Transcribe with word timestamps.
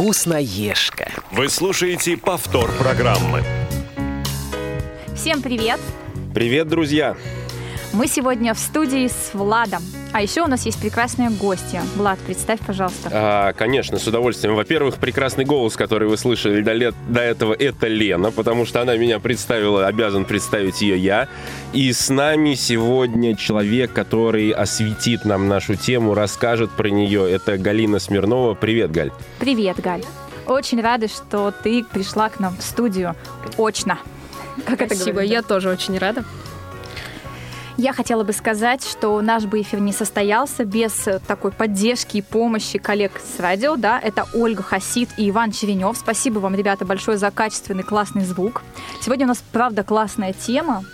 Вкусноежка. 0.00 1.12
Вы 1.30 1.50
слушаете 1.50 2.16
повтор 2.16 2.72
программы. 2.78 3.44
Всем 5.14 5.42
привет! 5.42 5.78
Привет, 6.32 6.68
друзья! 6.68 7.18
Мы 7.92 8.06
сегодня 8.06 8.54
в 8.54 8.58
студии 8.58 9.08
с 9.08 9.34
Владом. 9.34 9.82
А 10.12 10.22
еще 10.22 10.42
у 10.42 10.46
нас 10.46 10.64
есть 10.64 10.80
прекрасные 10.80 11.28
гости. 11.28 11.80
Влад, 11.96 12.20
представь, 12.20 12.60
пожалуйста. 12.60 13.10
А, 13.12 13.52
конечно, 13.52 13.98
с 13.98 14.06
удовольствием. 14.06 14.54
Во-первых, 14.54 14.96
прекрасный 14.96 15.44
голос, 15.44 15.74
который 15.74 16.08
вы 16.08 16.16
слышали 16.16 16.62
до, 16.62 16.72
лет, 16.72 16.94
до 17.08 17.20
этого, 17.20 17.52
это 17.52 17.88
Лена, 17.88 18.30
потому 18.30 18.64
что 18.64 18.80
она 18.80 18.96
меня 18.96 19.18
представила, 19.18 19.88
обязан 19.88 20.24
представить 20.24 20.80
ее 20.82 20.98
я. 20.98 21.28
И 21.72 21.92
с 21.92 22.10
нами 22.10 22.54
сегодня 22.54 23.34
человек, 23.34 23.92
который 23.92 24.50
осветит 24.50 25.24
нам 25.24 25.48
нашу 25.48 25.74
тему, 25.74 26.14
расскажет 26.14 26.70
про 26.70 26.90
нее. 26.90 27.28
Это 27.28 27.58
Галина 27.58 27.98
Смирнова. 27.98 28.54
Привет, 28.54 28.92
Галь. 28.92 29.10
Привет, 29.40 29.80
Галь. 29.80 30.04
Очень 30.46 30.80
рада, 30.80 31.08
что 31.08 31.52
ты 31.64 31.82
пришла 31.82 32.28
к 32.28 32.38
нам 32.38 32.56
в 32.56 32.62
студию 32.62 33.16
очно. 33.58 33.98
Как 34.64 34.76
Спасибо, 34.76 34.84
это 34.84 34.94
Спасибо, 34.94 35.20
я 35.22 35.42
тоже 35.42 35.70
очень 35.70 35.98
рада. 35.98 36.24
Я 37.82 37.94
хотела 37.94 38.24
бы 38.24 38.34
сказать, 38.34 38.84
что 38.84 39.18
наш 39.22 39.44
бы 39.44 39.62
эфир 39.62 39.80
не 39.80 39.92
состоялся 39.92 40.66
без 40.66 40.92
такой 41.26 41.50
поддержки 41.50 42.18
и 42.18 42.20
помощи 42.20 42.78
коллег 42.78 43.12
с 43.18 43.40
радио. 43.40 43.76
Да, 43.76 43.98
это 43.98 44.26
Ольга 44.34 44.62
Хасид 44.62 45.08
и 45.16 45.30
Иван 45.30 45.50
Черенев. 45.50 45.96
Спасибо 45.96 46.40
вам, 46.40 46.54
ребята, 46.54 46.84
большое 46.84 47.16
за 47.16 47.30
качественный 47.30 47.82
классный 47.82 48.26
звук. 48.26 48.60
Сегодня 49.00 49.24
у 49.24 49.28
нас, 49.28 49.42
правда, 49.50 49.82
классная 49.82 50.34
тема. 50.34 50.84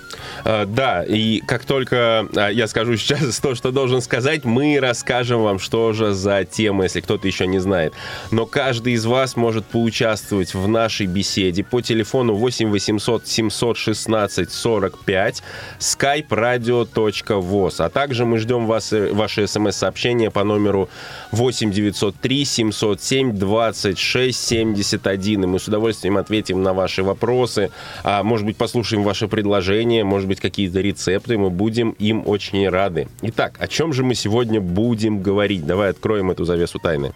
А, 0.45 0.67
да, 0.67 1.05
и 1.05 1.41
как 1.41 1.65
только 1.65 2.29
а, 2.37 2.49
я 2.49 2.67
скажу 2.69 2.97
сейчас 2.97 3.39
то, 3.41 3.55
что 3.55 3.73
должен 3.73 4.01
сказать, 4.01 4.45
мы 4.45 4.79
расскажем 4.81 5.43
вам, 5.43 5.59
что 5.59 5.93
же 5.93 6.13
за 6.13 6.45
тема, 6.45 6.85
если 6.85 7.01
кто-то 7.01 7.27
еще 7.27 7.47
не 7.47 7.59
знает. 7.59 7.93
Но 8.31 8.47
каждый 8.47 8.95
из 8.95 9.05
вас 9.07 9.37
может 9.37 9.67
поучаствовать 9.67 10.55
в 10.55 10.69
нашей 10.69 11.07
беседе 11.07 11.65
по 11.65 11.81
телефону 11.81 12.35
8 12.35 12.71
800 12.71 13.27
716 13.27 14.53
45 14.53 15.43
skype 15.79 16.29
radio.voz. 16.29 17.85
А 17.85 17.89
также 17.89 18.25
мы 18.25 18.39
ждем 18.39 18.67
вас, 18.67 18.93
э, 18.93 19.13
ваши 19.13 19.47
смс-сообщения 19.47 20.31
по 20.31 20.45
номеру 20.45 20.89
8 21.33 21.71
903 21.71 22.45
707 22.45 23.33
26 23.33 24.39
71. 24.39 25.45
И 25.45 25.47
мы 25.47 25.59
с 25.59 25.69
удовольствием 25.69 26.17
ответим 26.17 26.63
на 26.63 26.73
ваши 26.73 27.03
вопросы. 27.03 27.71
А, 28.05 28.23
может 28.23 28.47
быть, 28.47 28.57
послушаем 28.57 29.03
ваши 29.03 29.29
предложения, 29.29 30.05
может 30.17 30.29
быть, 30.29 30.41
какие-то 30.41 30.81
рецепты, 30.81 31.37
мы 31.37 31.51
будем 31.51 31.91
им 31.91 32.23
очень 32.27 32.67
рады. 32.71 33.07
Итак, 33.21 33.53
о 33.59 33.69
чем 33.69 33.93
же 33.93 34.03
мы 34.03 34.15
сегодня 34.15 34.63
будем 34.63 35.21
говорить? 35.21 35.67
Давай 35.67 35.91
откроем 35.91 36.31
эту 36.31 36.47
завесу 36.47 36.79
тайны. 36.79 37.13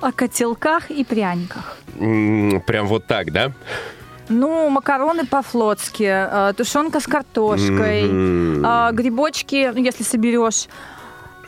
О 0.00 0.12
котелках 0.12 0.88
и 0.88 1.02
пряниках. 1.02 1.78
прям 2.66 2.86
вот 2.86 3.06
так, 3.08 3.32
да? 3.32 3.52
Ну, 4.28 4.70
макароны 4.70 5.26
по-флотски, 5.26 6.04
э, 6.04 6.52
тушенка 6.56 7.00
с 7.00 7.06
картошкой, 7.06 8.04
mm-hmm. 8.04 8.92
грибочки, 8.92 9.72
ну, 9.74 9.82
если 9.82 10.04
соберешь, 10.04 10.68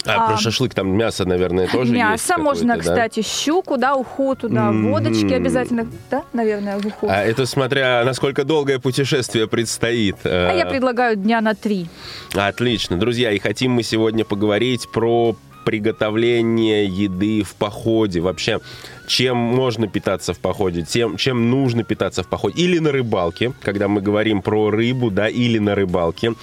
а, 0.07 0.25
а 0.25 0.29
про 0.29 0.37
шашлык 0.37 0.75
там 0.75 0.89
мясо, 0.97 1.25
наверное, 1.25 1.69
тоже 1.69 1.93
мясо 1.93 2.39
можно, 2.39 2.79
кстати, 2.79 3.21
да? 3.21 3.27
щуку, 3.27 3.77
да, 3.77 3.95
уху 3.95 4.35
туда, 4.37 4.71
mm-hmm. 4.71 4.91
водочки 4.91 5.33
обязательно, 5.33 5.87
да, 6.11 6.23
наверное, 6.33 6.79
в 6.79 6.87
уху. 6.87 7.09
А 7.11 7.23
это 7.23 7.47
смотря, 7.47 8.03
насколько 8.05 8.45
долгое 8.45 8.79
путешествие 8.79 9.47
предстоит. 9.47 10.17
А 10.25 10.53
я 10.55 10.67
предлагаю 10.67 11.17
дня 11.17 11.41
на 11.41 11.55
три. 11.55 11.89
Отлично. 12.35 12.97
Друзья, 12.97 13.33
и 13.33 13.39
хотим 13.39 13.73
мы 13.73 13.83
сегодня 13.83 14.25
поговорить 14.25 14.89
про 14.93 15.37
приготовление 15.67 16.87
еды 16.87 17.43
в 17.43 17.57
походе. 17.57 18.21
Вообще, 18.21 18.61
чем 19.09 19.37
можно 19.37 19.89
питаться 19.89 20.33
в 20.33 20.39
походе, 20.39 20.83
тем, 20.83 21.17
чем 21.17 21.51
нужно 21.51 21.83
питаться 21.83 22.23
в 22.23 22.29
походе. 22.29 22.63
Или 22.63 22.79
на 22.79 22.93
рыбалке, 22.93 23.53
когда 23.63 23.89
мы 23.89 24.01
говорим 24.01 24.43
про 24.43 24.71
рыбу, 24.71 25.11
да, 25.11 25.29
или 25.29 25.59
на 25.59 25.75
рыбалке. 25.75 26.35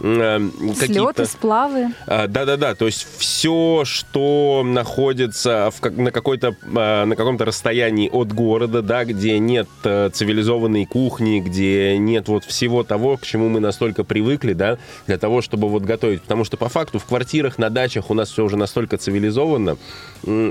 Э, 0.00 0.40
Слеты, 0.76 1.26
сплавы. 1.26 1.88
А, 2.06 2.26
да-да-да, 2.26 2.74
то 2.74 2.86
есть 2.86 3.06
все, 3.18 3.82
что 3.84 4.62
находится 4.64 5.70
в, 5.70 5.90
на, 5.90 6.10
какой-то, 6.10 6.56
а, 6.74 7.04
на 7.04 7.16
каком-то 7.16 7.44
расстоянии 7.44 8.08
от 8.08 8.32
города, 8.32 8.80
да, 8.80 9.04
где 9.04 9.38
нет 9.38 9.68
э, 9.84 10.08
цивилизованной 10.12 10.86
кухни, 10.86 11.40
где 11.40 11.98
нет 11.98 12.28
вот 12.28 12.44
всего 12.44 12.82
того, 12.82 13.18
к 13.18 13.26
чему 13.26 13.48
мы 13.48 13.60
настолько 13.60 14.02
привыкли, 14.04 14.54
да, 14.54 14.78
для 15.06 15.18
того, 15.18 15.42
чтобы 15.42 15.68
вот 15.68 15.82
готовить. 15.82 16.22
Потому 16.22 16.44
что 16.44 16.56
по 16.56 16.68
факту 16.68 16.98
в 16.98 17.04
квартирах, 17.04 17.58
на 17.58 17.68
дачах 17.68 18.10
у 18.10 18.14
нас 18.14 18.30
все 18.30 18.44
уже 18.44 18.56
настолько 18.56 18.96
цивилизованно, 18.96 19.76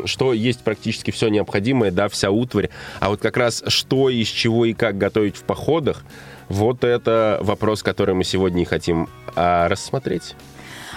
что 0.06 0.34
есть 0.34 0.60
практически 0.60 1.10
все 1.12 1.30
необходимое, 1.30 1.92
да, 1.92 2.08
вся 2.08 2.30
утварь. 2.30 2.70
А 3.00 3.10
вот 3.10 3.20
как 3.20 3.38
раз 3.38 3.64
что, 3.68 4.10
из 4.10 4.28
чего 4.28 4.66
и 4.66 4.74
как 4.74 4.98
готовить 4.98 5.38
в 5.38 5.44
походах, 5.44 6.04
вот 6.50 6.84
это 6.84 7.40
вопрос, 7.42 7.84
который 7.84 8.16
мы 8.16 8.24
сегодня 8.24 8.64
и 8.64 8.66
хотим 8.66 9.08
а, 9.36 9.68
рассмотреть. 9.68 10.36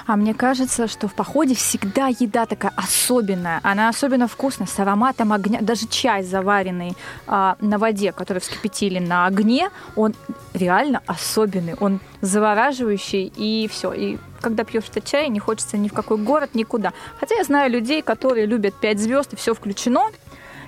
А 0.06 0.16
мне 0.16 0.34
кажется, 0.34 0.88
что 0.88 1.06
в 1.06 1.14
походе 1.14 1.54
всегда 1.54 2.08
еда 2.08 2.46
такая 2.46 2.72
особенная. 2.76 3.60
Она 3.62 3.88
особенно 3.88 4.26
вкусная, 4.26 4.66
с 4.66 4.78
ароматом 4.78 5.32
огня. 5.32 5.60
Даже 5.60 5.86
чай, 5.86 6.22
заваренный 6.24 6.96
а, 7.26 7.56
на 7.60 7.78
воде, 7.78 8.12
который 8.12 8.38
вскипятили 8.38 8.98
на 8.98 9.26
огне, 9.26 9.70
он 9.94 10.14
реально 10.54 11.02
особенный. 11.06 11.74
Он 11.74 12.00
завораживающий, 12.20 13.32
и 13.36 13.68
все. 13.70 13.92
И 13.92 14.18
когда 14.40 14.64
пьешь 14.64 14.88
этот 14.90 15.04
чай, 15.04 15.28
не 15.28 15.38
хочется 15.38 15.76
ни 15.76 15.88
в 15.88 15.92
какой 15.92 16.18
город, 16.18 16.50
никуда. 16.54 16.92
Хотя 17.20 17.36
я 17.36 17.44
знаю 17.44 17.70
людей, 17.70 18.02
которые 18.02 18.46
любят 18.46 18.74
5 18.74 18.98
звезд, 18.98 19.32
и 19.32 19.36
все 19.36 19.54
включено, 19.54 20.10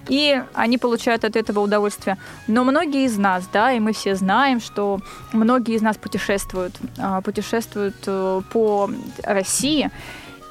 и 0.09 0.43
они 0.53 0.79
получают 0.79 1.25
от 1.25 1.37
этого 1.37 1.61
удовольствие. 1.61 2.19
Но 2.47 2.65
многие 2.65 3.05
из 3.05 3.17
нас, 3.17 3.49
да, 3.53 3.73
и 3.73 3.81
мы 3.81 3.93
все 3.93 4.15
знаем, 4.15 4.61
что 4.61 5.01
многие 5.33 5.77
из 5.77 5.83
нас 5.83 5.97
путешествуют, 5.97 6.75
а, 6.99 7.21
путешествуют 7.21 7.97
э, 8.07 8.41
по 8.53 8.91
России 9.23 9.91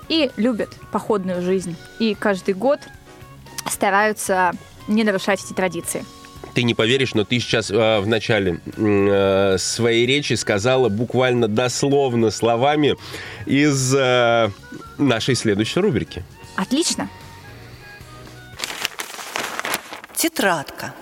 и 0.10 0.32
любят 0.38 0.70
походную 0.92 1.42
жизнь. 1.42 1.76
И 2.00 2.16
каждый 2.16 2.54
год 2.54 2.80
стараются 3.70 4.52
не 4.88 5.04
нарушать 5.04 5.44
эти 5.44 5.54
традиции. 5.54 6.06
Ты 6.54 6.64
не 6.64 6.76
поверишь, 6.76 7.16
но 7.16 7.24
ты 7.24 7.40
сейчас 7.40 7.72
э, 7.72 8.00
в 8.00 8.08
начале 8.08 8.60
э, 8.78 9.58
своей 9.58 10.06
речи 10.06 10.34
сказала 10.34 10.90
буквально 10.90 11.48
дословно 11.48 12.30
словами 12.30 12.96
из 13.48 13.94
э, 13.96 14.52
нашей 14.98 15.36
следующей 15.36 15.80
рубрики. 15.80 16.24
Отлично 16.56 17.10
тетрадка. 20.24 20.94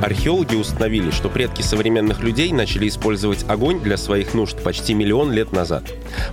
Археологи 0.00 0.54
установили, 0.54 1.10
что 1.10 1.28
предки 1.28 1.62
современных 1.62 2.20
людей 2.20 2.52
начали 2.52 2.86
использовать 2.86 3.44
огонь 3.48 3.80
для 3.80 3.96
своих 3.96 4.32
нужд 4.32 4.62
почти 4.62 4.94
миллион 4.94 5.32
лет 5.32 5.50
назад. 5.50 5.82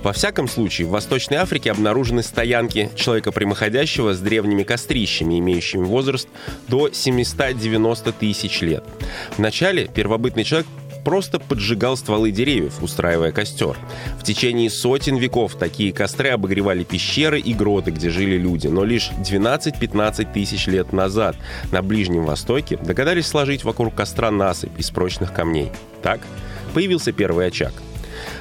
Во 0.03 0.13
всяком 0.13 0.47
случае, 0.47 0.85
в 0.85 0.91
Восточной 0.91 1.37
Африке 1.37 1.71
обнаружены 1.71 2.21
стоянки 2.21 2.91
человека 2.95 3.31
прямоходящего 3.31 4.13
с 4.13 4.19
древними 4.19 4.61
кострищами, 4.61 5.39
имеющими 5.39 5.83
возраст 5.83 6.27
до 6.67 6.91
790 6.91 8.11
тысяч 8.11 8.61
лет. 8.61 8.83
Вначале 9.39 9.87
первобытный 9.87 10.43
человек 10.43 10.67
просто 11.03 11.39
поджигал 11.39 11.97
стволы 11.97 12.31
деревьев, 12.31 12.81
устраивая 12.81 13.31
костер. 13.31 13.77
В 14.19 14.23
течение 14.23 14.69
сотен 14.69 15.17
веков 15.17 15.55
такие 15.55 15.93
костры 15.93 16.29
обогревали 16.29 16.83
пещеры 16.83 17.39
и 17.39 17.53
гроты, 17.53 17.91
где 17.91 18.09
жили 18.09 18.37
люди, 18.37 18.67
но 18.67 18.83
лишь 18.83 19.11
12-15 19.19 20.33
тысяч 20.33 20.67
лет 20.67 20.93
назад 20.93 21.35
на 21.71 21.81
Ближнем 21.81 22.25
Востоке 22.25 22.77
догадались 22.77 23.27
сложить 23.27 23.63
вокруг 23.63 23.95
костра 23.95 24.31
насыпь 24.31 24.77
из 24.79 24.89
прочных 24.89 25.33
камней. 25.33 25.71
Так 26.01 26.21
появился 26.73 27.11
первый 27.11 27.47
очаг– 27.47 27.73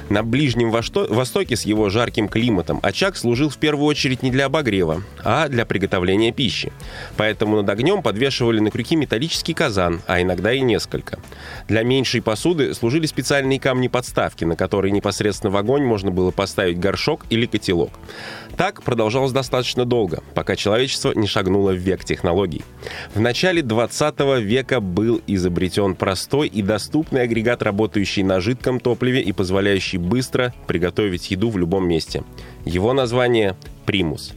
на 0.09 0.23
Ближнем 0.23 0.71
Востоке 0.71 1.55
с 1.55 1.63
его 1.63 1.89
жарким 1.89 2.27
климатом 2.27 2.79
очаг 2.81 3.17
служил 3.17 3.49
в 3.49 3.57
первую 3.57 3.87
очередь 3.87 4.23
не 4.23 4.31
для 4.31 4.45
обогрева, 4.45 5.03
а 5.23 5.47
для 5.47 5.65
приготовления 5.65 6.31
пищи. 6.31 6.71
Поэтому 7.17 7.57
над 7.57 7.69
огнем 7.69 8.01
подвешивали 8.01 8.59
на 8.59 8.71
крюки 8.71 8.95
металлический 8.95 9.53
казан, 9.53 10.01
а 10.07 10.21
иногда 10.21 10.53
и 10.53 10.61
несколько. 10.61 11.19
Для 11.67 11.83
меньшей 11.83 12.21
посуды 12.21 12.73
служили 12.73 13.05
специальные 13.05 13.59
камни-подставки, 13.59 14.43
на 14.45 14.55
которые 14.55 14.91
непосредственно 14.91 15.51
в 15.51 15.57
огонь 15.57 15.83
можно 15.83 16.11
было 16.11 16.31
поставить 16.31 16.79
горшок 16.79 17.25
или 17.29 17.45
котелок. 17.45 17.91
Так 18.57 18.83
продолжалось 18.83 19.31
достаточно 19.31 19.83
долго, 19.83 20.21
пока 20.35 20.55
человечество 20.55 21.11
не 21.13 21.27
шагнуло 21.27 21.71
в 21.71 21.77
век 21.77 22.03
технологий. 22.03 22.61
В 23.15 23.19
начале 23.19 23.63
20 23.63 24.19
века 24.41 24.79
был 24.79 25.21
изобретен 25.25 25.95
простой 25.95 26.47
и 26.49 26.61
доступный 26.61 27.23
агрегат, 27.23 27.63
работающий 27.63 28.21
на 28.21 28.39
жидком 28.41 28.79
топливе 28.79 29.21
и 29.21 29.31
позволяющий 29.31 29.92
быстро 29.97 30.53
приготовить 30.67 31.31
еду 31.31 31.49
в 31.49 31.57
любом 31.57 31.87
месте. 31.87 32.23
Его 32.65 32.93
название– 32.93 33.55
примус. 33.85 34.33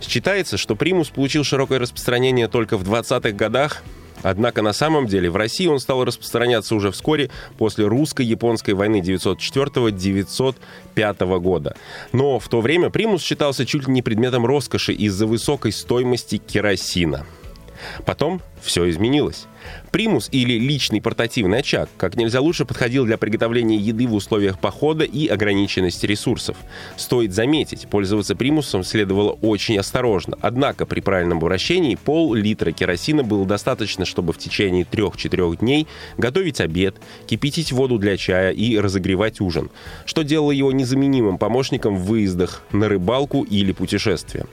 Считается, 0.00 0.56
что 0.56 0.76
примус 0.76 1.08
получил 1.08 1.44
широкое 1.44 1.78
распространение 1.78 2.48
только 2.48 2.76
в 2.76 2.82
20-х 2.82 3.32
годах 3.32 3.82
Однако 4.22 4.62
на 4.62 4.72
самом 4.72 5.06
деле 5.06 5.30
в 5.30 5.36
России 5.36 5.66
он 5.66 5.78
стал 5.78 6.04
распространяться 6.04 6.74
уже 6.74 6.90
вскоре 6.90 7.30
после 7.56 7.86
русско-японской 7.86 8.72
войны 8.72 9.00
904-905 9.00 11.40
года. 11.40 11.76
Но 12.12 12.38
в 12.38 12.48
то 12.48 12.60
время 12.60 12.90
примус 12.90 13.22
считался 13.22 13.64
чуть 13.66 13.86
ли 13.86 13.92
не 13.92 14.02
предметом 14.02 14.44
роскоши 14.46 14.92
из-за 14.92 15.26
высокой 15.26 15.72
стоимости 15.72 16.38
керосина. 16.38 17.26
Потом 18.04 18.40
все 18.60 18.88
изменилось. 18.88 19.46
Примус 19.90 20.28
или 20.32 20.58
личный 20.58 21.00
портативный 21.00 21.58
очаг 21.58 21.88
как 21.96 22.16
нельзя 22.16 22.40
лучше 22.40 22.64
подходил 22.64 23.04
для 23.04 23.18
приготовления 23.18 23.76
еды 23.76 24.06
в 24.06 24.14
условиях 24.14 24.58
похода 24.58 25.04
и 25.04 25.26
ограниченности 25.26 26.06
ресурсов. 26.06 26.56
Стоит 26.96 27.32
заметить, 27.32 27.88
пользоваться 27.88 28.36
примусом 28.36 28.84
следовало 28.84 29.32
очень 29.32 29.78
осторожно. 29.78 30.36
Однако 30.40 30.86
при 30.86 31.00
правильном 31.00 31.40
вращении 31.40 31.96
пол-литра 31.96 32.72
керосина 32.72 33.22
было 33.22 33.46
достаточно, 33.46 34.04
чтобы 34.04 34.32
в 34.32 34.38
течение 34.38 34.84
3-4 34.84 35.58
дней 35.58 35.86
готовить 36.16 36.60
обед, 36.60 36.96
кипятить 37.26 37.72
воду 37.72 37.98
для 37.98 38.16
чая 38.16 38.52
и 38.52 38.78
разогревать 38.78 39.40
ужин, 39.40 39.70
что 40.04 40.22
делало 40.22 40.52
его 40.52 40.72
незаменимым 40.72 41.38
помощником 41.38 41.96
в 41.96 42.04
выездах 42.04 42.62
на 42.72 42.88
рыбалку 42.88 43.42
или 43.42 43.72
путешествия. 43.72 44.46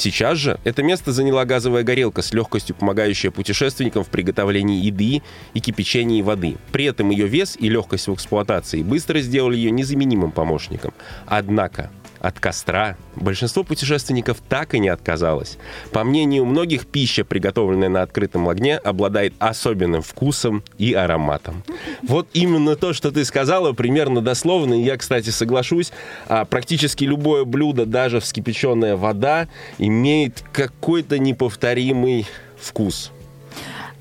Сейчас 0.00 0.38
же 0.38 0.58
это 0.64 0.82
место 0.82 1.12
заняла 1.12 1.44
газовая 1.44 1.82
горелка 1.82 2.22
с 2.22 2.32
легкостью 2.32 2.74
помогающая 2.74 3.30
путешественникам 3.30 4.02
в 4.02 4.08
приготовлении 4.08 4.82
еды 4.82 5.20
и 5.52 5.60
кипячении 5.60 6.22
воды. 6.22 6.56
При 6.72 6.86
этом 6.86 7.10
ее 7.10 7.26
вес 7.26 7.54
и 7.60 7.68
легкость 7.68 8.08
в 8.08 8.14
эксплуатации 8.14 8.82
быстро 8.82 9.20
сделали 9.20 9.56
ее 9.56 9.70
незаменимым 9.70 10.30
помощником. 10.30 10.94
Однако 11.26 11.90
от 12.20 12.38
костра 12.38 12.96
большинство 13.16 13.64
путешественников 13.64 14.38
так 14.48 14.74
и 14.74 14.78
не 14.78 14.88
отказалось. 14.88 15.58
По 15.92 16.04
мнению 16.04 16.44
многих, 16.44 16.86
пища, 16.86 17.24
приготовленная 17.24 17.88
на 17.88 18.02
открытом 18.02 18.48
огне, 18.48 18.76
обладает 18.76 19.34
особенным 19.38 20.02
вкусом 20.02 20.62
и 20.78 20.92
ароматом. 20.92 21.64
Вот 22.02 22.28
именно 22.32 22.76
то, 22.76 22.92
что 22.92 23.10
ты 23.10 23.24
сказала, 23.24 23.72
примерно 23.72 24.20
дословно, 24.20 24.74
и 24.74 24.82
я, 24.82 24.96
кстати, 24.96 25.30
соглашусь, 25.30 25.92
а 26.28 26.44
практически 26.44 27.04
любое 27.04 27.44
блюдо, 27.44 27.86
даже 27.86 28.20
вскипяченная 28.20 28.96
вода, 28.96 29.48
имеет 29.78 30.44
какой-то 30.52 31.18
неповторимый 31.18 32.26
вкус. 32.58 33.12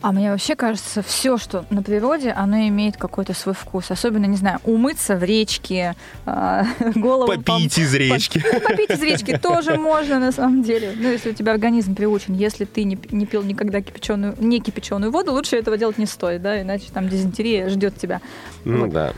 А 0.01 0.13
мне 0.13 0.31
вообще 0.31 0.56
кажется, 0.56 1.01
все, 1.01 1.38
что 1.38 1.66
на 1.69 1.84
природе, 1.84 2.31
оно 2.31 2.57
имеет 2.69 2.96
какой-то 2.96 3.34
свой 3.34 3.54
вкус. 3.54 3.92
Особенно, 3.92 4.25
не 4.25 4.38
знаю, 4.38 4.60
умыться 4.63 5.18
в 5.18 5.24
речке, 5.24 5.96
э, 6.25 6.63
голову... 6.96 7.28
Попить 7.28 7.46
пом... 7.46 7.84
из 7.84 7.94
речки. 7.94 8.40
По... 8.40 8.60
Попить 8.69 8.92
из 8.92 9.01
речки 9.01 9.38
тоже 9.38 9.75
можно, 9.75 10.19
на 10.19 10.31
самом 10.31 10.63
деле. 10.63 10.94
Ну, 10.96 11.10
если 11.10 11.31
у 11.31 11.34
тебя 11.34 11.51
организм 11.51 11.96
приучен. 11.96 12.34
Если 12.34 12.63
ты 12.63 12.86
не, 12.86 12.98
не 13.12 13.25
пил 13.25 13.44
никогда 13.44 13.81
кипяченую, 13.81 14.36
не 14.40 14.62
кипяченую 14.62 15.12
воду, 15.12 15.34
лучше 15.34 15.57
этого 15.57 15.78
делать 15.78 15.98
не 15.98 16.06
стоит, 16.06 16.42
да, 16.42 16.62
иначе 16.62 16.86
там 16.94 17.10
дизентерия 17.10 17.68
ждет 17.68 17.98
тебя. 17.98 18.22
Ну 18.63 18.86
вот. 18.86 18.92
да. 18.92 19.13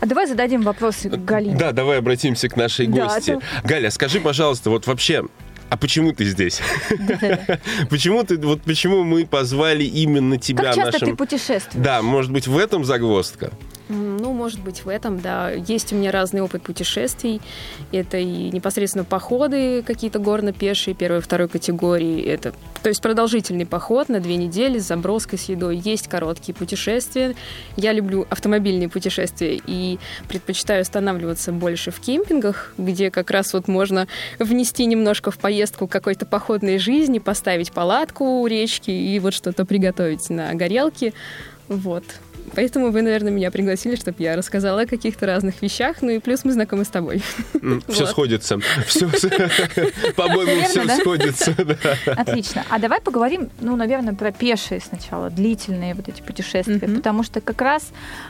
А 0.00 0.06
давай 0.06 0.26
зададим 0.26 0.62
вопросы 0.62 1.10
Галине. 1.10 1.56
Да, 1.56 1.72
давай 1.72 1.98
обратимся 1.98 2.48
к 2.48 2.56
нашей 2.56 2.86
гости. 2.86 3.32
Да, 3.32 3.36
это... 3.36 3.68
Галя, 3.68 3.90
скажи, 3.90 4.20
пожалуйста, 4.20 4.70
вот 4.70 4.86
вообще 4.86 5.24
а 5.70 5.76
почему 5.76 6.12
ты 6.12 6.24
здесь? 6.24 6.60
Почему 7.90 8.24
ты, 8.24 8.36
вот 8.38 8.60
почему 8.62 9.04
мы 9.04 9.24
позвали 9.24 9.84
именно 9.84 10.36
тебя? 10.36 10.64
Как 10.64 10.74
часто 10.74 11.06
ты 11.06 11.14
путешествуешь? 11.14 11.84
Да, 11.84 12.02
может 12.02 12.32
быть, 12.32 12.48
в 12.48 12.58
этом 12.58 12.84
загвоздка? 12.84 13.52
Ну, 13.92 14.32
может 14.32 14.60
быть, 14.60 14.84
в 14.84 14.88
этом, 14.88 15.18
да. 15.18 15.50
Есть 15.50 15.92
у 15.92 15.96
меня 15.96 16.12
разный 16.12 16.40
опыт 16.42 16.62
путешествий. 16.62 17.40
Это 17.90 18.18
и 18.18 18.50
непосредственно 18.52 19.04
походы 19.04 19.82
какие-то 19.82 20.20
горно-пешие 20.20 20.94
первой 20.94 21.18
и 21.18 21.20
второй 21.20 21.48
категории. 21.48 22.22
Это, 22.22 22.54
то 22.84 22.88
есть 22.88 23.02
продолжительный 23.02 23.66
поход 23.66 24.08
на 24.08 24.20
две 24.20 24.36
недели 24.36 24.78
с 24.78 24.86
заброской, 24.86 25.40
с 25.40 25.48
едой. 25.48 25.76
Есть 25.76 26.06
короткие 26.06 26.54
путешествия. 26.54 27.34
Я 27.76 27.92
люблю 27.92 28.28
автомобильные 28.30 28.88
путешествия 28.88 29.60
и 29.66 29.98
предпочитаю 30.28 30.82
останавливаться 30.82 31.50
больше 31.50 31.90
в 31.90 31.98
кемпингах, 31.98 32.72
где 32.78 33.10
как 33.10 33.32
раз 33.32 33.52
вот 33.54 33.66
можно 33.66 34.06
внести 34.38 34.86
немножко 34.86 35.32
в 35.32 35.38
поездку 35.38 35.88
какой-то 35.88 36.26
походной 36.26 36.78
жизни, 36.78 37.18
поставить 37.18 37.72
палатку 37.72 38.40
у 38.40 38.46
речки 38.46 38.92
и 38.92 39.18
вот 39.18 39.34
что-то 39.34 39.64
приготовить 39.64 40.30
на 40.30 40.54
горелке. 40.54 41.12
Вот. 41.66 42.04
Поэтому 42.54 42.90
вы, 42.90 43.02
наверное, 43.02 43.32
меня 43.32 43.50
пригласили, 43.50 43.96
чтобы 43.96 44.22
я 44.22 44.36
рассказала 44.36 44.82
о 44.82 44.86
каких-то 44.86 45.26
разных 45.26 45.62
вещах. 45.62 46.02
Ну 46.02 46.10
и 46.10 46.18
плюс 46.18 46.44
мы 46.44 46.52
знакомы 46.52 46.84
с 46.84 46.88
тобой. 46.88 47.22
Все 47.88 48.06
сходится. 48.06 48.58
По-моему, 50.16 50.62
все 50.62 50.86
сходится. 51.00 51.54
Отлично. 52.06 52.64
А 52.68 52.78
давай 52.78 53.00
поговорим, 53.00 53.50
ну, 53.60 53.76
наверное, 53.76 54.14
про 54.14 54.32
пешие 54.32 54.80
сначала, 54.80 55.30
длительные 55.30 55.94
вот 55.94 56.08
эти 56.08 56.22
путешествия. 56.22 56.78
Потому 56.78 57.22
что 57.22 57.40
как 57.40 57.60
раз, 57.60 57.88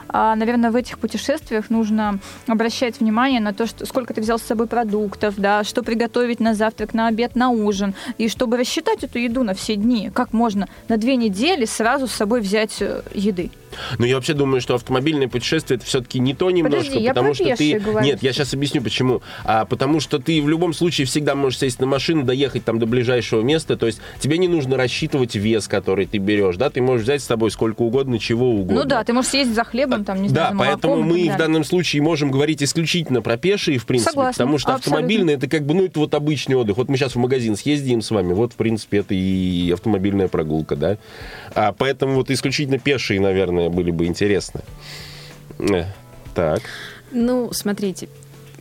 а, 0.08 0.34
наверное, 0.34 0.70
в 0.70 0.76
этих 0.76 0.98
путешествиях 0.98 1.70
нужно 1.70 2.18
обращать 2.46 3.00
внимание 3.00 3.40
на 3.40 3.52
то, 3.52 3.66
что 3.66 3.86
сколько 3.86 4.14
ты 4.14 4.20
взял 4.20 4.38
с 4.38 4.42
собой 4.42 4.66
продуктов, 4.66 5.34
да, 5.36 5.64
что 5.64 5.82
приготовить 5.82 6.40
на 6.40 6.54
завтрак, 6.54 6.94
на 6.94 7.08
обед, 7.08 7.36
на 7.36 7.50
ужин. 7.50 7.94
И 8.18 8.28
чтобы 8.28 8.56
рассчитать 8.56 9.04
эту 9.04 9.18
еду 9.18 9.42
на 9.42 9.54
все 9.54 9.76
дни, 9.76 10.10
как 10.12 10.32
можно 10.32 10.68
на 10.88 10.96
две 10.96 11.16
недели 11.16 11.64
сразу 11.64 12.06
с 12.06 12.12
собой 12.12 12.40
взять 12.40 12.76
э, 12.80 13.02
еды. 13.14 13.50
Но 13.98 14.06
я 14.06 14.16
вообще 14.16 14.34
думаю, 14.34 14.60
что 14.60 14.74
автомобильное 14.74 15.28
путешествие 15.28 15.76
это 15.76 15.86
все-таки 15.86 16.18
не 16.18 16.34
то 16.34 16.50
немножко, 16.50 16.88
Подожди, 16.88 17.08
потому 17.08 17.34
что 17.34 17.56
ты. 17.56 17.78
Говорю. 17.78 18.06
Нет, 18.06 18.22
я 18.22 18.32
сейчас 18.32 18.54
объясню 18.54 18.82
почему. 18.82 19.22
А, 19.44 19.64
потому 19.64 20.00
что 20.00 20.18
ты 20.18 20.40
в 20.42 20.48
любом 20.48 20.72
случае 20.72 21.06
всегда 21.06 21.34
можешь 21.34 21.60
сесть 21.60 21.80
на 21.80 21.86
машину, 21.86 22.22
доехать 22.24 22.64
там 22.64 22.78
до 22.78 22.86
ближайшего 22.86 23.42
места. 23.42 23.76
То 23.76 23.86
есть 23.86 24.00
тебе 24.18 24.38
не 24.38 24.48
нужно 24.48 24.76
рассчитывать 24.76 25.34
вес, 25.34 25.68
который 25.68 26.06
ты 26.06 26.18
берешь. 26.18 26.56
Да, 26.56 26.70
ты 26.70 26.80
можешь 26.80 27.04
взять 27.04 27.22
с 27.22 27.26
собой 27.26 27.50
сколько 27.50 27.82
угодно, 27.82 28.18
чего 28.18 28.50
угодно. 28.50 28.82
Ну 28.82 28.88
да, 28.88 29.04
ты 29.04 29.12
можешь 29.12 29.30
съездить 29.30 29.54
за 29.54 29.64
хлебом, 29.64 30.04
там, 30.04 30.22
не 30.22 30.28
знаю, 30.28 30.50
Да, 30.50 30.54
молоком, 30.54 30.80
поэтому 30.80 31.02
мы 31.02 31.30
в 31.30 31.36
данном 31.36 31.64
случае 31.64 32.02
можем 32.02 32.30
говорить 32.30 32.62
исключительно 32.62 33.22
про 33.22 33.36
пешие, 33.36 33.78
в 33.78 33.86
принципе. 33.86 34.10
Согласна, 34.10 34.44
потому 34.44 34.58
что 34.58 34.74
автомобильное 34.74 35.34
это 35.34 35.48
как 35.48 35.64
бы, 35.64 35.74
ну, 35.74 35.84
это 35.84 35.98
вот 36.00 36.14
обычный 36.14 36.56
отдых. 36.56 36.76
Вот 36.76 36.88
мы 36.88 36.96
сейчас 36.96 37.14
в 37.14 37.18
магазин 37.18 37.56
съездим 37.56 38.02
с 38.02 38.10
вами. 38.10 38.32
Вот, 38.32 38.52
в 38.52 38.56
принципе, 38.56 38.98
это 38.98 39.14
и 39.14 39.70
автомобильная 39.72 40.28
прогулка, 40.28 40.76
да. 40.76 40.96
А 41.54 41.72
поэтому 41.72 42.14
вот 42.14 42.30
исключительно 42.30 42.78
пешие, 42.78 43.20
наверное, 43.20 43.59
были 43.68 43.90
бы 43.90 44.06
интересны. 44.06 44.62
Э, 45.58 45.84
так. 46.34 46.62
Ну, 47.10 47.52
смотрите, 47.52 48.08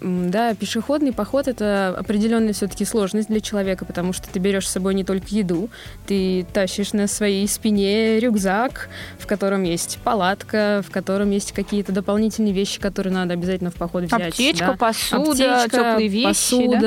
да, 0.01 0.53
пешеходный 0.53 1.11
поход 1.11 1.47
это 1.47 1.95
определенная 1.97 2.53
все-таки 2.53 2.85
сложность 2.85 3.27
для 3.27 3.41
человека, 3.41 3.85
потому 3.85 4.13
что 4.13 4.29
ты 4.29 4.39
берешь 4.39 4.67
с 4.67 4.71
собой 4.71 4.93
не 4.93 5.03
только 5.03 5.27
еду, 5.29 5.69
ты 6.07 6.45
тащишь 6.53 6.93
на 6.93 7.07
своей 7.07 7.47
спине 7.47 8.19
рюкзак, 8.19 8.89
в 9.17 9.27
котором 9.27 9.63
есть 9.63 9.99
палатка, 10.03 10.83
в 10.87 10.91
котором 10.91 11.31
есть 11.31 11.51
какие-то 11.51 11.91
дополнительные 11.91 12.53
вещи, 12.53 12.79
которые 12.79 13.13
надо 13.13 13.33
обязательно 13.33 13.71
в 13.71 13.75
поход 13.75 14.03
взять. 14.03 14.29
Аптечка, 14.29 14.65
да? 14.67 14.73
посуда, 14.73 15.55
Аптечка, 15.55 15.69
теплые 15.69 16.07
вещи, 16.07 16.27
посуда, 16.27 16.79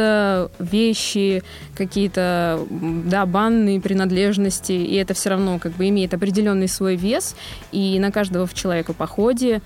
да? 0.59 0.65
вещи, 0.65 1.43
какие-то 1.77 2.61
да, 2.71 3.27
банные 3.27 3.81
принадлежности, 3.81 4.73
и 4.73 4.95
это 4.95 5.15
все 5.15 5.31
равно 5.31 5.59
как 5.59 5.73
бы 5.73 5.89
имеет 5.89 6.15
определенный 6.15 6.69
свой 6.69 6.97
вес, 6.97 7.37
и 7.73 7.99
на 7.99 8.11
каждого 8.11 8.47
в 8.47 8.55
человека 8.55 8.93
походе 8.93 9.61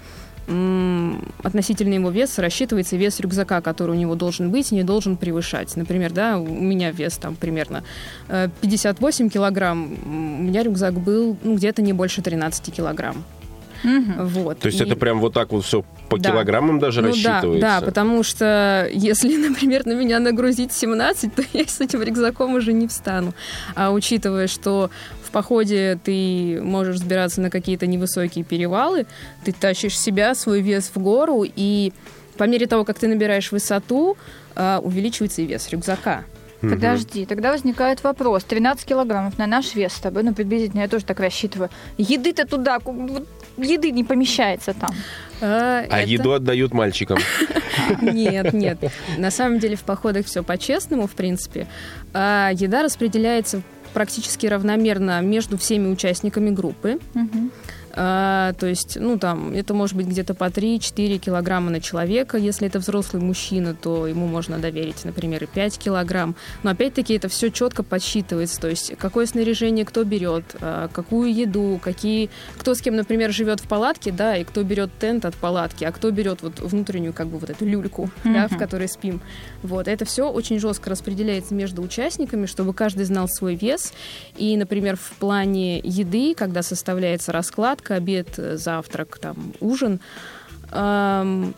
относительно 0.47 1.95
его 1.95 2.11
веса 2.11 2.41
рассчитывается 2.41 2.97
вес 2.97 3.19
рюкзака, 3.21 3.61
который 3.61 3.93
у 3.93 3.99
него 3.99 4.15
должен 4.15 4.51
быть, 4.51 4.71
не 4.71 4.85
должен 4.85 5.17
превышать. 5.17 5.77
Например, 5.77 6.13
да, 6.13 6.39
у 6.39 6.47
меня 6.47 6.93
вес 6.93 7.17
там 7.17 7.35
примерно 7.35 7.83
58 8.29 9.27
э, 9.27 9.31
килограмм, 9.31 9.97
у 10.05 10.43
меня 10.43 10.63
рюкзак 10.63 10.95
был 10.95 11.37
ну, 11.43 11.57
где-то 11.57 11.83
не 11.83 11.93
больше 11.93 12.23
13 12.23 12.73
килограмм. 12.73 13.25
Угу. 13.87 14.27
Вот. 14.27 14.59
То 14.59 14.67
есть 14.67 14.81
и... 14.81 14.85
это 14.85 14.97
прям 14.97 15.21
вот 15.21 15.33
так 15.33 15.53
вот 15.53 15.65
все 15.65 15.85
по 16.09 16.19
да. 16.19 16.31
килограммам 16.31 16.81
даже 16.81 17.03
ну, 17.03 17.09
рассчитывается? 17.09 17.61
Да, 17.61 17.81
да, 17.81 17.87
потому 17.87 18.23
что 18.25 18.89
если, 18.93 19.37
например, 19.49 19.87
на 19.87 19.93
меня 19.93 20.19
нагрузить 20.19 20.73
17, 20.73 21.35
то 21.35 21.43
я 21.53 21.67
с 21.67 21.81
этим 21.81 22.03
рюкзаком 22.03 22.55
уже 22.55 22.73
не 22.73 22.89
встану. 22.89 23.33
А 23.77 23.93
учитывая, 23.93 24.49
что 24.49 24.91
в 25.23 25.31
походе 25.31 25.99
ты 26.03 26.61
можешь 26.63 26.97
взбираться 26.97 27.41
на 27.41 27.51
какие-то 27.51 27.87
невысокие 27.87 28.45
перевалы, 28.45 29.07
ты 29.45 29.53
тащишь 29.53 29.99
себя, 29.99 30.35
свой 30.35 30.61
вес 30.61 30.91
в 30.93 31.01
гору, 31.01 31.45
и 31.45 31.93
по 32.37 32.45
мере 32.45 32.67
того, 32.67 32.85
как 32.85 32.99
ты 32.99 33.09
набираешь 33.09 33.53
высоту, 33.53 34.17
а, 34.55 34.81
увеличивается 34.83 35.43
и 35.43 35.47
вес 35.47 35.69
рюкзака. 35.71 36.25
Подожди, 36.61 37.27
тогда 37.27 37.53
возникает 37.53 38.03
вопрос. 38.03 38.45
13 38.45 38.85
килограммов 38.85 39.39
на 39.39 39.47
наш 39.47 39.75
вес 39.75 39.93
с 39.93 40.01
тобой, 40.01 40.23
ну, 40.23 40.35
приблизительно, 40.35 40.81
я 40.81 40.89
тоже 40.89 41.05
так 41.05 41.21
рассчитываю. 41.21 41.71
Еды-то 41.99 42.47
туда, 42.47 42.79
еды 43.57 43.91
не 43.91 44.05
помещается 44.05 44.75
там. 44.75 44.91
А, 45.41 45.85
а 45.91 46.01
это... 46.01 46.09
еду 46.09 46.33
отдают 46.33 46.73
мальчикам. 46.73 47.19
Нет, 48.01 48.53
нет. 48.53 48.79
На 49.19 49.31
самом 49.31 49.59
деле 49.59 49.77
в 49.77 49.83
походах 49.83 50.27
все 50.27 50.43
по-честному, 50.43 51.07
в 51.07 51.13
принципе. 51.13 51.69
А 52.15 52.51
еда 52.53 52.83
распределяется 52.83 53.63
практически 53.93 54.47
равномерно 54.47 55.21
между 55.21 55.57
всеми 55.57 55.89
участниками 55.89 56.51
группы. 56.51 56.99
А, 57.97 58.53
то 58.53 58.67
есть, 58.67 58.99
ну, 59.01 59.19
там, 59.19 59.53
это 59.53 59.73
может 59.73 59.97
быть 59.97 60.07
где-то 60.07 60.35
по 60.35 60.45
3-4 60.45 61.19
килограмма 61.19 61.71
на 61.71 61.81
человека. 61.81 62.37
Если 62.37 62.67
это 62.67 62.79
взрослый 62.79 63.23
мужчина, 63.23 63.75
то 63.75 64.07
ему 64.07 64.27
можно 64.27 64.59
доверить, 64.59 65.05
например, 65.05 65.45
и 65.45 65.47
5 65.47 65.79
килограмм. 65.79 66.37
Но, 66.63 66.71
опять-таки, 66.71 67.15
это 67.15 67.29
все 67.29 67.51
четко 67.51 67.83
подсчитывается. 67.83 68.61
То 68.61 68.69
есть, 68.69 68.97
какое 68.99 69.25
снаряжение 69.27 69.85
кто 69.87 70.05
берет, 70.05 70.45
а, 70.61 70.89
какую 70.93 71.35
еду, 71.35 71.81
какие... 71.83 72.29
Кто 72.59 72.75
с 72.75 72.83
кем, 72.83 72.97
например, 72.97 73.33
живет 73.33 73.61
в 73.61 73.69
палатке, 73.69 74.13
да, 74.13 74.37
и 74.37 74.45
кто 74.45 74.63
берет 74.63 74.91
тент 75.01 75.25
от 75.25 75.35
палатки, 75.35 75.85
а 75.85 75.93
кто 75.93 76.11
берет 76.11 76.43
вот 76.43 76.61
внутреннюю, 76.61 77.15
как 77.15 77.29
бы, 77.29 77.39
вот 77.39 77.49
эту 77.49 77.65
люльку, 77.65 78.11
mm-hmm. 78.25 78.33
да, 78.33 78.49
в 78.49 78.59
которой 78.59 78.89
спим. 78.89 79.23
Вот, 79.63 79.89
это 79.89 80.05
все 80.05 80.31
очень 80.31 80.59
жестко 80.59 80.91
распределяется 80.91 81.55
между 81.55 81.81
участниками, 81.81 82.45
чтобы 82.45 82.75
каждый 82.75 83.05
знал 83.05 83.27
свой 83.29 83.55
вес. 83.55 83.95
И, 84.37 84.57
например, 84.57 84.97
в 84.97 85.13
плане 85.19 85.79
еды, 85.79 86.35
когда 86.35 86.63
составляется 86.63 87.33
раскладка, 87.87 87.95
обед, 87.95 88.59
завтрак, 88.59 89.19
там, 89.19 89.53
ужин, 89.61 90.01
эм, 90.73 91.55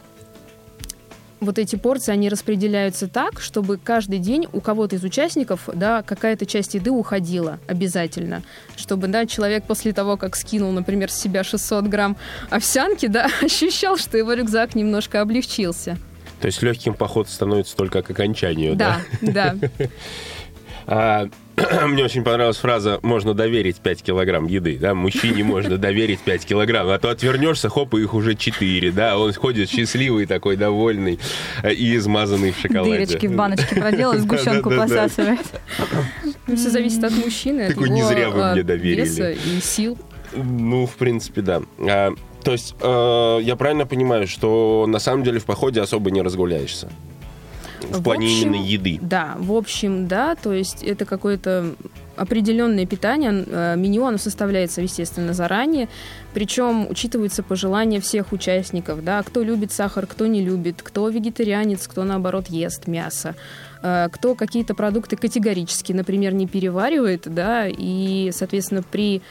вот 1.41 1.59
эти 1.59 1.77
порции, 1.77 2.13
они 2.13 2.29
распределяются 2.29 3.07
так, 3.07 3.41
чтобы 3.41 3.79
каждый 3.79 4.19
день 4.19 4.49
у 4.53 4.61
кого-то 4.61 4.97
из 4.97 5.05
участников, 5.05 5.69
да, 5.73 6.03
какая-то 6.03 6.47
часть 6.47 6.75
еды 6.75 6.91
уходила 6.91 7.59
обязательно. 7.69 8.43
Чтобы, 8.77 9.07
да, 9.07 9.25
человек 9.25 9.65
после 9.65 9.93
того, 9.93 10.17
как 10.17 10.35
скинул, 10.37 10.73
например, 10.73 11.11
с 11.11 11.21
себя 11.21 11.45
600 11.45 11.85
грамм 11.85 12.17
овсянки, 12.51 13.07
да, 13.07 13.29
ощущал, 13.43 13.97
что 13.97 14.19
его 14.19 14.33
рюкзак 14.33 14.75
немножко 14.75 15.21
облегчился. 15.21 15.97
То 16.41 16.47
есть 16.47 16.63
легким 16.63 16.95
поход 16.95 17.29
становится 17.29 17.77
только 17.77 18.03
к 18.03 18.11
окончанию, 18.11 18.77
да? 18.77 19.01
Да, 19.21 19.55
да. 19.61 19.69
А, 20.91 21.29
мне 21.87 22.03
очень 22.03 22.25
понравилась 22.25 22.57
фраза 22.57 22.99
«можно 23.03 23.35
доверить 23.35 23.77
5 23.77 24.03
килограмм 24.03 24.47
еды». 24.47 24.79
Да? 24.81 24.95
Мужчине 24.95 25.45
можно 25.45 25.77
доверить 25.77 26.21
5 26.21 26.47
килограмм, 26.47 26.89
а 26.89 26.99
то 26.99 27.11
отвернешься, 27.11 27.69
хоп, 27.69 27.95
и 27.95 28.01
их 28.01 28.15
уже 28.15 28.35
4. 28.35 28.91
Да? 28.93 29.19
Он 29.19 29.33
ходит 29.35 29.69
счастливый 29.69 30.25
такой, 30.25 30.57
довольный 30.57 31.21
э, 31.63 31.75
и 31.75 31.95
измазанный 31.97 32.53
в 32.53 32.59
шоколаде. 32.59 33.05
Дырочки 33.05 33.27
в 33.27 33.37
баночке 33.37 33.77
проделал, 33.77 34.15
сгущенку 34.19 34.71
посасывает. 34.71 35.41
Ну, 36.47 36.57
Все 36.57 36.71
зависит 36.71 37.05
от 37.05 37.13
мужчины, 37.13 37.63
от 37.63 37.75
Такой, 37.75 37.91
не 37.91 38.03
зря 38.03 38.31
вы 38.31 38.43
а, 38.43 38.53
мне 38.55 38.63
доверили. 38.63 39.03
веса 39.03 39.31
и 39.33 39.61
сил. 39.61 39.99
Ну, 40.35 40.87
в 40.87 40.95
принципе, 40.95 41.43
да. 41.43 41.63
А, 41.81 42.15
то 42.43 42.53
есть, 42.53 42.75
э, 42.81 43.39
я 43.43 43.57
правильно 43.57 43.85
понимаю, 43.85 44.27
что 44.27 44.87
на 44.89 45.01
самом 45.01 45.23
деле 45.23 45.39
в 45.39 45.45
походе 45.45 45.83
особо 45.83 46.11
не 46.11 46.23
разгуляешься? 46.23 46.89
В, 47.83 47.99
В 47.99 48.03
плане 48.03 48.27
общем, 48.27 48.55
именно 48.55 48.65
еды. 48.65 48.99
Да, 49.01 49.37
в 49.39 49.53
общем, 49.53 50.09
да, 50.09 50.35
то 50.35 50.53
есть 50.53 50.83
это 50.83 51.05
какое-то 51.05 51.75
определенное 52.17 52.85
питание, 52.85 53.45
э, 53.47 53.77
меню, 53.77 54.05
оно 54.05 54.19
составляется, 54.19 54.83
естественно, 54.83 55.33
заранее, 55.33 55.89
причем 56.35 56.89
учитываются 56.91 57.43
пожелания 57.43 58.01
всех 58.01 58.33
участников, 58.33 59.05
да, 59.05 59.23
кто 59.23 59.43
любит 59.43 59.73
сахар, 59.73 60.07
кто 60.07 60.27
не 60.27 60.43
любит, 60.43 60.83
кто 60.83 61.09
вегетарианец, 61.09 61.87
кто, 61.87 62.05
наоборот, 62.05 62.49
ест 62.49 62.87
мясо, 62.87 63.35
э, 63.83 64.09
кто 64.11 64.35
какие-то 64.35 64.75
продукты 64.75 65.17
категорически, 65.17 65.93
например, 65.93 66.35
не 66.35 66.47
переваривает, 66.47 67.23
да, 67.27 67.67
и, 67.69 68.31
соответственно, 68.33 68.83
при 68.83 69.23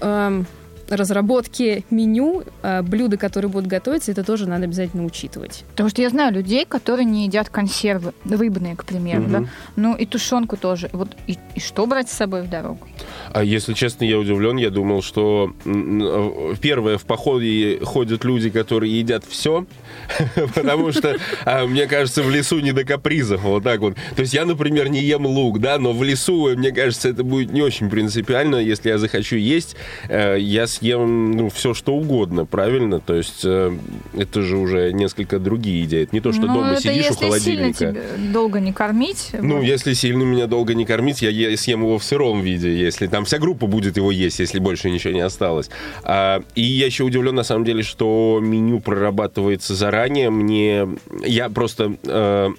эм, 0.00 0.46
разработке 0.88 1.84
меню, 1.90 2.44
э, 2.62 2.82
блюда, 2.82 3.16
которые 3.16 3.50
будут 3.50 3.68
готовиться, 3.68 4.10
это 4.12 4.24
тоже 4.24 4.48
надо 4.48 4.64
обязательно 4.64 5.04
учитывать. 5.04 5.64
Потому 5.70 5.88
что 5.88 6.02
я 6.02 6.10
знаю 6.10 6.32
людей, 6.34 6.64
которые 6.66 7.04
не 7.04 7.26
едят 7.26 7.48
консервы, 7.48 8.12
рыбные, 8.28 8.76
к 8.76 8.84
примеру, 8.84 9.22
Мгм. 9.22 9.32
да. 9.32 9.48
Ну 9.76 9.94
и 9.96 10.06
тушенку 10.06 10.56
тоже. 10.56 10.90
Вот 10.92 11.08
и, 11.26 11.38
и 11.54 11.60
что 11.60 11.86
брать 11.86 12.08
с 12.10 12.12
собой 12.12 12.42
в 12.42 12.50
дорогу? 12.50 12.86
А 13.32 13.42
если 13.42 13.72
честно, 13.72 14.04
я 14.04 14.18
удивлен. 14.18 14.56
Я 14.56 14.70
думал, 14.70 15.02
что 15.02 15.52
э, 15.64 16.54
первое, 16.60 16.98
в 16.98 17.04
походе 17.04 17.78
ходят 17.82 18.24
люди, 18.24 18.50
которые 18.50 18.98
едят 18.98 19.24
все, 19.28 19.66
потому 20.54 20.92
что, 20.92 21.16
а, 21.44 21.66
мне 21.66 21.86
кажется, 21.86 22.22
в 22.22 22.30
лесу 22.30 22.60
не 22.60 22.72
до 22.72 22.84
капризов, 22.84 23.42
вот 23.42 23.64
так 23.64 23.80
вот. 23.80 23.94
То 24.16 24.22
есть 24.22 24.34
я, 24.34 24.44
например, 24.44 24.88
не 24.88 25.00
ем 25.02 25.26
лук, 25.26 25.60
да, 25.60 25.78
но 25.78 25.92
в 25.92 26.02
лесу, 26.02 26.54
мне 26.56 26.72
кажется, 26.72 27.08
это 27.08 27.24
будет 27.24 27.52
не 27.52 27.62
очень 27.62 27.88
принципиально. 27.90 28.56
Если 28.56 28.88
я 28.88 28.98
захочу 28.98 29.36
есть, 29.36 29.76
э, 30.08 30.36
я 30.38 30.66
съем 30.74 31.32
ну, 31.32 31.48
все, 31.50 31.74
что 31.74 31.94
угодно, 31.94 32.44
правильно? 32.46 33.00
То 33.00 33.14
есть 33.14 33.42
э, 33.44 33.76
это 34.16 34.42
же 34.42 34.56
уже 34.56 34.92
несколько 34.92 35.38
другие 35.38 35.84
идеи. 35.84 36.02
Это 36.04 36.14
не 36.14 36.20
то, 36.20 36.32
что 36.32 36.42
ну, 36.42 36.54
дома 36.54 36.76
сидишь 36.76 36.92
у 36.92 36.96
если 36.96 37.14
сильно 37.14 37.72
холодильника. 37.72 37.78
тебя 37.78 38.32
долго 38.32 38.60
не 38.60 38.72
кормить. 38.72 39.30
Ну, 39.32 39.56
вот. 39.56 39.64
если 39.64 39.92
сильно 39.94 40.22
меня 40.22 40.46
долго 40.46 40.74
не 40.74 40.84
кормить, 40.84 41.22
я 41.22 41.30
е- 41.30 41.56
съем 41.56 41.82
его 41.82 41.98
в 41.98 42.04
сыром 42.04 42.40
виде, 42.40 42.74
если 42.76 43.06
там 43.06 43.24
вся 43.24 43.38
группа 43.38 43.66
будет 43.66 43.96
его 43.96 44.10
есть, 44.10 44.38
если 44.38 44.58
больше 44.58 44.90
ничего 44.90 45.14
не 45.14 45.20
осталось. 45.20 45.70
А, 46.02 46.42
и 46.54 46.62
я 46.62 46.86
еще 46.86 47.04
удивлен, 47.04 47.34
на 47.34 47.44
самом 47.44 47.64
деле, 47.64 47.82
что 47.82 48.40
меню 48.42 48.80
прорабатывается 48.80 49.74
заранее. 49.74 50.30
Мне... 50.30 50.88
Я 51.24 51.48
просто... 51.48 51.94
э, 52.04 52.50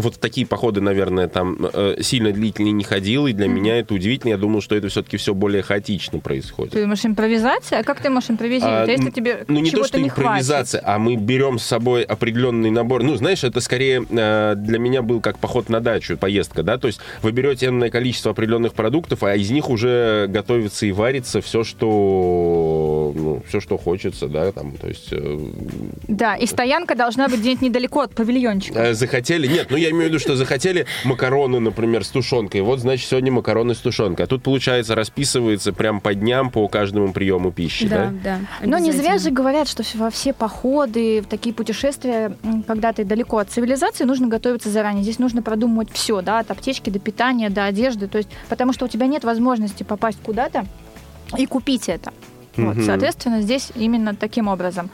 вот 0.00 0.16
в 0.16 0.18
такие 0.18 0.46
походы, 0.46 0.80
наверное, 0.80 1.28
там 1.28 1.58
э, 1.72 1.96
сильно 2.00 2.32
длительные 2.32 2.72
не 2.72 2.84
ходил, 2.84 3.26
и 3.26 3.32
для 3.32 3.48
меня 3.48 3.78
это 3.78 3.94
удивительно. 3.94 4.32
Я 4.32 4.36
думал, 4.36 4.60
что 4.60 4.74
это 4.74 4.88
все-таки 4.88 5.16
все 5.16 5.34
более 5.34 5.62
хаотично 5.62 6.18
происходит. 6.18 6.72
Ты 6.72 6.82
думаешь, 6.82 7.04
импровизация? 7.04 7.80
А 7.80 7.84
как 7.84 8.00
ты 8.00 8.10
можешь 8.10 8.30
импровизировать? 8.30 8.88
А, 8.88 8.90
если 8.90 9.10
тебе 9.10 9.44
ну, 9.48 9.60
не 9.60 9.70
то, 9.70 9.84
что 9.84 9.98
не 9.98 10.08
импровизация, 10.08 10.82
а 10.84 10.98
мы 10.98 11.16
берем 11.16 11.58
с 11.58 11.64
собой 11.64 12.02
определенный 12.02 12.70
набор. 12.70 13.02
Ну, 13.02 13.16
знаешь, 13.16 13.44
это 13.44 13.60
скорее 13.60 14.04
э, 14.08 14.54
для 14.56 14.78
меня 14.78 15.02
был 15.02 15.20
как 15.20 15.38
поход 15.38 15.68
на 15.68 15.80
дачу, 15.80 16.16
поездка, 16.16 16.62
да, 16.62 16.78
то 16.78 16.86
есть 16.86 17.00
вы 17.22 17.32
берете 17.32 17.66
энное 17.66 17.90
количество 17.90 18.32
определенных 18.32 18.74
продуктов, 18.74 19.22
а 19.22 19.34
из 19.34 19.50
них 19.50 19.70
уже 19.70 20.26
готовится 20.28 20.86
и 20.86 20.92
варится 20.92 21.40
все, 21.40 21.64
что, 21.64 23.12
ну, 23.14 23.42
все, 23.46 23.60
что 23.60 23.78
хочется, 23.78 24.28
да, 24.28 24.52
там, 24.52 24.72
то 24.72 24.88
есть... 24.88 25.12
э, 25.12 25.18
хватит? 25.18 26.08
Да, 26.08 26.36
и 26.36 26.46
стоянка 26.46 26.94
должна 26.94 27.28
быть 27.28 27.40
где-нибудь 27.40 27.62
недалеко 27.62 28.00
от 28.00 28.14
павильончика. 28.14 28.94
захотели, 28.94 29.46
нет, 29.46 29.68
ну 29.70 29.76
я 29.76 29.87
имею 29.90 30.04
в 30.04 30.08
виду, 30.08 30.18
что 30.18 30.36
захотели 30.36 30.86
макароны, 31.04 31.60
например, 31.60 32.04
с 32.04 32.08
тушенкой, 32.08 32.62
вот, 32.62 32.80
значит, 32.80 33.08
сегодня 33.08 33.32
макароны 33.32 33.74
с 33.74 33.78
тушенкой, 33.78 34.24
а 34.24 34.28
тут, 34.28 34.42
получается, 34.42 34.94
расписывается 34.94 35.72
прям 35.72 36.00
по 36.00 36.14
дням, 36.14 36.50
по 36.50 36.68
каждому 36.68 37.12
приему 37.12 37.52
пищи, 37.52 37.88
да? 37.88 38.12
да. 38.22 38.40
Но 38.62 38.78
не 38.78 38.92
зря 38.92 39.18
же 39.18 39.30
говорят, 39.30 39.68
что 39.68 39.82
во 39.94 40.10
все 40.10 40.32
походы, 40.32 41.20
в 41.22 41.26
такие 41.26 41.54
путешествия, 41.54 42.36
когда 42.66 42.92
ты 42.92 43.04
далеко 43.04 43.38
от 43.38 43.50
цивилизации, 43.50 44.04
нужно 44.04 44.28
готовиться 44.28 44.70
заранее. 44.70 45.02
Здесь 45.02 45.18
нужно 45.18 45.42
продумывать 45.42 45.90
все, 45.92 46.20
да, 46.22 46.40
от 46.40 46.50
аптечки 46.50 46.90
до 46.90 46.98
питания, 46.98 47.50
до 47.50 47.64
одежды. 47.64 48.08
То 48.08 48.18
есть, 48.18 48.28
потому 48.48 48.72
что 48.72 48.84
у 48.84 48.88
тебя 48.88 49.06
нет 49.06 49.24
возможности 49.24 49.82
попасть 49.82 50.18
куда-то 50.22 50.66
и 51.36 51.46
купить 51.46 51.88
это. 51.88 52.12
Вот, 52.56 52.76
соответственно, 52.84 53.40
здесь 53.40 53.70
именно 53.76 54.14
таким 54.14 54.48
образом. 54.48 54.90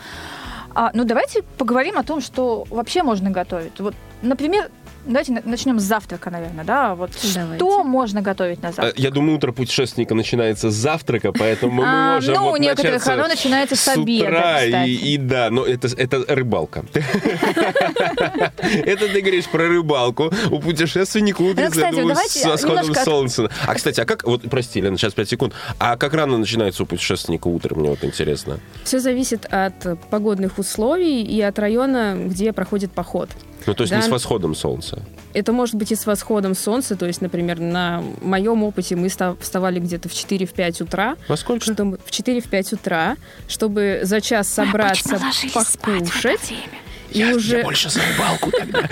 А, 0.75 0.91
ну, 0.93 1.05
давайте 1.05 1.43
поговорим 1.57 1.99
о 1.99 2.03
том, 2.03 2.21
что 2.21 2.67
вообще 2.69 3.03
можно 3.03 3.31
готовить. 3.31 3.79
Вот, 3.79 3.95
например, 4.23 4.71
давайте 5.07 5.33
на- 5.33 5.43
начнем 5.45 5.79
с 5.81 5.83
завтрака, 5.83 6.31
наверное, 6.31 6.65
да? 6.65 6.95
Вот 6.95 7.11
Давайте. 7.35 7.57
что 7.57 7.85
можно 7.85 8.23
готовить 8.23 8.63
на 8.63 8.69
Э, 8.69 8.73
завтрак? 8.73 8.99
Я 8.99 9.11
думаю, 9.11 9.37
утро 9.37 9.53
путешественника 9.53 10.15
начинается 10.15 10.71
с 10.71 10.75
завтрака, 10.75 11.33
поэтому 11.33 11.73
мы 11.73 11.85
А, 11.87 12.15
можем 12.15 12.35
ну, 12.35 12.43
вот 12.45 12.53
у 12.55 12.57
некоторых 12.57 13.07
оно 13.07 13.27
начинается 13.29 13.77
с 13.77 13.89
обеда, 13.89 14.25
утра, 14.25 14.55
кстати. 14.57 14.89
и, 14.89 15.15
и 15.15 15.17
да, 15.19 15.51
но 15.51 15.65
это, 15.65 15.89
это 15.97 16.25
рыбалка. 16.35 16.85
Это 18.85 19.09
ты 19.09 19.21
говоришь 19.21 19.47
про 19.47 19.69
рыбалку. 19.69 20.33
У 20.51 20.61
путешественника 20.61 21.43
утро, 21.43 21.65
Ну, 21.65 22.15
с 22.15 22.45
восходом 22.45 22.95
солнца. 22.95 23.51
А, 23.67 23.75
кстати, 23.75 24.01
а 24.01 24.05
как, 24.05 24.25
вот, 24.25 24.43
прости, 24.51 24.81
Лена, 24.81 24.97
сейчас 24.97 25.13
5 25.15 25.29
секунд, 25.29 25.55
а 25.79 25.97
как 25.97 26.15
рано 26.15 26.39
начинается 26.39 26.83
у 26.83 26.87
путешественника 26.87 27.49
утро, 27.49 27.75
мне 27.75 27.91
вот 27.91 28.05
интересно. 28.05 28.59
Все 28.85 28.99
зависит 29.01 29.47
от 29.51 29.75
погодных 30.11 30.59
условий 30.59 31.23
и 31.23 31.41
от 31.41 31.59
района, 31.59 32.17
где 32.27 32.53
проходит 32.53 32.93
поход. 32.93 33.31
Ну, 33.66 33.75
то 33.75 33.83
есть 33.83 33.92
не 33.92 34.00
Да. 34.00 34.06
с 34.06 34.11
восходом 34.11 34.54
солнца. 34.54 35.02
Это 35.33 35.52
может 35.52 35.75
быть 35.75 35.90
и 35.90 35.97
с 35.97 36.06
восходом 36.06 36.54
солнца, 36.54 36.97
то 36.97 37.06
есть, 37.06 37.21
например, 37.21 37.59
на 37.61 38.02
моем 38.23 38.62
опыте 38.62 38.94
мы 38.97 39.09
ста- 39.09 39.37
вставали 39.40 39.80
где-то 39.80 40.09
в 40.09 40.12
4-5 40.12 40.83
утра, 40.83 41.16
Во 41.28 41.37
сколько? 41.37 41.64
чтобы 41.73 41.99
в 42.04 42.11
4-5 42.11 42.73
утра, 42.75 43.16
чтобы 43.49 44.00
за 44.02 44.21
час 44.21 44.49
собраться, 44.49 45.21
покушать, 45.52 46.54
и 47.14 47.25
уже, 47.33 47.62
больше 47.62 47.88
за 47.88 48.00
рыбалку 48.00 48.50
тогда. 48.50 48.88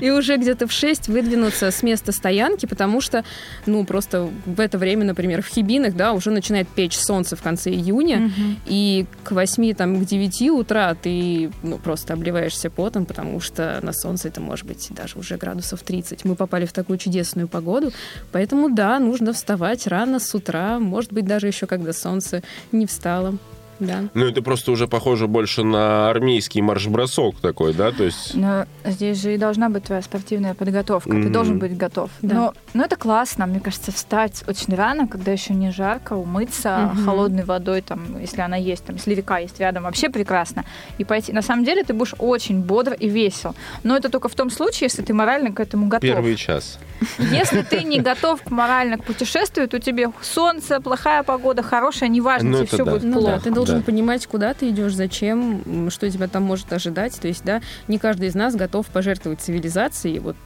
и 0.00 0.10
уже 0.10 0.36
где-то 0.36 0.66
в 0.66 0.72
6 0.72 1.08
выдвинуться 1.08 1.70
с 1.70 1.82
места 1.82 2.12
стоянки, 2.12 2.66
потому 2.66 3.00
что, 3.00 3.24
ну, 3.66 3.84
просто 3.84 4.30
в 4.46 4.60
это 4.60 4.78
время, 4.78 5.04
например, 5.04 5.42
в 5.42 5.46
Хибинах, 5.46 5.94
да, 5.94 6.12
уже 6.12 6.30
начинает 6.30 6.68
печь 6.68 6.96
солнце 6.96 7.36
в 7.36 7.42
конце 7.42 7.70
июня, 7.70 8.30
и 8.66 9.06
к 9.22 9.32
8, 9.32 9.74
там, 9.74 10.02
к 10.02 10.06
9 10.06 10.50
утра 10.50 10.94
ты, 10.94 11.50
ну, 11.62 11.78
просто 11.78 12.14
обливаешься 12.14 12.70
потом, 12.70 13.04
потому 13.06 13.40
что 13.40 13.78
на 13.82 13.92
солнце 13.92 14.28
это 14.28 14.40
может 14.40 14.66
быть 14.66 14.88
даже 14.90 15.18
уже 15.18 15.36
градусов 15.36 15.82
30. 15.82 16.24
Мы 16.24 16.34
попали 16.34 16.66
в 16.66 16.72
такую 16.72 16.98
чудесную 16.98 17.48
погоду, 17.48 17.92
поэтому, 18.32 18.70
да, 18.70 18.98
нужно 18.98 19.32
вставать 19.32 19.86
рано 19.86 20.18
с 20.18 20.34
утра, 20.34 20.78
может 20.78 21.12
быть, 21.12 21.26
даже 21.26 21.46
еще 21.46 21.66
когда 21.66 21.92
солнце 21.92 22.42
не 22.72 22.86
встало. 22.86 23.36
Да. 23.78 24.04
Ну, 24.14 24.26
это 24.26 24.42
просто 24.42 24.72
уже 24.72 24.86
похоже 24.88 25.26
больше 25.26 25.62
на 25.62 26.10
армейский 26.10 26.60
марш-бросок 26.62 27.36
такой, 27.40 27.72
да? 27.74 27.90
То 27.92 28.04
есть... 28.04 28.34
Но 28.34 28.66
здесь 28.84 29.20
же 29.20 29.34
и 29.34 29.38
должна 29.38 29.68
быть 29.68 29.84
твоя 29.84 30.02
спортивная 30.02 30.54
подготовка. 30.54 31.10
Ты 31.10 31.16
Мгм. 31.16 31.32
должен 31.32 31.58
быть 31.58 31.76
готов. 31.76 32.10
Да. 32.22 32.34
Но, 32.34 32.54
но 32.74 32.84
это 32.84 32.96
классно, 32.96 33.46
мне 33.46 33.60
кажется, 33.60 33.92
встать 33.92 34.44
очень 34.46 34.74
рано, 34.74 35.08
когда 35.08 35.32
еще 35.32 35.54
не 35.54 35.70
жарко, 35.70 36.14
умыться 36.14 36.90
Мгм. 36.94 37.04
холодной 37.04 37.44
водой, 37.44 37.80
там, 37.82 38.18
если 38.20 38.40
она 38.40 38.56
есть, 38.56 38.84
там, 38.84 38.96
если 38.96 39.14
река 39.14 39.38
есть 39.38 39.58
рядом, 39.60 39.84
вообще 39.84 40.08
прекрасно. 40.08 40.64
И 40.98 41.04
пойти. 41.04 41.32
На 41.32 41.42
самом 41.42 41.64
деле 41.64 41.84
ты 41.84 41.94
будешь 41.94 42.14
очень 42.18 42.60
бодр 42.60 42.92
и 42.94 43.08
весел. 43.08 43.54
Но 43.82 43.96
это 43.96 44.08
только 44.08 44.28
в 44.28 44.34
том 44.34 44.50
случае, 44.50 44.86
если 44.86 45.02
ты 45.02 45.12
морально 45.14 45.52
к 45.52 45.60
этому 45.60 45.86
готов. 45.88 46.02
Первый 46.02 46.36
час. 46.36 46.78
Если 47.18 47.62
ты 47.62 47.82
не 47.82 47.98
готов 48.10 48.40
морально 48.50 48.98
к 48.98 49.04
путешествию, 49.04 49.68
то 49.68 49.78
тебе 49.80 50.10
солнце, 50.22 50.80
плохая 50.80 51.22
погода, 51.22 51.62
хорошая, 51.62 52.08
неважно, 52.08 52.50
Ну, 52.50 52.56
тебе 52.58 52.66
все 52.66 52.84
да. 52.84 52.90
будет 52.92 53.02
Ну 53.04 53.20
плохо. 53.20 53.40
Должен 53.64 53.80
Да. 53.80 53.86
понимать, 53.86 54.26
куда 54.26 54.54
ты 54.54 54.70
идешь, 54.70 54.94
зачем, 54.94 55.90
что 55.90 56.10
тебя 56.10 56.28
там 56.28 56.42
может 56.42 56.72
ожидать. 56.72 57.18
То 57.20 57.28
есть, 57.28 57.44
да, 57.44 57.60
не 57.88 57.98
каждый 57.98 58.28
из 58.28 58.34
нас 58.34 58.54
готов 58.54 58.86
пожертвовать 58.86 59.40
цивилизацией 59.40 60.16
и 60.16 60.18
вот 60.18 60.36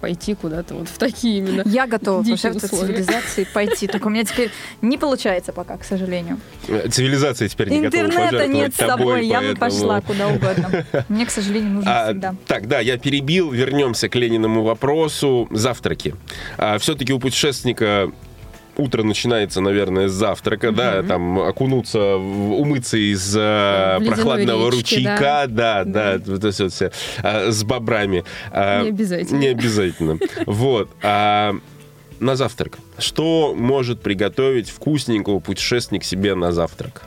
пойти 0.00 0.34
куда-то 0.34 0.74
вот 0.74 0.88
в 0.88 0.98
такие 0.98 1.38
именно. 1.38 1.62
Я 1.64 1.86
готова 1.86 2.22
пожертвовать 2.22 2.64
условия. 2.64 2.86
цивилизацией, 2.94 3.46
пойти. 3.52 3.86
Только 3.86 4.06
у 4.08 4.10
меня 4.10 4.24
теперь 4.24 4.50
не 4.82 4.98
получается 4.98 5.52
пока, 5.52 5.76
к 5.76 5.84
сожалению. 5.84 6.38
Цивилизация 6.90 7.48
теперь 7.48 7.68
не 7.70 7.80
готова 7.80 8.02
Интернета 8.04 8.46
нет 8.46 8.74
с 8.74 8.78
тобой, 8.78 8.96
собой, 8.98 9.26
я 9.26 9.40
бы 9.40 9.54
поэтому- 9.58 9.60
пошла 9.70 10.00
куда 10.00 10.28
угодно. 10.28 10.84
Мне, 11.08 11.26
к 11.26 11.30
сожалению, 11.30 11.70
нужно 11.72 12.02
А, 12.02 12.06
всегда. 12.06 12.34
так, 12.46 12.68
да, 12.68 12.80
я 12.80 12.98
перебил. 12.98 13.50
Вернемся 13.50 14.08
к 14.08 14.14
Лениному 14.14 14.62
вопросу. 14.62 15.48
Завтраки. 15.50 16.14
все-таки 16.78 17.12
у 17.12 17.18
путешественника 17.18 18.10
утро 18.78 19.02
начинается, 19.02 19.60
наверное, 19.60 20.08
с 20.08 20.12
завтрака, 20.12 20.72
да, 20.72 21.02
там 21.02 21.38
окунуться, 21.38 22.16
умыться 22.16 22.96
из 22.96 23.34
э, 23.36 23.98
прохладного 24.06 24.70
речке, 24.70 24.96
ручейка, 24.96 25.44
да, 25.48 25.84
да, 25.84 26.18
Да. 26.18 26.32
вот 26.32 26.44
это 26.44 26.62
вот 26.64 26.72
все, 26.72 26.92
а, 27.22 27.50
с 27.50 27.64
бобрами. 27.64 28.24
А, 28.50 28.82
Не 28.82 28.88
обязательно. 28.88 29.38
Не 29.38 29.46
обязательно. 29.48 30.18
Вот. 30.46 30.90
А, 31.02 31.54
на 32.20 32.36
завтрак. 32.36 32.78
Что 32.98 33.54
может 33.56 34.00
приготовить 34.00 34.70
вкусненького 34.70 35.38
путешественник 35.40 36.04
себе 36.04 36.34
на 36.34 36.52
завтрак? 36.52 37.02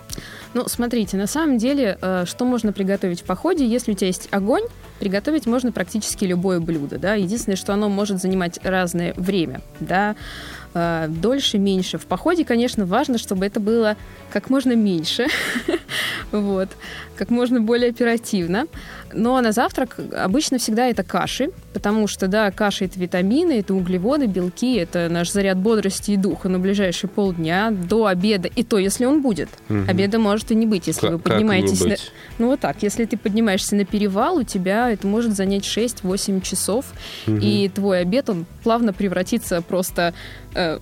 Ну, 0.54 0.68
смотрите, 0.68 1.16
на 1.16 1.28
самом 1.28 1.58
деле, 1.60 1.98
э, 2.02 2.24
что 2.26 2.44
можно 2.44 2.74
приготовить 2.74 3.22
в 3.22 3.24
походе, 3.24 3.68
если 3.68 3.92
у 3.92 3.96
тебя 3.96 4.08
есть 4.08 4.28
огонь, 4.32 4.64
приготовить 5.00 5.46
можно 5.46 5.72
практически 5.72 6.26
любое 6.26 6.60
блюдо, 6.60 6.98
да. 6.98 7.14
Единственное, 7.14 7.56
что 7.56 7.74
оно 7.74 7.88
может 7.88 8.20
занимать 8.20 8.60
разное 8.64 9.14
время, 9.16 9.62
да, 9.80 10.16
э, 10.74 11.08
дольше, 11.10 11.58
меньше. 11.58 11.98
В 11.98 12.06
походе, 12.06 12.46
конечно, 12.46 12.86
важно, 12.86 13.18
чтобы 13.18 13.46
это 13.46 13.60
было 13.60 13.98
как 14.32 14.50
можно 14.50 14.74
меньше, 14.76 15.28
вот, 16.32 16.70
как 17.20 17.30
можно 17.30 17.60
более 17.60 17.90
оперативно. 17.90 18.66
Но 19.14 19.40
на 19.42 19.52
завтрак 19.52 19.98
обычно 20.18 20.58
всегда 20.58 20.88
это 20.88 21.04
каши, 21.04 21.50
потому 21.74 22.08
что, 22.08 22.28
да, 22.28 22.50
каши— 22.50 22.86
это 22.86 22.98
витамины, 23.00 23.60
это 23.60 23.74
углеводы, 23.74 24.26
белки, 24.28 24.76
это 24.78 25.10
наш 25.10 25.30
заряд 25.32 25.58
бодрости 25.58 26.12
и 26.12 26.16
духа 26.18 26.48
на 26.48 26.60
ближайшие 26.60 27.10
полдня 27.10 27.72
до 27.72 28.06
обеда, 28.06 28.48
и 28.48 28.64
то, 28.64 28.78
если 28.78 29.04
он 29.06 29.22
будет. 29.22 29.50
Мгм. 29.68 29.90
Обеда 29.90 30.18
может 30.18 30.52
и 30.52 30.56
не 30.56 30.66
быть, 30.66 30.88
если 30.88 31.02
Как- 31.02 31.12
вы 31.12 31.20
как 31.20 31.34
поднимаетесь... 31.34 31.82
на- 31.82 31.90
быть? 31.90 32.12
Ну 32.38 32.48
вот 32.48 32.62
так, 32.62 32.78
если 32.82 33.04
ты 33.04 33.18
поднимаешься 33.18 33.76
на 33.76 33.84
перевал, 33.84 34.38
у 34.38 34.44
тебя 34.44 34.90
это 34.90 35.06
может 35.06 35.36
занять 35.36 35.66
6-8 35.66 36.40
часов, 36.42 36.86
и 37.28 37.70
твой 37.76 38.00
обед, 38.02 38.30
он 38.30 38.46
плавно 38.64 38.94
превратится 38.94 39.62
просто... 39.62 40.14
э, 40.56 40.80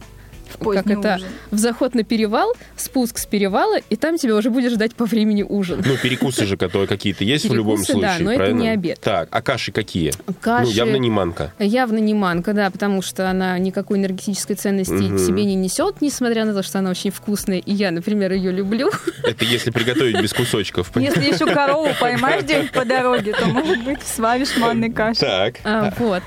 как 0.56 0.88
это, 0.88 1.16
ужин. 1.16 1.28
в 1.52 1.58
заход 1.58 1.96
на 1.96 2.04
перевал, 2.04 2.54
спуск 2.76 3.18
с 3.18 3.26
перевала, 3.26 3.78
и 3.78 3.96
там 3.96 4.18
тебя 4.18 4.36
уже 4.36 4.50
будет 4.50 4.72
ждать 4.72 4.96
по 4.96 5.06
времени 5.06 5.44
ужин. 5.44 5.84
Ну, 5.86 5.98
перекусы 5.98 6.46
же, 6.46 6.58
которые 6.58 6.88
какие-то 6.88 7.24
есть 7.24 7.50
в 7.50 7.54
любом 7.54 7.78
Перекусы, 7.78 7.94
случае, 7.94 8.18
да, 8.18 8.24
но 8.24 8.32
это 8.32 8.40
правильно? 8.40 8.62
не 8.62 8.70
обед. 8.70 9.00
Так, 9.02 9.30
а 9.32 9.42
каши 9.42 9.72
какие? 9.72 10.14
Каши... 10.42 10.66
Ну, 10.66 10.72
явно 10.72 10.96
не 10.98 11.10
манка. 11.10 11.54
Явно 11.60 11.98
не 11.98 12.14
манка, 12.14 12.54
да, 12.54 12.70
потому 12.70 13.02
что 13.02 13.30
она 13.30 13.58
никакой 13.60 13.98
энергетической 13.98 14.56
ценности 14.56 14.92
в 14.94 15.20
себе 15.20 15.46
не 15.46 15.56
несет, 15.56 16.02
несмотря 16.02 16.46
на 16.46 16.54
то, 16.54 16.64
что 16.64 16.80
она 16.80 16.92
очень 16.92 17.12
вкусная, 17.12 17.60
и 17.60 17.74
я, 17.74 17.92
например, 17.92 18.32
ее 18.34 18.52
люблю. 18.52 18.92
Это 19.24 19.46
если 19.46 19.72
приготовить 19.72 20.22
без 20.22 20.34
кусочков. 20.34 20.92
Если 20.96 21.26
еще 21.26 21.46
корову 21.46 21.90
поймаешь 22.00 22.44
где-нибудь 22.44 22.72
по 22.72 22.86
дороге, 22.86 23.34
то, 23.34 23.46
может 23.48 23.84
быть, 23.84 24.00
сваришь 24.04 24.58
манной 24.58 24.92
каши. 24.92 25.22
Так. 25.22 25.56
А, 25.64 25.94
вот. 25.98 26.24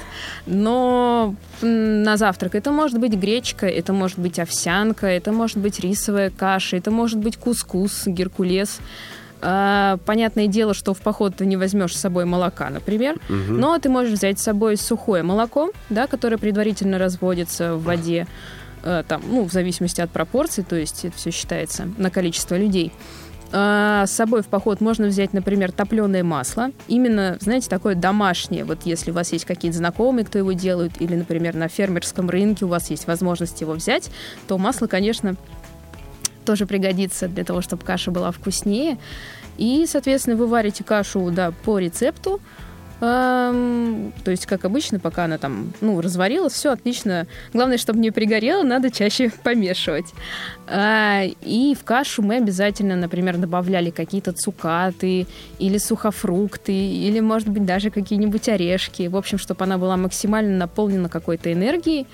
Но 0.47 1.35
на 1.63 2.17
завтрак 2.17 2.55
это 2.55 2.71
может 2.71 2.99
быть 2.99 3.13
гречка, 3.13 3.67
это 3.67 3.93
может 3.93 4.19
быть 4.19 4.39
овсянка, 4.39 5.07
это 5.07 5.33
может 5.33 5.59
быть 5.59 5.81
рисовая 5.81 6.31
каша, 6.31 6.77
это 6.77 6.91
может 6.91 7.19
быть 7.19 7.37
кускус, 7.37 8.07
геркулес. 8.07 8.81
А, 9.43 9.99
понятное 10.05 10.47
дело, 10.47 10.75
что 10.75 10.93
в 10.93 11.01
поход 11.01 11.37
ты 11.37 11.47
не 11.47 11.57
возьмешь 11.57 11.97
с 11.97 12.01
собой 12.01 12.25
молока, 12.25 12.69
например, 12.71 13.19
но 13.29 13.79
ты 13.79 13.89
можешь 13.89 14.13
взять 14.13 14.39
с 14.39 14.43
собой 14.43 14.77
сухое 14.77 15.23
молоко, 15.23 15.71
да, 15.89 16.07
которое 16.07 16.37
предварительно 16.37 16.99
разводится 16.99 17.75
в 17.75 17.83
воде, 17.85 18.27
э, 18.83 19.03
там, 19.09 19.23
ну, 19.27 19.45
в 19.45 19.53
зависимости 19.53 20.01
от 20.01 20.11
пропорций, 20.11 20.65
то 20.65 20.77
есть 20.77 21.05
это 21.05 21.17
все 21.17 21.31
считается 21.31 21.89
на 21.97 22.11
количество 22.11 22.57
людей. 22.57 22.93
А, 23.53 24.07
с 24.07 24.13
собой 24.13 24.43
в 24.43 24.47
поход 24.47 24.81
можно 24.81 25.09
взять, 25.09 25.33
например, 25.33 25.73
топленое 25.73 26.23
масло. 26.23 26.71
Именно, 26.87 27.37
знаете, 27.41 27.69
такое 27.69 27.95
домашнее. 27.95 28.65
Вот 28.65 28.81
если 28.85 29.11
у 29.11 29.15
вас 29.15 29.33
есть 29.33 29.45
какие-то 29.45 29.79
знакомые, 29.79 30.25
кто 30.25 30.39
его 30.39 30.53
делают, 30.53 31.01
или, 31.01 31.17
например, 31.17 31.57
на 31.57 31.69
фермерском 31.69 32.31
рынке 32.31 32.65
у 32.65 32.69
вас 32.69 32.91
есть 32.91 33.07
возможность 33.07 33.61
его 33.61 33.73
взять, 33.73 34.11
то 34.47 34.57
масло, 34.57 34.87
конечно, 34.87 35.37
тоже 36.45 36.67
пригодится 36.67 37.29
для 37.29 37.45
того, 37.45 37.61
чтобы 37.61 37.85
каша 37.85 38.11
была 38.11 38.31
вкуснее. 38.31 38.99
И, 39.59 39.85
соответственно, 39.87 40.37
вы 40.37 40.47
варите 40.47 40.85
кашу 40.85 41.31
да, 41.31 41.53
по 41.65 41.79
рецепту. 41.79 42.41
Эм, 43.01 44.13
то 44.25 44.31
есть, 44.31 44.47
как 44.47 44.65
обычно, 44.65 44.99
пока 44.99 45.25
она 45.25 45.39
там, 45.39 45.73
ну, 45.81 46.01
разварилась, 46.01 46.53
все 46.53 46.71
отлично. 46.73 47.27
Главное, 47.55 47.79
чтобы 47.79 47.99
не 47.99 48.11
пригорело, 48.11 48.63
надо 48.63 48.91
чаще 48.91 49.31
помешивать. 49.43 50.13
А, 50.67 51.23
и 51.43 51.75
в 51.75 51.85
кашу 51.85 52.23
мы 52.23 52.37
обязательно, 52.37 52.97
например, 52.97 53.39
добавляли 53.39 53.91
какие-то 53.91 54.33
цукаты 54.33 55.27
или 55.59 55.79
сухофрукты, 55.79 56.73
или, 56.73 57.21
может 57.21 57.49
быть, 57.49 57.65
даже 57.65 57.91
какие-нибудь 57.91 58.49
орешки. 58.49 59.09
В 59.09 59.17
общем, 59.17 59.39
чтобы 59.39 59.65
она 59.65 59.79
была 59.79 59.97
максимально 59.97 60.59
наполнена 60.59 61.09
какой-то 61.09 61.51
энергией. 61.51 62.07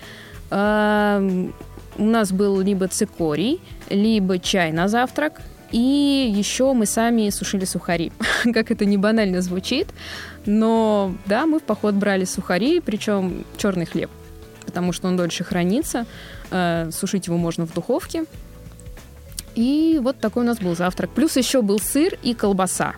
Эм, 0.50 1.52
у 1.98 2.04
нас 2.04 2.30
был 2.30 2.60
либо 2.60 2.86
цикорий, 2.86 3.60
либо 3.90 4.38
чай 4.38 4.70
на 4.70 4.86
завтрак, 4.86 5.40
и 5.72 6.32
еще 6.34 6.72
мы 6.72 6.86
сами 6.86 7.30
сушили 7.30 7.64
сухари. 7.64 8.12
как 8.54 8.70
это 8.70 8.84
не 8.84 8.96
банально 8.96 9.40
звучит, 9.42 9.88
но 10.46 11.14
да, 11.26 11.46
мы 11.46 11.58
в 11.58 11.62
поход 11.62 11.94
брали 11.94 12.24
сухари, 12.24 12.80
причем 12.80 13.44
черный 13.56 13.86
хлеб, 13.86 14.10
потому 14.64 14.92
что 14.92 15.08
он 15.08 15.16
дольше 15.16 15.44
хранится. 15.44 16.06
Э, 16.50 16.90
Сушить 16.92 17.26
его 17.26 17.36
можно 17.36 17.66
в 17.66 17.72
духовке. 17.74 18.24
И 19.54 19.98
вот 20.02 20.18
такой 20.20 20.42
у 20.42 20.46
нас 20.46 20.58
был 20.58 20.76
завтрак. 20.76 21.10
Плюс 21.10 21.36
еще 21.36 21.62
был 21.62 21.78
сыр 21.78 22.18
и 22.22 22.34
колбаса. 22.34 22.94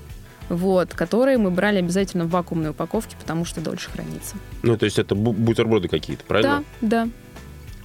Вот, 0.49 0.95
которые 0.95 1.37
мы 1.37 1.51
брали 1.51 1.79
обязательно 1.79 2.25
в 2.25 2.31
вакуумной 2.31 2.71
упаковке, 2.71 3.17
потому 3.21 3.45
что 3.45 3.61
дольше 3.61 3.91
хранится. 3.91 4.37
Ну, 4.63 4.79
то 4.79 4.87
есть 4.87 4.99
это 4.99 5.15
бу- 5.15 5.35
бутерброды 5.35 5.89
какие-то, 5.89 6.25
правильно? 6.25 6.65
Да, 6.81 7.05
да. 7.05 7.09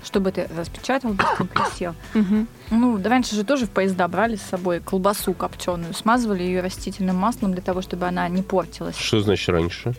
Чтобы 0.04 0.32
ты 0.32 0.48
распечатал, 0.56 1.14
быстренько. 1.14 1.96
Мгм. 2.14 2.48
Ну, 2.72 2.98
да 2.98 3.10
раньше 3.10 3.36
же 3.36 3.44
тоже 3.44 3.66
в 3.66 3.70
поезда 3.70 4.08
брали 4.08 4.36
с 4.36 4.42
собой 4.42 4.80
колбасу 4.80 5.34
копченую, 5.34 5.94
смазывали 5.94 6.44
ее 6.44 6.62
растительным 6.62 7.16
маслом 7.16 7.54
для 7.54 7.62
того, 7.62 7.82
чтобы 7.82 8.06
она 8.08 8.28
не 8.30 8.42
портилась. 8.42 8.98
Что 8.98 9.22
значит 9.22 9.50
раньше? 9.50 9.94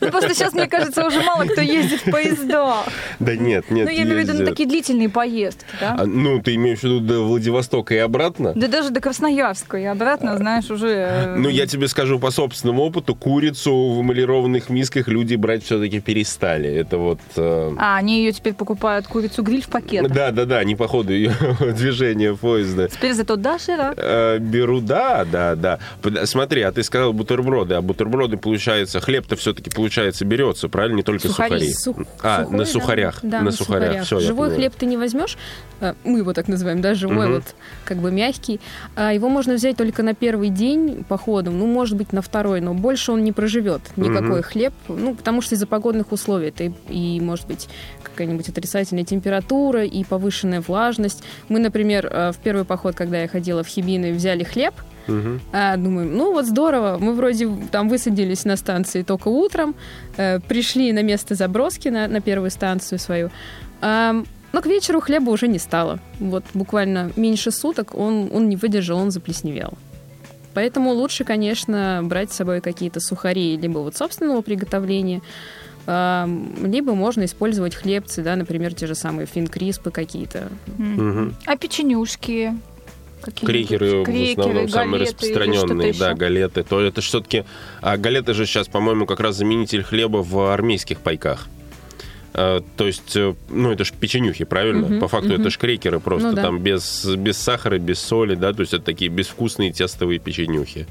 Ну, 0.00 0.10
просто 0.10 0.34
сейчас, 0.34 0.52
мне 0.52 0.66
кажется, 0.66 1.06
уже 1.06 1.22
мало 1.22 1.44
кто 1.44 1.60
ездит 1.60 2.00
в 2.00 2.10
поезда. 2.10 2.84
Да 3.20 3.36
нет, 3.36 3.70
нет. 3.70 3.86
Ну, 3.86 3.90
я 3.90 4.02
имею 4.02 4.16
в 4.16 4.20
виду 4.20 4.32
на 4.32 4.38
ездят. 4.38 4.48
такие 4.50 4.68
длительные 4.68 5.08
поездки, 5.08 5.64
да? 5.80 5.96
А, 6.00 6.06
ну, 6.06 6.40
ты 6.42 6.54
имеешь 6.54 6.80
в 6.80 6.84
виду 6.84 7.00
до 7.00 7.20
Владивостока 7.22 7.94
и 7.94 7.98
обратно? 7.98 8.52
Да 8.54 8.66
даже 8.68 8.90
до 8.90 9.00
Красноярска 9.00 9.76
и 9.78 9.84
обратно, 9.84 10.36
знаешь, 10.36 10.70
уже... 10.70 10.88
э, 10.88 11.36
Ну, 11.36 11.48
я 11.48 11.66
тебе 11.66 11.88
скажу 11.88 12.18
по 12.18 12.30
собственному 12.30 12.82
опыту, 12.82 13.14
курицу 13.14 13.72
в 13.94 14.00
эмалированных 14.02 14.68
мисках 14.70 15.08
люди 15.08 15.34
брать 15.36 15.64
все-таки 15.64 16.00
перестали. 16.00 16.68
Это 16.72 16.98
вот... 16.98 17.20
э, 17.36 17.72
А, 17.78 17.96
они 17.96 18.18
ее 18.20 18.32
теперь 18.32 18.54
покупают 18.54 19.06
курицу-гриль 19.06 19.62
в 19.62 19.68
пакетах. 19.68 20.12
Да, 20.12 20.30
да, 20.30 20.44
да, 20.44 20.64
не 20.64 20.74
по 20.76 20.88
ходу 20.88 21.12
ее 21.12 21.32
движения 21.60 22.34
поезда. 22.34 22.88
Теперь 22.88 23.12
зато 23.12 23.36
доширак. 23.36 23.94
Э, 23.98 24.38
Беру, 24.38 24.80
да, 24.80 25.24
да, 25.24 25.54
да. 25.54 25.78
Смотри, 26.24 26.62
а 26.62 26.72
ты 26.72 26.82
сказал 26.82 27.12
бутерброды, 27.12 27.74
а 27.74 27.80
бутерброды, 27.82 28.36
получается, 28.36 28.85
хлеб 28.92 29.02
хлеб-то 29.26 29.36
все-таки, 29.36 29.70
получается, 29.70 30.24
берется, 30.24 30.68
правильно? 30.68 30.96
Не 30.96 31.02
только 31.02 31.28
Сухари. 31.28 31.70
сухари. 31.70 31.72
Сух- 31.72 32.06
а, 32.22 32.42
сухой, 32.44 32.56
на 32.58 32.64
сухарях. 32.64 33.18
Да, 33.22 33.40
на 33.42 33.50
сухарях. 33.50 34.04
Всё, 34.04 34.18
я 34.20 34.26
Живой 34.26 34.54
хлеб 34.54 34.74
ты 34.76 34.86
не 34.86 34.96
возьмешь, 34.96 35.36
э, 35.80 35.94
мы 36.04 36.18
его 36.18 36.32
так 36.32 36.48
называем, 36.48 36.80
да, 36.80 36.94
живой, 36.94 37.26
Мгм. 37.26 37.34
вот 37.36 37.44
как 37.84 37.98
бы 37.98 38.10
мягкий. 38.10 38.60
А 38.94 39.12
Его 39.12 39.28
можно 39.28 39.54
взять 39.54 39.76
только 39.76 40.02
на 40.02 40.14
первый 40.14 40.50
день 40.50 41.04
похода, 41.08 41.50
ну, 41.50 41.66
может 41.66 41.96
быть, 41.96 42.12
на 42.12 42.20
второй, 42.22 42.60
но 42.60 42.74
больше 42.74 43.12
он 43.12 43.24
не 43.24 43.32
проживет 43.32 43.80
никакой 43.96 44.40
Мгм. 44.40 44.42
хлеб, 44.42 44.72
ну, 44.88 45.14
потому 45.14 45.40
что 45.40 45.54
из-за 45.54 45.66
погодных 45.66 46.12
условий 46.12 46.48
это 46.48 46.64
и, 46.64 46.72
и, 46.88 47.20
может 47.20 47.46
быть, 47.46 47.68
какая-нибудь 48.02 48.48
отрицательная 48.48 49.04
температура 49.04 49.84
и 49.84 50.04
повышенная 50.04 50.60
влажность. 50.60 51.22
Мы, 51.48 51.58
например, 51.58 52.08
э, 52.10 52.32
в 52.32 52.38
первый 52.38 52.64
поход, 52.64 52.94
когда 52.94 53.22
я 53.22 53.28
ходила 53.28 53.62
в 53.62 53.68
Хибины, 53.68 54.12
взяли 54.12 54.44
хлеб, 54.44 54.74
Мгм. 55.06 55.40
а, 55.52 55.76
думаем, 55.76 56.16
ну 56.16 56.32
вот 56.32 56.46
здорово, 56.46 56.98
мы 57.00 57.14
вроде 57.14 57.48
там 57.70 57.88
высадились 57.88 58.44
на 58.44 58.56
станции 58.56 59.02
только 59.02 59.28
утром, 59.28 59.74
э, 60.16 60.40
пришли 60.40 60.92
на 60.92 61.02
место 61.02 61.34
заброски 61.34 61.88
на, 61.88 62.08
на 62.08 62.20
первую 62.20 62.50
станцию 62.50 62.98
свою, 62.98 63.30
а, 63.80 64.22
но 64.52 64.62
к 64.62 64.66
вечеру 64.66 65.00
хлеба 65.00 65.30
уже 65.30 65.48
не 65.48 65.58
стало. 65.58 65.98
Вот 66.18 66.44
буквально 66.54 67.12
меньше 67.16 67.50
суток 67.50 67.94
он, 67.94 68.30
он 68.32 68.48
не 68.48 68.56
выдержал, 68.56 68.98
он 68.98 69.10
заплесневел. 69.10 69.74
Поэтому 70.54 70.92
лучше, 70.92 71.24
конечно, 71.24 72.00
брать 72.02 72.32
с 72.32 72.36
собой 72.36 72.62
какие-то 72.62 72.98
сухари 73.00 73.58
либо 73.58 73.80
вот 73.80 73.94
собственного 73.94 74.40
приготовления, 74.40 75.20
а, 75.86 76.26
либо 76.62 76.94
можно 76.94 77.24
использовать 77.24 77.74
хлебцы, 77.74 78.22
да, 78.22 78.36
например, 78.36 78.74
те 78.74 78.86
же 78.86 78.94
самые 78.94 79.26
финкриспы 79.26 79.90
какие-то. 79.90 80.48
Мгм. 80.78 81.36
А 81.44 81.56
печенюшки? 81.56 82.54
Какие-нибудь? 83.26 83.68
Крекеры, 83.68 84.00
в 84.00 84.04
Крекеры, 84.04 84.40
основном 84.40 84.68
самые 84.68 85.02
распространенные, 85.02 85.92
да, 85.92 86.14
галеты. 86.14 86.62
То 86.62 86.80
это 86.80 87.00
все-таки, 87.00 87.44
а 87.80 87.96
галеты 87.96 88.34
же 88.34 88.46
сейчас, 88.46 88.68
по-моему, 88.68 89.06
как 89.06 89.20
раз 89.20 89.36
заменитель 89.36 89.82
хлеба 89.82 90.18
в 90.18 90.52
армейских 90.52 91.00
пайках. 91.00 91.48
А, 92.38 92.62
то 92.76 92.86
есть, 92.86 93.16
э, 93.16 93.34
ну, 93.48 93.72
это 93.72 93.84
же 93.84 93.92
печенюхи, 93.98 94.44
правильно? 94.44 94.86
Мгм, 94.86 95.00
По 95.00 95.08
факту 95.08 95.30
мгм. 95.32 95.40
это 95.40 95.50
же 95.50 95.58
крекеры 95.58 96.00
просто, 96.00 96.28
Ну 96.30 96.34
да. 96.36 96.42
там 96.42 96.58
без, 96.60 97.06
без 97.06 97.38
сахара, 97.38 97.78
без 97.78 97.98
соли, 97.98 98.34
да, 98.34 98.52
то 98.52 98.60
есть 98.60 98.74
это 98.74 98.84
такие 98.84 99.10
безвкусные 99.10 99.72
тестовые 99.72 100.18
печенюхи. 100.18 100.86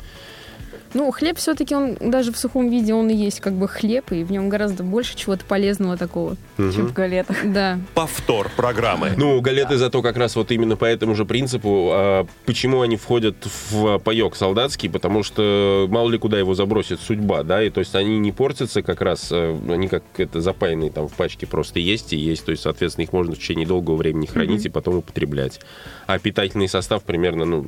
Ну, 0.95 1.11
хлеб 1.11 1.37
все-таки 1.37 1.75
он 1.75 1.97
даже 1.99 2.31
в 2.31 2.37
сухом 2.37 2.69
виде 2.69 2.93
он 2.93 3.09
и 3.09 3.13
есть 3.13 3.41
как 3.41 3.51
бы 3.53 3.67
хлеб, 3.67 4.13
и 4.13 4.23
в 4.23 4.31
нем 4.31 4.47
гораздо 4.47 4.81
больше 4.83 5.17
чего-то 5.17 5.43
полезного 5.43 5.97
такого. 5.97 6.37
Чем 6.55 6.87
в 6.87 6.93
галетах. 6.93 7.35
Да. 7.55 7.79
Повтор 7.93 8.49
программы. 8.55 9.11
Ну, 9.17 9.39
галеты 9.39 9.77
зато 9.77 10.01
как 10.01 10.17
раз 10.17 10.35
вот 10.35 10.51
именно 10.51 10.75
по 10.75 10.85
этому 10.85 11.15
же 11.15 11.25
принципу, 11.25 11.89
а, 11.91 12.25
почему 12.45 12.81
они 12.81 12.95
входят 12.97 13.35
в 13.69 13.99
паек 13.99 14.35
солдатский, 14.35 14.89
потому 14.89 15.23
что 15.23 15.87
мало 15.89 16.09
ли 16.09 16.17
куда 16.17 16.39
его 16.39 16.53
забросит 16.53 16.99
судьба, 17.01 17.43
да, 17.43 17.61
и 17.61 17.69
то 17.69 17.79
есть 17.79 17.93
они 17.95 18.17
не 18.19 18.31
портятся 18.31 18.81
как 18.81 19.01
раз, 19.01 19.29
э, 19.31 19.57
они 19.69 19.87
как 19.87 20.03
это 20.17 20.41
запаянные 20.41 20.91
там 20.91 21.07
в 21.07 21.13
пачке 21.13 21.45
просто 21.45 21.79
есть 21.79 22.13
и 22.13 22.17
есть, 22.17 22.45
то 22.45 22.51
есть, 22.51 22.63
соответственно, 22.63 23.03
их 23.03 23.13
можно 23.13 23.35
в 23.35 23.37
течение 23.37 23.67
долгого 23.67 23.95
времени 23.95 24.25
хранить 24.25 24.65
и 24.65 24.69
потом 24.69 24.97
употреблять. 24.97 25.59
А 26.07 26.19
питательный 26.19 26.67
состав 26.67 27.03
примерно, 27.03 27.45
ну, 27.45 27.65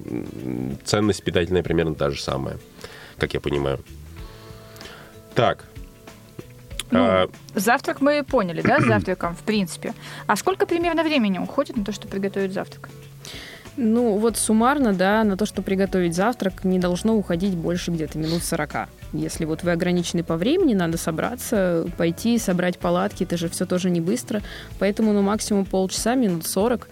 ценность 0.85 1.23
питательная 1.23 1.63
примерно 1.63 1.95
та 1.95 2.09
же 2.09 2.21
самая, 2.21 2.57
как 3.17 3.33
я 3.33 3.39
понимаю. 3.39 3.79
Так. 5.35 5.65
Ну, 6.89 6.99
А, 7.03 7.29
Завтрак 7.55 8.01
мы 8.01 8.23
поняли, 8.23 8.61
да, 8.61 8.79
с 8.79 8.85
завтраком, 8.87 9.35
в 9.35 9.41
принципе. 9.43 9.93
А 10.25 10.35
сколько 10.35 10.65
примерно 10.65 11.03
времени 11.03 11.37
уходит 11.37 11.75
на 11.77 11.83
то, 11.83 11.91
чтобы 11.91 12.11
приготовить 12.11 12.53
завтрак? 12.53 12.89
Ну, 13.79 14.17
вот 14.17 14.37
суммарно, 14.37 14.93
да, 14.93 15.23
на 15.23 15.37
то, 15.37 15.45
что 15.45 15.61
приготовить 15.61 16.15
завтрак, 16.15 16.63
не 16.63 16.79
должно 16.79 17.15
уходить 17.15 17.53
больше 17.55 17.91
где-то 17.91 18.17
минут 18.17 18.43
40. 18.43 18.89
Если 19.13 19.45
вот 19.45 19.61
вы 19.61 19.71
ограничены 19.71 20.23
по 20.23 20.35
времени, 20.35 20.73
надо 20.73 20.97
собраться, 20.97 21.85
пойти, 21.95 22.39
собрать 22.39 22.79
палатки, 22.79 23.23
это 23.23 23.37
же 23.37 23.49
все 23.49 23.67
тоже 23.67 23.91
не 23.91 24.01
быстро. 24.01 24.41
Поэтому, 24.79 25.13
ну, 25.13 25.21
максимум 25.21 25.63
полчаса, 25.63 26.15
минут 26.15 26.47
40, 26.47 26.89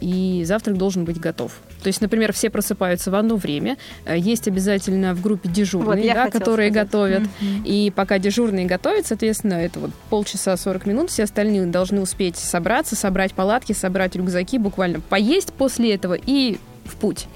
и 0.00 0.42
завтрак 0.44 0.76
должен 0.76 1.04
быть 1.04 1.20
готов. 1.20 1.52
То 1.84 1.88
есть, 1.88 2.00
например, 2.00 2.32
все 2.32 2.48
просыпаются 2.48 3.10
в 3.10 3.14
одно 3.14 3.36
время, 3.36 3.76
э, 4.06 4.18
есть 4.18 4.48
обязательно 4.48 5.14
в 5.14 5.20
группе 5.20 5.50
дежурные, 5.50 6.06
Вот, 6.08 6.14
да, 6.14 6.30
которые 6.30 6.70
сказать. 6.70 6.86
готовят. 6.86 7.20
Мгм. 7.20 7.62
И 7.64 7.92
пока 7.94 8.18
дежурные 8.18 8.64
готовят, 8.64 9.06
соответственно, 9.06 9.54
это 9.54 9.80
вот 9.80 9.90
полчаса 10.08 10.56
40 10.56 10.86
минут, 10.86 11.10
все 11.10 11.24
остальные 11.24 11.66
должны 11.66 12.00
успеть 12.00 12.36
собраться, 12.36 12.96
собрать 12.96 13.34
палатки, 13.34 13.74
собрать 13.74 14.16
рюкзаки, 14.16 14.56
буквально 14.56 15.00
поесть 15.00 15.52
после 15.52 15.94
этого 15.94 16.14
и 16.14 16.58
в 16.86 16.96
путь. 16.96 17.26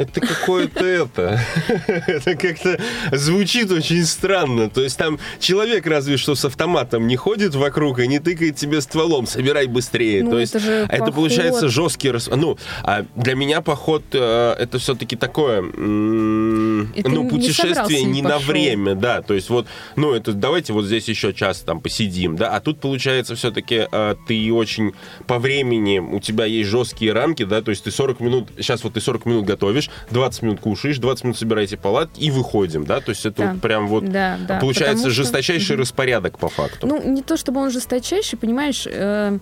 Это 0.00 0.20
какое-то 0.20 0.84
это. 0.84 1.40
Это 1.86 2.34
как-то 2.34 2.80
звучит 3.12 3.70
очень 3.70 4.04
странно. 4.04 4.70
То 4.70 4.82
есть 4.82 4.96
там 4.96 5.18
человек 5.38 5.86
разве 5.86 6.16
что 6.16 6.34
с 6.34 6.44
автоматом 6.44 7.06
не 7.06 7.16
ходит 7.16 7.54
вокруг 7.54 7.98
и 8.00 8.06
не 8.08 8.18
тыкает 8.18 8.56
тебе 8.56 8.80
стволом. 8.80 9.26
Собирай 9.26 9.66
быстрее. 9.66 10.22
Ну, 10.24 10.30
То 10.32 10.38
есть 10.38 10.54
это 10.54 10.86
это 10.90 11.12
получается 11.12 11.68
жесткий... 11.68 12.10
рас- 12.10 12.28
Ну, 12.28 12.56
а 12.82 13.04
для 13.14 13.34
меня 13.34 13.60
поход 13.60 14.02
э, 14.12 14.54
это 14.58 14.78
все-таки 14.78 15.16
такое... 15.16 15.60
Ну, 15.62 16.84
не 16.94 17.28
путешествие 17.28 18.00
и 18.00 18.04
не 18.04 18.22
на 18.22 18.38
время, 18.38 18.94
да. 18.94 19.22
То 19.22 19.34
есть 19.34 19.50
вот, 19.50 19.66
ну, 19.96 20.12
это 20.14 20.32
давайте 20.32 20.72
вот 20.72 20.86
здесь 20.86 21.08
еще 21.08 21.32
час 21.34 21.60
там 21.60 21.80
посидим, 21.80 22.36
да. 22.36 22.54
А 22.56 22.60
тут 22.60 22.80
получается 22.80 23.34
все-таки 23.34 23.86
ты 24.26 24.52
очень 24.52 24.92
по 25.26 25.38
времени, 25.38 25.98
у 25.98 26.20
тебя 26.20 26.44
есть 26.44 26.70
жесткие 26.70 27.12
рамки, 27.12 27.44
да, 27.44 27.62
то 27.62 27.70
есть 27.70 27.84
ты 27.84 27.90
40 27.90 28.20
минут, 28.20 28.48
сейчас 28.56 28.82
вот 28.84 28.94
ты 28.94 29.00
40 29.00 29.26
минут 29.26 29.44
готовишь, 29.44 29.89
20 30.10 30.42
минут 30.42 30.60
кушаешь, 30.60 30.98
20 30.98 31.24
минут 31.24 31.38
собираете 31.38 31.76
палатки 31.76 32.20
и 32.20 32.30
выходим, 32.30 32.84
да, 32.84 33.00
то 33.00 33.10
есть 33.10 33.24
это 33.26 33.42
Да. 33.42 33.52
вот 33.52 33.60
прям 33.60 33.88
вот 33.88 34.04
Да, 34.10 34.38
да. 34.46 34.58
получается 34.58 35.10
что- 35.10 35.22
жесточайший 35.22 35.76
Мгм. 35.76 35.82
распорядок 35.82 36.38
по 36.38 36.48
факту. 36.48 36.86
Ну, 36.86 37.02
не 37.02 37.22
то 37.22 37.36
чтобы 37.36 37.60
он 37.60 37.70
жесточайший, 37.70 38.38
понимаешь, 38.38 38.86
э, 38.90 39.38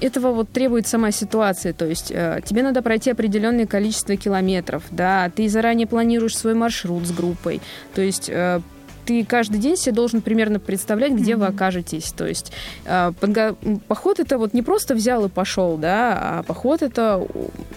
этого 0.00 0.32
вот 0.32 0.50
требует 0.50 0.86
сама 0.86 1.10
ситуация. 1.10 1.72
То 1.72 1.86
есть 1.86 2.10
э, 2.10 2.40
тебе 2.44 2.62
надо 2.62 2.82
пройти 2.82 3.10
определенное 3.10 3.66
количество 3.66 4.16
километров, 4.16 4.82
да, 4.90 5.30
ты 5.34 5.48
заранее 5.48 5.86
планируешь 5.86 6.36
свой 6.36 6.54
маршрут 6.54 7.06
с 7.06 7.12
группой. 7.12 7.60
То 7.94 8.02
есть 8.02 8.28
э, 8.28 8.60
ты 9.06 9.24
каждый 9.24 9.58
день 9.58 9.76
себе 9.76 9.92
должен 9.92 10.20
примерно 10.20 10.58
представлять, 10.58 11.12
где 11.12 11.36
вы 11.36 11.46
окажетесь. 11.46 12.12
То 12.12 12.26
есть 12.26 12.52
э, 12.84 13.12
поход 13.88 14.20
это 14.20 14.36
вот 14.38 14.52
не 14.52 14.62
просто 14.62 14.94
взял 14.94 15.24
и 15.24 15.28
пошел, 15.28 15.76
да, 15.76 16.18
а 16.20 16.42
поход 16.42 16.82
это 16.82 17.26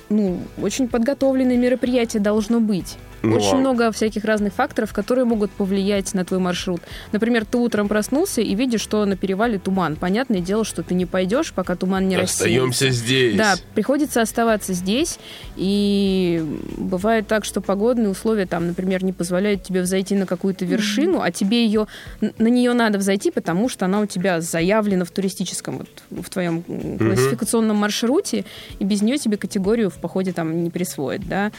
ну, 0.09 0.39
очень 0.61 0.87
подготовленное 0.87 1.57
мероприятие 1.57 2.21
должно 2.21 2.59
быть. 2.59 2.97
Ну, 3.21 3.35
Очень 3.35 3.53
а- 3.53 3.55
много 3.55 3.91
всяких 3.91 4.23
разных 4.23 4.53
факторов, 4.53 4.93
которые 4.93 5.25
могут 5.25 5.51
повлиять 5.51 6.13
на 6.13 6.23
твой 6.25 6.39
маршрут. 6.39 6.81
Например, 7.11 7.45
ты 7.45 7.57
утром 7.57 7.87
проснулся 7.87 8.41
и 8.41 8.55
видишь, 8.55 8.81
что 8.81 9.05
на 9.05 9.15
перевале 9.17 9.59
туман. 9.59 9.95
Понятное 9.95 10.39
дело, 10.39 10.63
что 10.63 10.83
ты 10.83 10.93
не 10.93 11.05
пойдешь, 11.05 11.51
пока 11.53 11.75
туман 11.75 12.07
не 12.07 12.15
рассеется. 12.17 12.43
Остаемся 12.45 12.89
здесь. 12.91 13.35
Да, 13.35 13.55
приходится 13.75 14.21
оставаться 14.21 14.73
здесь. 14.73 15.19
И 15.55 16.43
бывает 16.77 17.27
так, 17.27 17.45
что 17.45 17.61
погодные 17.61 18.09
условия 18.09 18.45
там, 18.45 18.67
например, 18.67 19.03
не 19.03 19.13
позволяют 19.13 19.63
тебе 19.63 19.81
взойти 19.81 20.15
на 20.15 20.25
какую-то 20.25 20.65
вершину, 20.65 21.21
а 21.21 21.31
тебе 21.31 21.65
ее 21.65 21.87
на 22.21 22.47
нее 22.47 22.73
надо 22.73 22.97
взойти, 22.97 23.31
потому 23.31 23.69
что 23.69 23.85
она 23.85 24.01
у 24.01 24.05
тебя 24.05 24.41
заявлена 24.41 25.05
в 25.05 25.11
туристическом, 25.11 25.79
вот, 25.79 26.23
в 26.23 26.29
твоем 26.29 26.63
м, 26.67 26.97
классификационном 26.97 27.77
маршруте, 27.77 28.45
и 28.79 28.83
без 28.83 29.01
нее 29.01 29.17
тебе 29.17 29.37
категорию 29.37 29.89
в 29.89 29.95
походе 29.95 30.31
там 30.31 30.63
не 30.63 30.69
присвоят, 30.69 31.27
да. 31.27 31.51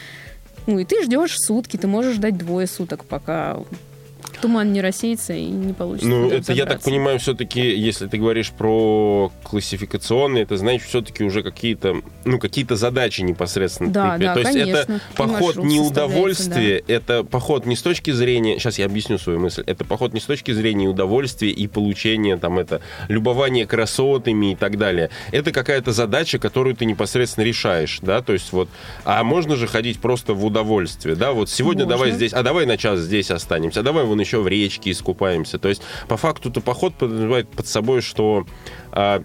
Ну 0.66 0.78
и 0.78 0.84
ты 0.84 1.02
ждешь 1.04 1.34
сутки, 1.36 1.76
ты 1.76 1.86
можешь 1.86 2.16
ждать 2.16 2.36
двое 2.36 2.66
суток, 2.66 3.04
пока 3.04 3.58
туман 4.40 4.72
не 4.72 4.80
рассеется 4.80 5.32
и 5.32 5.44
не 5.44 5.72
получится. 5.72 6.08
Ну, 6.08 6.30
это, 6.30 6.52
я 6.52 6.66
так 6.66 6.80
понимаю, 6.82 7.18
все-таки, 7.18 7.60
если 7.60 8.06
ты 8.06 8.18
говоришь 8.18 8.50
про 8.50 9.30
классификационные, 9.42 10.44
это 10.44 10.56
значит 10.56 10.88
все-таки 10.88 11.24
уже 11.24 11.42
какие-то, 11.42 12.00
ну, 12.24 12.38
какие-то 12.38 12.76
задачи 12.76 13.22
непосредственно. 13.22 13.90
Да, 13.90 14.18
да, 14.18 14.34
То 14.34 14.40
есть 14.40 14.52
конечно. 14.52 14.76
это 14.76 14.94
И 14.94 15.16
поход 15.16 15.56
не 15.56 15.78
составляется, 15.78 15.90
удовольствие, 15.90 16.84
это 16.86 17.24
поход 17.24 17.66
не 17.66 17.76
с 17.76 17.82
точки 17.82 18.10
зрения, 18.10 18.58
сейчас 18.58 18.78
я 18.78 18.86
объясню 18.86 19.18
свою 19.18 19.38
мысль, 19.40 19.62
это 19.66 19.84
поход 19.84 20.12
не 20.14 20.20
с 20.20 20.24
точки 20.24 20.52
зрения 20.52 20.88
удовольствия 20.88 21.50
и 21.50 21.66
получения 21.66 22.36
там 22.36 22.58
это, 22.58 22.80
любования 23.08 23.66
красотами 23.66 24.52
и 24.52 24.56
так 24.56 24.78
далее. 24.78 25.10
Это 25.32 25.52
какая-то 25.52 25.92
задача, 25.92 26.38
которую 26.38 26.76
ты 26.76 26.84
непосредственно 26.84 27.44
решаешь, 27.44 27.98
да, 28.02 28.22
то 28.22 28.32
есть 28.32 28.52
вот, 28.52 28.68
а 29.04 29.22
можно 29.24 29.56
же 29.56 29.66
ходить 29.66 30.00
просто 30.00 30.34
в 30.34 30.44
удовольствие, 30.44 31.14
да, 31.16 31.32
вот 31.32 31.50
сегодня 31.50 31.84
Можно. 31.84 31.96
давай 31.96 32.12
здесь, 32.12 32.32
а 32.32 32.42
давай 32.42 32.66
на 32.66 32.76
час 32.76 33.00
здесь 33.00 33.30
останемся, 33.30 33.80
а 33.80 33.82
давай 33.82 34.04
вон 34.04 34.20
еще 34.20 34.29
в 34.38 34.48
речке 34.48 34.90
искупаемся. 34.90 35.58
То 35.58 35.68
есть, 35.68 35.82
по 36.08 36.16
факту-то 36.16 36.60
поход 36.60 36.94
подразумевает 36.94 37.48
под 37.48 37.66
собой, 37.66 38.00
что 38.00 38.46
а, 38.92 39.24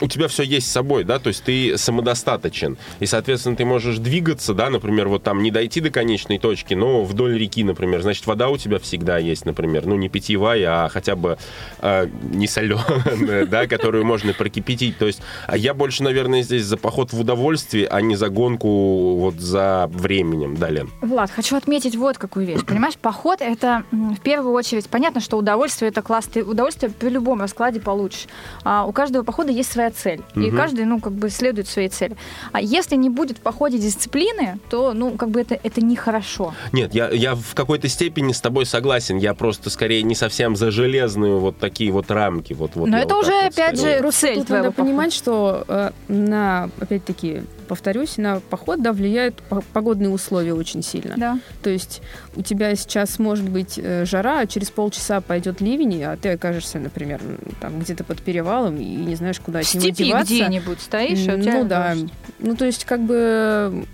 у 0.00 0.06
тебя 0.08 0.28
все 0.28 0.42
есть 0.42 0.68
с 0.68 0.72
собой, 0.72 1.04
да, 1.04 1.18
то 1.18 1.28
есть 1.28 1.44
ты 1.44 1.76
самодостаточен. 1.76 2.76
И, 3.00 3.06
соответственно, 3.06 3.56
ты 3.56 3.64
можешь 3.64 3.98
двигаться, 3.98 4.54
да, 4.54 4.70
например, 4.70 5.08
вот 5.08 5.22
там 5.22 5.42
не 5.42 5.50
дойти 5.50 5.80
до 5.80 5.90
конечной 5.90 6.38
точки, 6.38 6.74
но 6.74 7.04
вдоль 7.04 7.38
реки, 7.38 7.64
например. 7.64 8.02
Значит, 8.02 8.26
вода 8.26 8.48
у 8.48 8.56
тебя 8.56 8.78
всегда 8.78 9.18
есть, 9.18 9.44
например. 9.44 9.86
Ну, 9.86 9.96
не 9.96 10.08
питьевая, 10.08 10.84
а 10.84 10.88
хотя 10.88 11.16
бы 11.16 11.38
э, 11.80 12.08
не 12.22 12.46
соленая, 12.46 13.46
да, 13.46 13.66
которую 13.66 14.04
можно 14.04 14.32
прокипятить. 14.32 14.98
То 14.98 15.06
есть 15.06 15.20
а 15.46 15.56
я 15.56 15.74
больше, 15.74 16.02
наверное, 16.02 16.42
здесь 16.42 16.64
за 16.64 16.76
поход 16.76 17.12
в 17.12 17.20
удовольствие, 17.20 17.86
а 17.88 18.00
не 18.00 18.16
за 18.16 18.28
гонку 18.28 19.16
вот 19.16 19.36
за 19.36 19.88
временем, 19.92 20.56
да, 20.56 20.70
Лен? 20.70 20.90
Влад, 21.00 21.30
хочу 21.30 21.56
отметить 21.56 21.96
вот 21.96 22.18
какую 22.18 22.46
вещь. 22.46 22.64
Понимаешь, 22.64 22.96
поход— 22.96 23.38
это 23.40 23.84
в 23.90 24.20
первую 24.20 24.54
очередь, 24.54 24.88
понятно, 24.88 25.20
что 25.20 25.36
удовольствие— 25.36 25.88
это 25.90 26.02
класс. 26.02 26.26
Ты 26.26 26.44
удовольствие 26.44 26.90
при 26.90 27.08
любом 27.08 27.40
раскладе 27.40 27.80
получишь. 27.80 28.26
А 28.64 28.84
у 28.86 28.92
каждого 28.92 29.22
похода 29.22 29.50
есть 29.52 29.70
своя 29.70 29.87
цель. 29.90 30.22
И 30.34 30.38
Мгм. 30.40 30.56
каждый, 30.56 30.84
ну, 30.84 31.00
как 31.00 31.12
бы 31.12 31.30
следует 31.30 31.68
своей 31.68 31.88
цели. 31.88 32.16
А 32.52 32.60
если 32.60 32.96
не 32.96 33.10
будет 33.10 33.38
в 33.38 33.40
походе 33.40 33.78
дисциплины, 33.78 34.58
то, 34.70 34.92
ну, 34.94 35.12
как 35.12 35.30
бы 35.30 35.40
это, 35.40 35.58
это 35.62 35.80
нехорошо. 35.80 36.54
Нет, 36.72 36.94
я, 36.94 37.08
я 37.10 37.34
в 37.34 37.54
какой-то 37.54 37.88
степени 37.88 38.32
с 38.32 38.40
тобой 38.40 38.66
согласен. 38.66 39.16
Я 39.18 39.34
просто 39.34 39.70
скорее 39.70 40.02
не 40.02 40.14
совсем 40.14 40.56
за 40.56 40.70
железные 40.70 41.36
вот 41.38 41.58
такие 41.58 41.90
вот 41.92 42.10
рамки. 42.10 42.52
Вот, 42.52 42.72
вот 42.74 42.88
Но 42.88 42.98
это 42.98 43.14
вот 43.14 43.24
уже, 43.24 43.32
вот 43.32 43.52
опять 43.52 43.76
скорее. 43.78 43.94
же, 43.96 44.00
Просто 44.00 44.20
цель 44.20 44.38
тут 44.38 44.48
надо 44.50 44.70
похода. 44.70 44.82
понимать, 44.82 45.12
что 45.12 45.64
э, 45.68 45.90
на, 46.08 46.70
опять-таки, 46.80 47.42
повторюсь, 47.68 48.16
на 48.16 48.40
поход, 48.40 48.82
да, 48.82 48.92
влияют 48.92 49.36
по- 49.42 49.62
погодные 49.72 50.10
условия 50.10 50.54
очень 50.54 50.82
сильно. 50.82 51.14
Да. 51.16 51.38
То 51.62 51.70
есть 51.70 52.02
у 52.34 52.42
тебя 52.42 52.74
сейчас 52.74 53.18
может 53.18 53.48
быть 53.48 53.78
э, 53.80 54.04
жара, 54.04 54.40
а 54.40 54.46
через 54.46 54.70
полчаса 54.70 55.20
пойдет 55.20 55.60
ливень, 55.60 56.02
а 56.02 56.16
ты 56.16 56.30
окажешься, 56.30 56.78
например, 56.78 57.20
там 57.60 57.78
где-то 57.78 58.02
под 58.02 58.22
перевалом 58.22 58.76
и 58.78 58.84
не 58.84 59.14
знаешь, 59.14 59.38
куда 59.38 59.62
В 59.62 59.68
от 59.68 59.74
него 59.74 59.82
степи 59.84 60.04
деваться. 60.08 60.34
где-нибудь 60.34 60.80
стоишь, 60.80 61.28
а 61.28 61.34
у 61.36 61.40
тебя 61.40 61.62
Ну 61.62 61.64
да. 61.68 61.94
дождь. 61.94 62.12
Ну 62.40 62.56
то 62.56 62.64
есть 62.64 62.84
как 62.84 63.00
бы 63.02 63.84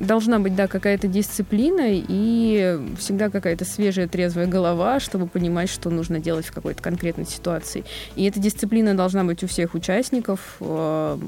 должна 0.00 0.38
быть, 0.38 0.54
да, 0.56 0.66
какая-то 0.66 1.06
дисциплина 1.08 1.86
и 1.88 2.78
всегда 2.98 3.30
какая-то 3.30 3.64
свежая, 3.64 4.08
трезвая 4.08 4.46
голова, 4.46 5.00
чтобы 5.00 5.26
понимать, 5.28 5.70
что 5.70 5.88
нужно 5.88 6.18
делать 6.18 6.46
в 6.46 6.52
какой-то 6.52 6.82
конкретной 6.82 7.26
ситуации. 7.26 7.84
И 8.16 8.24
эта 8.24 8.40
дисциплина 8.40 8.94
должна 8.94 9.24
быть 9.24 9.42
у 9.44 9.46
всех 9.46 9.74
участников, 9.74 10.56
э, 10.60 11.18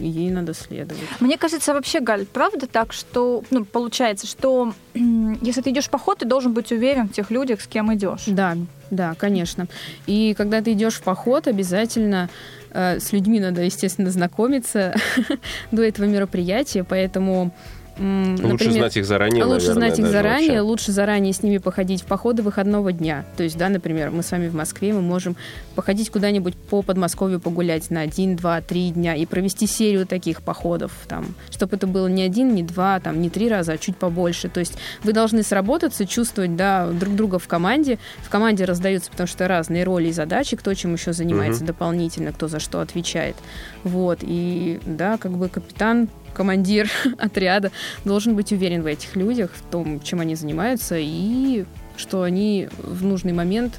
и 0.00 0.08
ей 0.08 0.30
надо 0.30 0.54
следовать. 0.54 1.02
Мне 1.20 1.38
кажется, 1.38 1.74
вообще, 1.74 2.00
Галь, 2.00 2.26
правда 2.26 2.66
так, 2.66 2.92
что, 2.92 3.44
ну, 3.50 3.64
получается, 3.64 4.26
что 4.26 4.72
если 4.94 5.60
ты 5.60 5.70
идешь 5.70 5.86
в 5.86 5.90
поход, 5.90 6.18
ты 6.18 6.26
должен 6.26 6.52
быть 6.52 6.72
уверен 6.72 7.08
в 7.08 7.12
тех 7.12 7.30
людях, 7.30 7.60
с 7.60 7.66
кем 7.66 7.92
идешь. 7.94 8.24
Да, 8.26 8.56
да, 8.90 9.14
конечно. 9.14 9.66
И 10.06 10.34
когда 10.36 10.60
ты 10.60 10.72
идешь 10.72 10.94
в 10.94 11.02
поход, 11.02 11.46
обязательно 11.46 12.28
э, 12.70 12.98
с 12.98 13.12
людьми 13.12 13.40
надо, 13.40 13.62
естественно, 13.62 14.10
знакомиться 14.10 14.94
до 15.70 15.82
этого 15.82 16.06
мероприятия, 16.06 16.84
поэтому 16.84 17.52
м, 18.00 18.30
Лучше 18.32 18.46
например, 18.48 18.72
знать 18.74 18.96
их 18.96 19.04
заранее, 19.04 19.44
лучше 19.44 19.68
наверное, 19.68 19.74
знать 19.74 19.98
их 19.98 20.06
заранее, 20.06 20.48
вообще. 20.50 20.60
лучше 20.60 20.92
заранее 20.92 21.32
с 21.32 21.42
ними 21.42 21.58
походить 21.58 22.02
в 22.02 22.06
походы 22.06 22.42
выходного 22.42 22.92
дня. 22.92 23.24
То 23.36 23.42
есть, 23.42 23.56
да, 23.58 23.68
например, 23.68 24.10
мы 24.10 24.22
с 24.22 24.30
вами 24.30 24.48
в 24.48 24.54
Москве, 24.54 24.92
мы 24.92 25.02
можем 25.02 25.36
походить 25.74 26.10
куда-нибудь 26.10 26.56
по 26.56 26.82
Подмосковью 26.82 27.40
погулять 27.40 27.90
на 27.90 28.00
один, 28.00 28.36
два, 28.36 28.60
три 28.60 28.90
дня 28.90 29.14
и 29.14 29.26
провести 29.26 29.66
серию 29.66 30.06
таких 30.06 30.42
походов, 30.42 30.92
там, 31.08 31.34
чтобы 31.50 31.76
это 31.76 31.86
было 31.86 32.06
не 32.06 32.22
один, 32.22 32.54
не 32.54 32.62
два, 32.62 32.98
там, 33.00 33.20
не 33.20 33.28
три 33.30 33.48
раза, 33.48 33.72
а 33.72 33.78
чуть 33.78 33.96
побольше. 33.96 34.48
То 34.48 34.60
есть 34.60 34.74
вы 35.04 35.12
должны 35.12 35.42
сработаться, 35.42 36.06
чувствовать, 36.06 36.56
да, 36.56 36.86
друг 36.88 37.14
друга 37.14 37.38
в 37.38 37.46
команде. 37.46 37.98
В 38.22 38.30
команде 38.30 38.64
раздаются, 38.64 39.10
потому 39.10 39.26
что 39.26 39.46
разные 39.46 39.84
роли 39.84 40.08
и 40.08 40.12
задачи, 40.12 40.56
кто 40.56 40.72
чем 40.74 40.94
еще 40.94 41.12
занимается 41.12 41.60
Мгм. 41.62 41.66
дополнительно, 41.66 42.32
кто 42.32 42.48
за 42.48 42.60
что 42.60 42.80
отвечает. 42.80 43.36
Вот, 43.84 44.18
и, 44.22 44.80
да, 44.86 45.18
как 45.18 45.32
бы 45.32 45.48
капитан 45.48 46.08
командир 46.32 46.90
отряда 47.18 47.70
должен 48.04 48.36
быть 48.36 48.52
уверен 48.52 48.82
в 48.82 48.86
этих 48.86 49.16
людях, 49.16 49.50
в 49.54 49.62
том, 49.70 50.00
чем 50.00 50.20
они 50.20 50.34
занимаются, 50.34 50.96
и 50.98 51.64
что 51.96 52.22
они 52.22 52.68
в 52.78 53.04
нужный 53.04 53.32
момент 53.32 53.78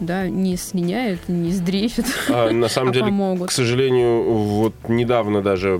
да, 0.00 0.28
не 0.28 0.56
слиняют, 0.56 1.20
не 1.28 1.50
сдрефят, 1.52 2.06
А, 2.28 2.50
на 2.50 2.68
самом 2.70 2.90
а 2.90 2.92
деле, 2.92 3.04
помогут. 3.06 3.48
к 3.50 3.52
сожалению, 3.52 4.22
вот 4.32 4.74
недавно 4.88 5.42
даже 5.42 5.78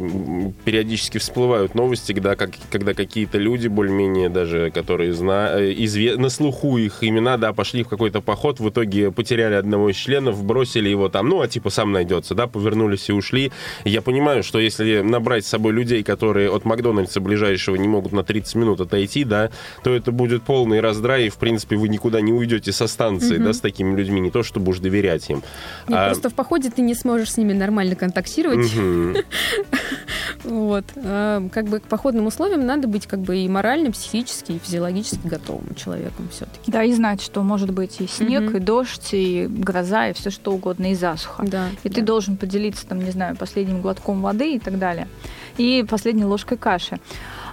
периодически 0.65 1.19
всплывают 1.19 1.75
новости, 1.75 2.13
когда, 2.13 2.37
как, 2.37 2.51
когда 2.71 2.95
какие-то 2.95 3.39
люди, 3.39 3.69
более-менее 3.69 4.29
даже, 4.29 4.71
которые 4.71 5.13
зна... 5.13 5.59
э, 5.61 5.73
изве... 5.73 6.17
на 6.17 6.29
слуху 6.29 6.77
их 6.79 6.99
имена, 7.03 7.37
да, 7.37 7.53
пошли 7.53 7.83
в 7.83 7.89
какой-то 7.89 8.21
поход, 8.21 8.61
в 8.61 8.69
итоге 8.69 9.11
потеряли 9.11 9.55
одного 9.55 9.91
из 9.91 9.97
членов, 9.97 10.43
бросили 10.45 10.89
его 10.89 11.09
там, 11.09 11.29
ну, 11.29 11.41
а 11.41 11.49
типа 11.49 11.71
сам 11.71 11.93
найдется, 11.93 12.35
да, 12.35 12.47
повернулись 12.47 13.09
и 13.09 13.13
ушли. 13.13 13.53
Я 13.85 14.03
понимаю, 14.03 14.43
что 14.43 14.59
если 14.59 15.01
набрать 15.01 15.45
с 15.47 15.49
собой 15.49 15.73
людей, 15.73 16.03
которые 16.03 16.51
от 16.51 16.65
Макдональдса 16.65 17.21
ближайшего 17.21 17.77
не 17.77 17.89
могут 17.89 18.13
на 18.13 18.23
30 18.25 18.55
минут 18.57 18.81
отойти, 18.81 19.25
да, 19.25 19.51
то 19.83 19.95
это 19.95 20.13
будет 20.13 20.43
полный 20.43 20.81
раздрай, 20.81 21.27
и, 21.27 21.31
в 21.31 21.37
принципе, 21.37 21.77
вы 21.77 21.89
никуда 21.89 22.21
не 22.21 22.33
уйдете 22.33 22.73
со 22.73 22.87
станции, 22.87 23.37
Мгм. 23.37 23.45
да, 23.45 23.53
с 23.53 23.61
такими 23.61 23.97
людьми, 23.97 24.10
не 24.19 24.31
то, 24.31 24.43
чтобы 24.43 24.71
уж 24.71 24.79
доверять 24.81 25.29
им. 25.31 25.43
Нет, 25.89 25.99
А, 25.99 26.07
просто 26.07 26.31
в 26.31 26.35
походе 26.35 26.71
ты 26.71 26.83
не 26.83 26.95
сможешь 26.95 27.33
с 27.33 27.37
ними 27.37 27.53
нормально 27.53 27.95
контактировать. 27.95 28.71
Вот. 30.45 30.85
А, 30.97 31.47
Как 31.53 31.67
бы 31.67 31.81
к 31.81 31.83
походным 31.85 32.27
условиям 32.27 32.65
надо 32.65 32.89
быть 32.89 33.07
как 33.07 33.21
бы 33.21 33.37
и 33.37 33.49
морально, 33.49 33.91
психически, 33.91 34.53
и 34.53 34.59
физиологически 34.59 35.27
готовым 35.27 35.75
человеком 35.75 36.29
все-таки. 36.33 36.71
Да, 36.71 36.83
и 36.83 36.93
знать, 36.93 37.21
что 37.21 37.43
может 37.43 37.71
быть 37.73 38.01
и 38.01 38.07
снег, 38.07 38.55
и 38.55 38.59
дождь, 38.59 39.09
и 39.13 39.47
гроза, 39.49 40.09
и 40.09 40.13
все 40.15 40.31
что 40.31 40.53
угодно, 40.53 40.93
и 40.93 40.95
засуха. 40.95 41.45
Да. 41.47 41.69
И 41.83 41.89
ты 41.91 42.01
должен 42.03 42.37
поделиться, 42.37 42.87
там, 42.87 43.05
не 43.05 43.11
знаю, 43.11 43.37
последним 43.37 43.83
глотком 43.83 44.23
воды 44.23 44.55
и 44.55 44.59
так 44.59 44.79
далее. 44.79 45.09
И 45.59 45.85
последней 45.89 46.25
ложкой 46.25 46.57
каши. 46.57 46.99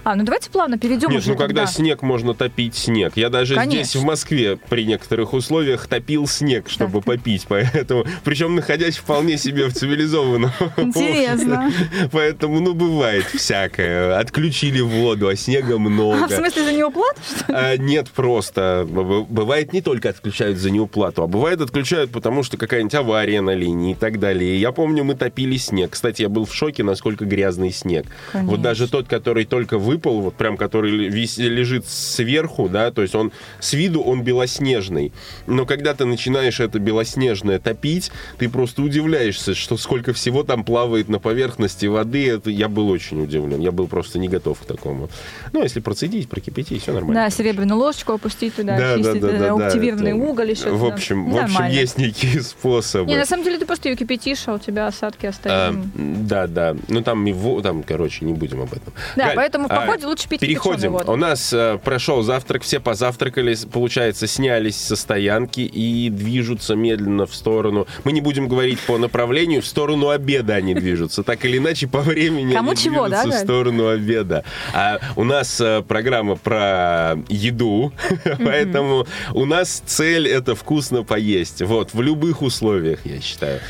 А, 0.04 0.14
ну 0.14 0.24
давайте 0.24 0.50
плавно 0.50 0.78
перейдем 0.78 1.10
Нет, 1.10 1.20
уже 1.20 1.30
ну 1.32 1.36
когда 1.36 1.66
снег 1.66 2.02
можно 2.02 2.34
топить 2.34 2.74
снег. 2.74 3.12
Я 3.16 3.28
даже 3.30 3.54
Конечно. 3.54 3.84
здесь 3.84 3.96
в 3.96 4.04
Москве 4.04 4.56
при 4.56 4.84
некоторых 4.84 5.32
условиях 5.32 5.86
топил 5.86 6.26
снег, 6.26 6.68
чтобы 6.68 6.98
Так. 7.00 7.04
попить, 7.04 7.46
поэтому 7.48 8.04
причем 8.24 8.54
находясь 8.54 8.96
вполне 8.96 9.38
себе 9.38 9.66
в 9.66 9.74
цивилизованном 9.74 10.50
Интересно. 10.76 11.70
Поэтому, 12.12 12.60
ну, 12.60 12.74
бывает 12.74 13.24
всякое. 13.26 14.18
Отключили 14.18 14.80
воду, 14.80 15.28
а 15.28 15.36
снега 15.36 15.74
А, 15.74 15.76
в 15.76 15.80
много. 15.80 16.28
смысле 16.28 16.64
за 16.64 16.72
него 16.72 16.88
ли? 16.88 17.44
А, 17.48 17.76
нет, 17.76 18.08
просто 18.10 18.86
бывает 18.88 19.72
не 19.72 19.80
только 19.80 20.08
отключают 20.10 20.58
за 20.58 20.70
неуплату, 20.70 21.22
а 21.22 21.26
бывает 21.26 21.60
отключают, 21.60 22.10
потому 22.10 22.42
что 22.42 22.56
какая-нибудь 22.56 22.94
авария 22.94 23.40
на 23.40 23.54
линии 23.54 23.92
и 23.92 23.94
так 23.94 24.18
далее. 24.18 24.58
Я 24.60 24.72
помню, 24.72 25.04
мы 25.04 25.14
топили 25.14 25.56
снег. 25.56 25.90
Кстати, 25.90 26.22
я 26.22 26.28
был 26.28 26.46
в 26.46 26.54
шоке, 26.54 26.82
насколько 26.82 27.24
грязный 27.24 27.70
снег. 27.72 28.06
Конечно. 28.32 28.50
Вот 28.50 28.62
даже 28.62 28.88
тот, 28.88 29.08
который 29.08 29.44
только 29.44 29.78
выпал, 29.88 30.20
вот 30.20 30.34
прям 30.34 30.56
который 30.56 30.90
лежит 30.92 31.86
сверху, 31.86 32.68
да, 32.68 32.90
то 32.90 33.02
есть 33.02 33.14
он 33.14 33.32
с 33.58 33.72
виду 33.72 34.02
он 34.02 34.22
белоснежный. 34.22 35.12
Но 35.46 35.64
когда 35.66 35.94
ты 35.94 36.04
начинаешь 36.04 36.60
это 36.60 36.78
белоснежное 36.78 37.58
топить, 37.58 38.10
ты 38.38 38.48
просто 38.48 38.82
удивляешься, 38.82 39.54
что 39.54 39.76
сколько 39.78 40.12
всего 40.12 40.42
там 40.42 40.62
плавает 40.64 41.08
на 41.08 41.18
поверхности 41.18 41.86
воды. 41.86 42.28
Это 42.28 42.50
я 42.50 42.68
был 42.68 42.90
очень 42.90 43.22
удивлен. 43.22 43.60
Я 43.60 43.72
был 43.72 43.86
просто 43.86 44.18
не 44.18 44.28
готов 44.28 44.60
к 44.60 44.64
такому. 44.66 45.08
Ну, 45.52 45.62
если 45.62 45.80
процедить, 45.80 46.28
прокипятить, 46.28 46.82
все 46.82 46.92
нормально. 46.92 47.22
Да, 47.24 47.30
серебряную 47.30 47.78
ложечку 47.78 48.12
опустить 48.12 48.54
туда, 48.54 48.76
Да, 48.76 48.78
да, 48.78 48.94
очистить 48.94 49.20
да, 49.22 49.28
э, 49.28 49.38
да, 49.38 49.56
да, 49.56 49.66
активированный 49.66 50.10
это- 50.10 50.20
уголь 50.20 50.50
еще. 50.50 50.70
В 50.70 50.84
общем, 50.84 51.30
в 51.30 51.38
общем, 51.38 51.64
есть 51.66 51.96
некие 51.98 52.42
способы. 52.42 53.06
Не, 53.10 53.16
на 53.16 53.24
самом 53.24 53.44
деле 53.44 53.58
ты 53.58 53.64
просто 53.66 53.88
ее 53.88 53.96
кипятишь, 53.96 54.42
а 54.46 54.54
у 54.54 54.58
тебя 54.58 54.86
осадки 54.86 55.26
А, 55.26 55.30
остаются. 55.30 55.80
да, 55.94 56.46
да. 56.46 56.76
Ну 56.88 57.02
там 57.02 57.24
его, 57.24 57.60
там, 57.62 57.82
короче, 57.82 58.24
не 58.24 58.34
будем 58.34 58.60
об 58.60 58.72
этом. 58.72 58.92
Да, 59.16 59.26
Галь, 59.26 59.36
поэтому 59.36 59.66
а, 59.70 59.77
походе 59.80 60.06
лучше 60.06 60.28
пить 60.28 60.40
Переходим. 60.40 60.94
У 61.06 61.16
нас 61.16 61.52
э, 61.52 61.78
прошел 61.82 62.22
завтрак, 62.22 62.62
все 62.62 62.80
позавтракали, 62.80 63.56
получается, 63.70 64.26
снялись 64.26 64.76
со 64.76 64.96
стоянки 64.96 65.60
и 65.60 66.10
движутся 66.10 66.74
медленно 66.74 67.26
в 67.26 67.34
сторону. 67.34 67.86
Мы 68.04 68.12
не 68.12 68.20
будем 68.20 68.48
говорить 68.48 68.80
по 68.80 68.98
направлению, 68.98 69.62
в 69.62 69.66
сторону 69.66 70.08
обеда 70.08 70.54
они 70.54 70.74
движутся. 70.74 71.22
Так 71.22 71.44
или 71.44 71.58
иначе, 71.58 71.86
по 71.86 72.00
времени 72.00 72.54
Кому 72.54 72.70
они 72.70 72.80
чего, 72.80 73.08
да, 73.08 73.22
движутся 73.22 73.28
в 73.28 73.30
Галь? 73.30 73.44
сторону 73.44 73.88
обеда. 73.88 74.44
А 74.72 74.98
у 75.16 75.24
нас 75.24 75.60
э, 75.60 75.82
программа 75.86 76.36
про 76.36 77.16
еду, 77.28 77.92
поэтому 78.44 79.06
у 79.32 79.44
нас 79.44 79.82
цель 79.86 80.28
это 80.28 80.54
вкусно 80.54 81.02
поесть. 81.04 81.62
Вот, 81.62 81.94
в 81.94 82.00
любых 82.02 82.42
условиях, 82.42 83.00
я 83.04 83.20
считаю. 83.20 83.60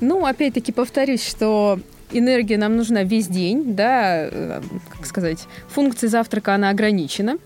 Ну, 0.00 0.26
опять-таки 0.26 0.72
повторюсь, 0.72 1.26
что 1.26 1.78
энергия 2.12 2.58
нам 2.58 2.76
нужна 2.76 3.02
весь 3.04 3.26
день, 3.28 3.74
да, 3.74 4.28
э, 4.30 4.60
как 4.90 5.06
сказать, 5.06 5.46
функция 5.68 6.08
завтрака, 6.08 6.54
она 6.54 6.70
ограничена. 6.70 7.38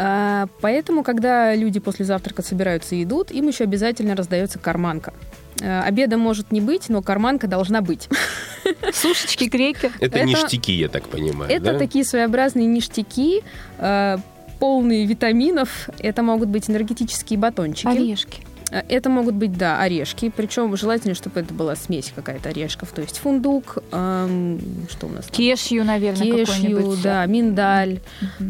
А, 0.00 0.46
Поэтому, 0.60 1.02
когда 1.02 1.54
люди 1.54 1.80
после 1.80 2.04
завтрака 2.04 2.42
собираются 2.42 2.94
и 2.94 3.02
идут, 3.02 3.30
им 3.32 3.48
еще 3.48 3.64
обязательно 3.64 4.14
раздается 4.14 4.58
карманка. 4.58 5.12
Э, 5.60 5.80
Обеда 5.82 6.16
может 6.16 6.52
не 6.52 6.60
быть, 6.60 6.88
но 6.88 7.02
карманка 7.02 7.48
должна 7.48 7.80
быть. 7.80 8.08
Сушечки, 8.92 9.48
крекер. 9.48 9.90
Это, 10.00 10.18
Это- 10.18 10.26
ништяки, 10.26 10.72
я 10.72 10.88
так 10.88 11.08
понимаю. 11.08 11.50
Это 11.50 11.72
да? 11.72 11.78
такие 11.78 12.04
своеобразные 12.04 12.66
ништяки, 12.66 13.42
э, 13.78 14.18
полные 14.60 15.04
витаминов. 15.06 15.88
Это 15.98 16.22
могут 16.22 16.48
быть 16.48 16.70
энергетические 16.70 17.38
батончики. 17.38 17.88
Орешки. 17.88 18.42
Э, 18.70 18.82
Это 18.88 19.08
могут 19.10 19.34
быть, 19.34 19.56
да, 19.56 19.80
орешки, 19.80 20.30
причем 20.34 20.76
желательно, 20.76 21.14
чтобы 21.14 21.40
это 21.40 21.54
была 21.54 21.76
смесь 21.76 22.12
какая-то 22.14 22.48
орешков, 22.50 22.90
то 22.90 23.00
есть 23.02 23.18
фундук, 23.18 23.78
эм, 23.92 24.60
что 24.90 25.06
у 25.06 25.10
нас? 25.10 25.26
там? 25.26 25.34
Кешью, 25.34 25.84
наверное, 25.84 26.24
Кешью, 26.26 26.46
какой-нибудь. 26.46 27.02
да, 27.02 27.26
миндаль. 27.26 28.00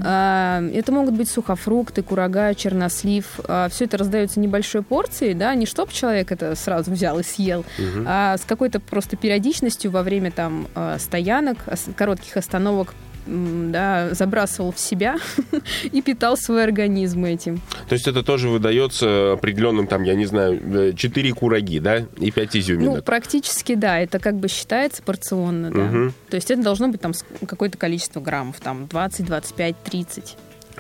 А, 0.04 0.62
Это 0.72 0.92
могут 0.92 1.14
быть 1.14 1.28
сухофрукты, 1.31 2.02
курага, 2.02 2.54
чернослив. 2.54 3.40
Все 3.70 3.85
это 3.85 3.96
раздается 3.98 4.40
небольшой 4.40 4.83
порцией, 4.83 5.35
да, 5.35 5.54
не 5.54 5.66
чтоб 5.66 5.92
человек 5.92 6.33
это 6.33 6.54
сразу 6.54 6.90
взял 6.90 7.18
и 7.18 7.22
съел, 7.22 7.64
а 8.07 8.37
с 8.37 8.42
какой-то 8.42 8.81
просто 8.81 9.16
периодичностью 9.16 9.90
во 9.90 10.02
время 10.02 10.31
там 10.31 10.68
а, 10.74 10.98
стоянок, 10.98 11.59
коротких 11.96 12.37
остановок 12.37 12.94
да, 13.28 14.14
забрасывал 14.14 14.72
в 14.72 14.78
себя 14.78 15.16
и 15.92 16.00
питал 16.02 16.36
свой 16.36 16.64
организм 16.64 17.24
этим. 17.24 17.60
То 17.88 17.94
есть 17.94 18.08
это 18.08 18.22
тоже 18.22 18.48
выдается 18.48 19.32
определенным, 19.32 19.86
там, 19.86 20.02
я 20.02 20.14
не 20.14 20.26
знаю, 20.26 20.94
4 20.94 21.32
кураги, 21.32 21.78
да, 21.78 22.06
и 22.18 22.30
5 22.30 22.54
Ну, 22.54 22.60
изюминок. 22.60 23.04
практически, 23.04 23.74
да, 23.74 23.98
это 24.00 24.18
как 24.18 24.36
бы 24.36 24.48
считается 24.48 25.02
порционно, 25.02 25.70
да. 25.70 25.84
Мгм. 25.84 26.14
То 26.30 26.36
есть 26.36 26.50
это 26.50 26.62
должно 26.62 26.88
быть 26.88 27.00
там 27.00 27.12
какое-то 27.46 27.76
количество 27.78 28.20
граммов, 28.20 28.56
там 28.60 28.86
20, 28.86 29.26
25, 29.26 29.76
30. 29.84 30.36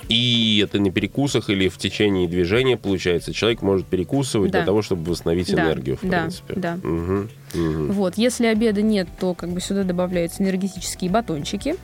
И 0.08 0.62
это 0.64 0.78
на 0.80 0.92
перекусах 0.92 1.50
или 1.50 1.68
в 1.68 1.76
течение 1.76 2.28
движения, 2.28 2.76
получается, 2.76 3.32
человек 3.32 3.62
может 3.62 3.86
перекусывать 3.86 4.52
Да. 4.52 4.58
для 4.60 4.66
того, 4.66 4.80
чтобы 4.80 5.10
восстановить 5.10 5.52
Да, 5.54 5.64
энергию, 5.64 5.96
в 6.00 6.08
да, 6.08 6.20
принципе. 6.20 6.54
да. 6.54 6.78
Мгм, 6.82 7.28
мгм. 7.54 7.92
Вот, 7.92 8.16
если 8.16 8.46
обеда 8.46 8.80
нет, 8.80 9.08
то 9.18 9.34
как 9.34 9.50
бы 9.50 9.60
сюда 9.60 9.82
добавляются 9.82 10.42
энергетические 10.42 11.10
батончики. 11.10 11.74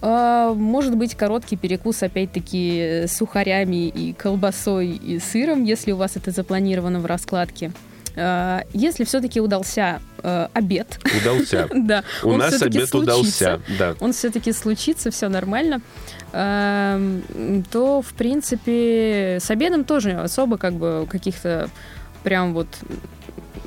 А, 0.00 0.54
Может 0.54 0.96
быть 0.96 1.14
короткий 1.14 1.56
перекус, 1.56 2.02
опять-таки, 2.02 3.04
с 3.06 3.16
сухарями 3.16 3.88
и 3.88 4.12
колбасой 4.12 4.88
и 4.88 5.18
сыром, 5.18 5.64
если 5.64 5.92
у 5.92 5.96
вас 5.96 6.16
это 6.16 6.30
запланировано 6.30 7.00
в 7.00 7.06
раскладке. 7.06 7.72
А, 8.16 8.62
Если 8.72 9.04
все-таки 9.04 9.40
удался 9.40 10.00
э, 10.22 10.48
обед, 10.52 10.98
Удался. 11.20 11.68
да, 11.74 12.04
У 12.22 12.36
нас 12.36 12.60
обед 12.62 12.92
удался, 12.94 13.60
да. 13.78 13.94
он 14.00 14.12
все-таки 14.12 14.52
случится, 14.52 15.10
все 15.10 15.28
нормально, 15.28 15.80
эм, 16.32 17.64
то, 17.70 18.02
в 18.02 18.12
принципе, 18.14 19.38
с 19.40 19.50
обедом 19.50 19.84
тоже 19.84 20.12
особо 20.12 20.58
как 20.58 20.74
бы 20.74 21.06
каких-то 21.08 21.70
прям 22.24 22.54
вот 22.54 22.66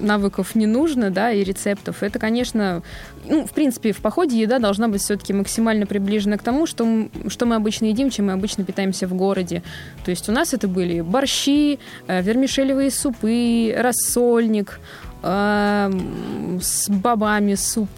навыков 0.01 0.55
не 0.55 0.67
нужно, 0.67 1.09
да, 1.09 1.31
и 1.31 1.43
рецептов. 1.43 2.03
Это, 2.03 2.19
конечно, 2.19 2.83
ну, 3.25 3.45
в 3.45 3.51
принципе, 3.51 3.91
в 3.91 3.97
походе 3.97 4.39
еда 4.39 4.59
должна 4.59 4.87
быть 4.87 5.01
все-таки 5.01 5.33
максимально 5.33 5.85
приближена 5.85 6.37
к 6.37 6.43
тому, 6.43 6.65
что, 6.65 7.07
что 7.27 7.45
мы 7.45 7.55
обычно 7.55 7.85
едим, 7.85 8.09
чем 8.09 8.27
мы 8.27 8.33
обычно 8.33 8.63
питаемся 8.63 9.07
в 9.07 9.13
городе. 9.13 9.63
То 10.03 10.11
есть 10.11 10.29
у 10.29 10.31
нас 10.31 10.53
это 10.53 10.67
были 10.67 11.01
борщи, 11.01 11.79
э, 12.07 12.21
вермишелевые 12.21 12.91
супы, 12.91 13.73
рассольник, 13.77 14.79
эм, 15.23 16.59
с 16.61 16.89
бобами 16.89 17.55
суп 17.55 17.89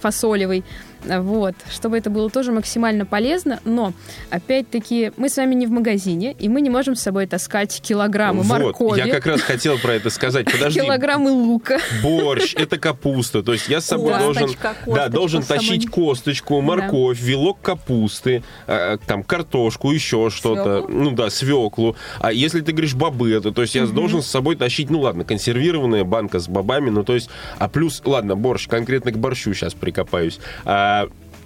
фасолевый. 0.00 0.64
Вот, 1.04 1.54
чтобы 1.70 1.96
это 1.98 2.10
было 2.10 2.28
тоже 2.30 2.52
максимально 2.52 3.06
полезно, 3.06 3.60
но, 3.64 3.92
опять-таки, 4.30 5.12
мы 5.16 5.28
с 5.28 5.36
вами 5.36 5.54
не 5.54 5.66
в 5.66 5.70
магазине, 5.70 6.34
и 6.38 6.48
мы 6.48 6.60
не 6.60 6.70
можем 6.70 6.96
с 6.96 7.02
собой 7.02 7.26
таскать 7.26 7.80
килограммы 7.80 8.42
Вот, 8.42 8.60
моркови, 8.60 8.98
я 8.98 9.08
как 9.08 9.26
раз 9.26 9.40
хотел 9.40 9.78
про 9.78 9.94
это 9.94 10.10
сказать. 10.10 10.50
Подожди, 10.50 10.80
килограммы 10.80 11.30
лука. 11.30 11.78
борщ, 12.02 12.54
это 12.54 12.78
капуста. 12.78 13.42
То 13.42 13.52
есть 13.52 13.68
я 13.68 13.80
с 13.80 13.86
собой 13.86 14.18
должен, 14.18 14.44
Косточка, 14.44 14.68
да, 14.68 14.84
косточка 14.84 15.10
должен 15.10 15.42
самой- 15.42 15.58
тащить 15.60 15.90
косточку, 15.90 16.60
морковь, 16.60 17.20
вилок 17.20 17.60
капусты, 17.60 18.42
э, 18.66 18.98
там 19.06 19.22
картошку, 19.22 19.90
еще 19.92 20.30
что-то. 20.30 20.86
Ну 20.88 21.10
да, 21.12 21.30
свеклу. 21.30 21.96
А 22.20 22.32
если 22.32 22.60
ты 22.60 22.72
говоришь 22.72 22.94
бобы, 22.94 23.30
это, 23.32 23.52
то 23.52 23.62
есть 23.62 23.74
я 23.74 23.86
должен 23.86 24.22
с 24.22 24.26
собой 24.26 24.56
тащить, 24.56 24.90
ну 24.90 25.00
ладно, 25.00 25.24
консервированная 25.24 26.04
банка 26.04 26.38
с 26.38 26.48
бобами, 26.48 26.90
ну 26.90 27.04
то 27.04 27.14
есть, 27.14 27.30
а 27.58 27.68
плюс, 27.68 28.02
ладно, 28.04 28.34
борщ, 28.36 28.66
конкретно 28.68 29.12
к 29.12 29.18
борщу 29.18 29.54
сейчас 29.54 29.74
прикопаюсь. 29.74 30.38
А, 30.64 30.87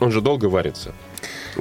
он 0.00 0.10
же 0.10 0.20
долго 0.20 0.46
варится. 0.46 0.92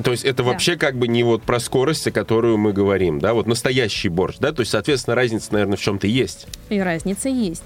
То 0.03 0.11
есть 0.11 0.23
это 0.23 0.43
вообще 0.43 0.77
как 0.77 0.95
бы 0.95 1.07
не 1.07 1.23
вот 1.23 1.43
про 1.43 1.59
скорость, 1.59 2.07
о 2.07 2.11
которую 2.11 2.57
мы 2.57 2.71
говорим, 2.71 3.19
да, 3.19 3.33
вот 3.33 3.45
настоящий 3.45 4.09
борщ, 4.09 4.37
да, 4.39 4.51
то 4.53 4.61
есть, 4.61 4.71
соответственно, 4.71 5.15
разница, 5.15 5.51
наверное, 5.51 5.77
в 5.77 5.81
чем-то 5.81 6.07
есть. 6.07 6.47
И 6.69 6.79
разница 6.79 7.29
есть. 7.29 7.63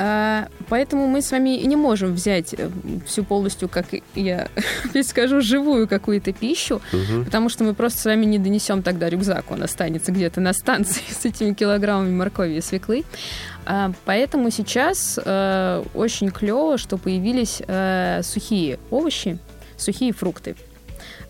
А, 0.00 0.48
Поэтому 0.68 1.08
мы 1.08 1.22
с 1.22 1.32
вами 1.32 1.48
не 1.64 1.74
можем 1.74 2.14
взять 2.14 2.54
э, 2.56 2.70
всю 3.04 3.24
полностью, 3.24 3.68
как 3.68 3.86
я 4.14 4.48
скажу, 5.02 5.40
живую 5.40 5.88
какую-то 5.88 6.32
пищу, 6.32 6.80
потому 7.24 7.48
что 7.48 7.64
мы 7.64 7.74
просто 7.74 8.00
с 8.00 8.04
вами 8.04 8.24
не 8.24 8.38
донесем 8.38 8.82
тогда 8.82 9.08
рюкзак, 9.10 9.50
он 9.50 9.62
останется 9.62 10.12
где-то 10.12 10.40
на 10.40 10.52
станции 10.52 11.02
с 11.08 11.24
этими 11.24 11.52
килограммами 11.52 12.14
моркови 12.14 12.58
и 12.58 12.60
свеклы. 12.60 13.04
А, 13.66 13.92
Поэтому 14.04 14.50
сейчас 14.50 15.18
э, 15.22 15.84
очень 15.94 16.30
клево, 16.30 16.78
что 16.78 16.96
появились 16.96 17.60
э, 17.66 18.20
сухие 18.22 18.78
овощи, 18.90 19.38
сухие 19.76 20.12
фрукты. 20.12 20.54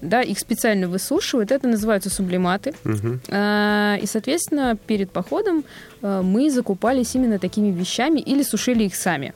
Да, 0.01 0.23
их 0.23 0.39
специально 0.39 0.89
высушивают, 0.89 1.51
это 1.51 1.67
называются 1.69 2.11
сублиматы. 2.11 2.73
А, 3.31 3.97
И, 4.01 4.07
соответственно, 4.07 4.77
перед 4.87 5.11
походом 5.11 5.65
э, 6.03 6.23
мы 6.23 6.51
закупались 6.51 7.15
именно 7.15 7.39
такими 7.39 7.73
вещами 7.73 8.21
или 8.21 8.43
сушили 8.43 8.85
их 8.85 8.95
сами. 8.95 9.35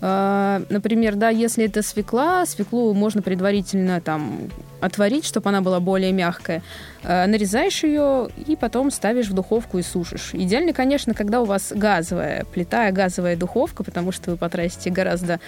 А, 0.00 0.62
Например, 0.68 1.16
да, 1.16 1.30
если 1.30 1.64
это 1.64 1.82
свекла, 1.82 2.46
свеклу 2.46 2.94
можно 2.94 3.22
предварительно 3.22 4.00
там 4.00 4.50
отварить, 4.80 5.24
чтобы 5.24 5.48
она 5.48 5.60
была 5.60 5.80
более 5.80 6.12
мягкая. 6.12 6.62
А, 7.02 7.26
Нарезаешь 7.26 7.82
ее 7.82 8.28
и 8.46 8.54
потом 8.54 8.90
ставишь 8.92 9.28
в 9.28 9.32
духовку 9.34 9.78
и 9.78 9.82
сушишь. 9.82 10.30
Идеально, 10.34 10.72
конечно, 10.72 11.14
когда 11.14 11.40
у 11.40 11.46
вас 11.46 11.72
газовая 11.74 12.44
плита, 12.44 12.90
газовая 12.92 13.36
духовка, 13.36 13.82
потому 13.82 14.12
что 14.12 14.32
вы 14.32 14.36
потратите 14.36 14.90
гораздо 14.90 15.40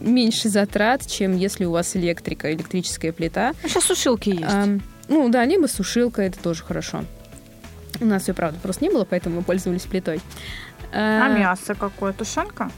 меньше 0.00 0.48
затрат, 0.48 1.06
чем 1.06 1.36
если 1.36 1.64
у 1.64 1.72
вас 1.72 1.96
электрика, 1.96 2.52
электрическая 2.52 3.12
плита. 3.12 3.52
Ну, 3.62 3.68
Сейчас 3.68 3.84
сушилки 3.84 4.30
есть. 4.30 4.42
Ам, 4.44 4.82
ну 5.08 5.28
да, 5.28 5.44
либо 5.44 5.66
сушилка, 5.66 6.22
это 6.22 6.38
тоже 6.38 6.62
хорошо. 6.62 7.04
У 8.00 8.04
нас 8.04 8.28
ее, 8.28 8.34
правда, 8.34 8.58
просто 8.62 8.84
не 8.84 8.90
было, 8.90 9.04
поэтому 9.04 9.36
мы 9.36 9.42
пользовались 9.42 9.82
плитой. 9.82 10.20
А 10.92 11.28
мясо 11.28 11.74
какое? 11.74 12.12
Тушенка? 12.12 12.70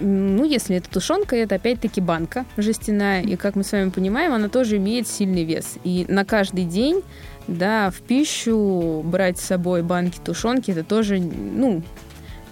Ну, 0.00 0.44
если 0.44 0.76
это 0.76 0.88
тушенка, 0.88 1.34
это 1.34 1.56
опять-таки 1.56 2.00
банка 2.00 2.44
жестяная. 2.56 3.22
И, 3.22 3.36
как 3.36 3.56
мы 3.56 3.64
с 3.64 3.72
вами 3.72 3.90
понимаем, 3.90 4.32
она 4.32 4.48
тоже 4.48 4.76
имеет 4.76 5.08
сильный 5.08 5.44
вес. 5.44 5.76
И 5.82 6.06
на 6.08 6.24
каждый 6.24 6.64
день, 6.64 7.02
да, 7.48 7.90
в 7.90 8.00
пищу 8.02 9.02
брать 9.04 9.38
с 9.38 9.44
собой 9.44 9.82
банки 9.82 10.18
тушенки, 10.24 10.70
это 10.70 10.84
тоже, 10.84 11.18
ну, 11.18 11.82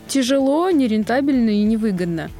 тяжело, 0.08 0.70
нерентабельно 0.70 1.50
и 1.50 1.62
невыгодно. 1.62 2.30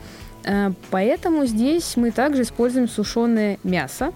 А, 0.47 0.73
Поэтому 0.91 1.45
здесь 1.47 1.97
мы 1.97 2.11
также 2.11 2.43
используем 2.43 2.89
сушеное 2.89 3.59
мясо. 3.65 4.13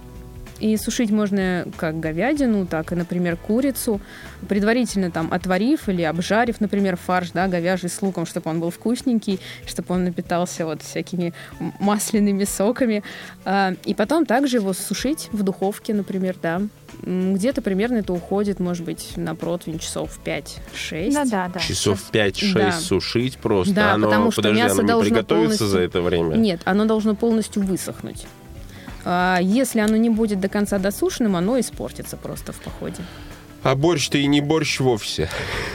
И 0.61 0.77
сушить 0.77 1.11
можно 1.11 1.67
как 1.79 1.99
говядину, 2.01 2.67
так 2.67 2.93
и, 2.93 2.95
например, 2.95 3.37
курицу, 3.37 4.01
предварительно 4.49 5.11
там 5.11 5.33
отварив 5.33 5.89
или 5.89 6.03
обжарив, 6.03 6.61
например, 6.61 6.97
фарш, 6.97 7.31
да, 7.33 7.49
говяжий 7.49 7.89
с 7.89 8.01
луком, 8.03 8.27
чтобы 8.27 8.51
он 8.51 8.61
был 8.61 8.71
вкусненький, 8.71 9.41
чтобы 9.67 9.95
он 9.95 10.05
напитался 10.05 10.67
вот 10.67 10.83
всякими 10.83 11.33
масляными 11.79 12.45
соками. 12.45 13.03
А, 13.45 13.75
И 13.85 13.95
потом 13.95 14.27
также 14.27 14.59
его 14.59 14.73
сушить 14.75 15.29
в 15.33 15.43
духовке, 15.43 15.95
например, 15.95 16.37
да. 16.43 16.61
Где-то 17.03 17.63
примерно 17.63 17.99
это 17.99 18.13
уходит, 18.13 18.61
может 18.61 18.85
быть, 18.85 19.17
на 19.17 19.35
противень 19.35 19.79
часов 19.79 20.19
5-6. 20.25 21.15
Да-да-да. 21.15 21.61
Часов 21.61 22.01
5-6 22.13 22.53
Да. 22.55 22.73
сушить 22.73 23.39
просто. 23.39 23.73
Да, 23.75 23.93
оно, 23.95 24.09
потому 24.09 24.31
что 24.31 24.43
подожди, 24.43 24.61
мясо 24.63 24.75
оно 24.75 24.83
не 24.83 24.89
должно 24.89 25.05
приготовится 25.15 25.59
полностью- 25.59 25.67
за 25.69 25.81
это 25.81 26.03
время? 26.03 26.35
Нет, 26.37 26.61
оно 26.65 26.85
должно 26.85 27.15
полностью 27.15 27.63
высохнуть. 27.63 28.27
А, 29.05 29.39
Если 29.41 29.81
оно 29.81 29.97
не 29.97 30.11
будет 30.11 30.41
до 30.41 30.49
конца 30.49 30.79
досушенным, 30.79 31.37
оно 31.37 31.59
испортится 31.59 32.17
просто 32.17 32.53
в 32.53 32.61
походе. 32.61 33.03
А 33.63 33.75
борщ-то 33.75 34.19
и 34.19 34.27
не 34.27 34.41
борщ 34.41 34.81
вовсе. 34.81 35.29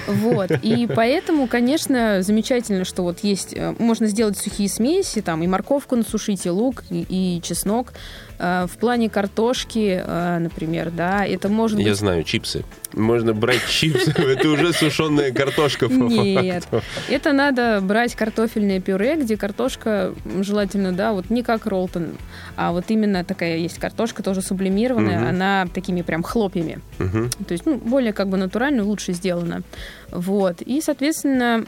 Вот. 0.08 0.52
И 0.62 0.88
поэтому, 0.88 1.48
конечно, 1.48 2.22
замечательно, 2.22 2.84
что 2.86 3.04
вот 3.04 3.20
есть... 3.24 3.54
э, 3.56 3.76
Можно 3.78 4.08
сделать 4.08 4.38
сухие 4.38 4.70
смеси, 4.70 5.22
там 5.22 5.44
и 5.44 5.48
морковку 5.48 5.96
насушить, 5.96 6.46
и 6.46 6.50
лук, 6.50 6.84
и, 6.90 7.06
и 7.08 7.42
чеснок. 7.44 7.94
А, 8.38 8.68
В 8.68 8.78
плане 8.78 9.10
картошки, 9.10 10.02
а, 10.04 10.40
например, 10.40 10.92
да, 10.92 11.26
это 11.26 11.48
может 11.48 11.80
Я 11.80 11.90
быть... 11.90 11.98
знаю, 11.98 12.24
чипсы. 12.24 12.66
Можно 12.94 13.34
брать 13.34 13.66
чипсы, 13.70 14.12
это 14.12 14.50
уже 14.50 14.74
сушеная 14.74 15.32
картошка. 15.32 15.88
Нет, 15.88 16.68
это 17.10 17.34
надо 17.34 17.80
брать 17.82 18.16
картофельное 18.16 18.80
пюре, 18.80 19.16
где 19.16 19.38
картошка 19.38 20.14
желательно, 20.42 20.92
да, 20.94 21.14
вот 21.14 21.30
не 21.30 21.44
как 21.44 21.66
роллтон, 21.66 22.10
а 22.56 22.72
вот 22.72 22.86
именно 22.88 23.24
такая 23.26 23.58
есть 23.58 23.80
картошка, 23.80 24.24
тоже 24.24 24.42
сублимированная, 24.42 25.30
она 25.30 25.68
такими 25.74 26.02
прям 26.02 26.24
хлопьями. 26.24 26.80
То 26.98 27.52
есть, 27.52 27.66
ну, 27.66 27.75
более 27.78 28.14
как 28.14 28.28
бы 28.28 28.38
натурально, 28.38 28.84
лучше 28.84 29.14
сделано. 29.14 29.62
Вот. 30.12 30.62
И, 30.62 30.82
соответственно, 30.82 31.66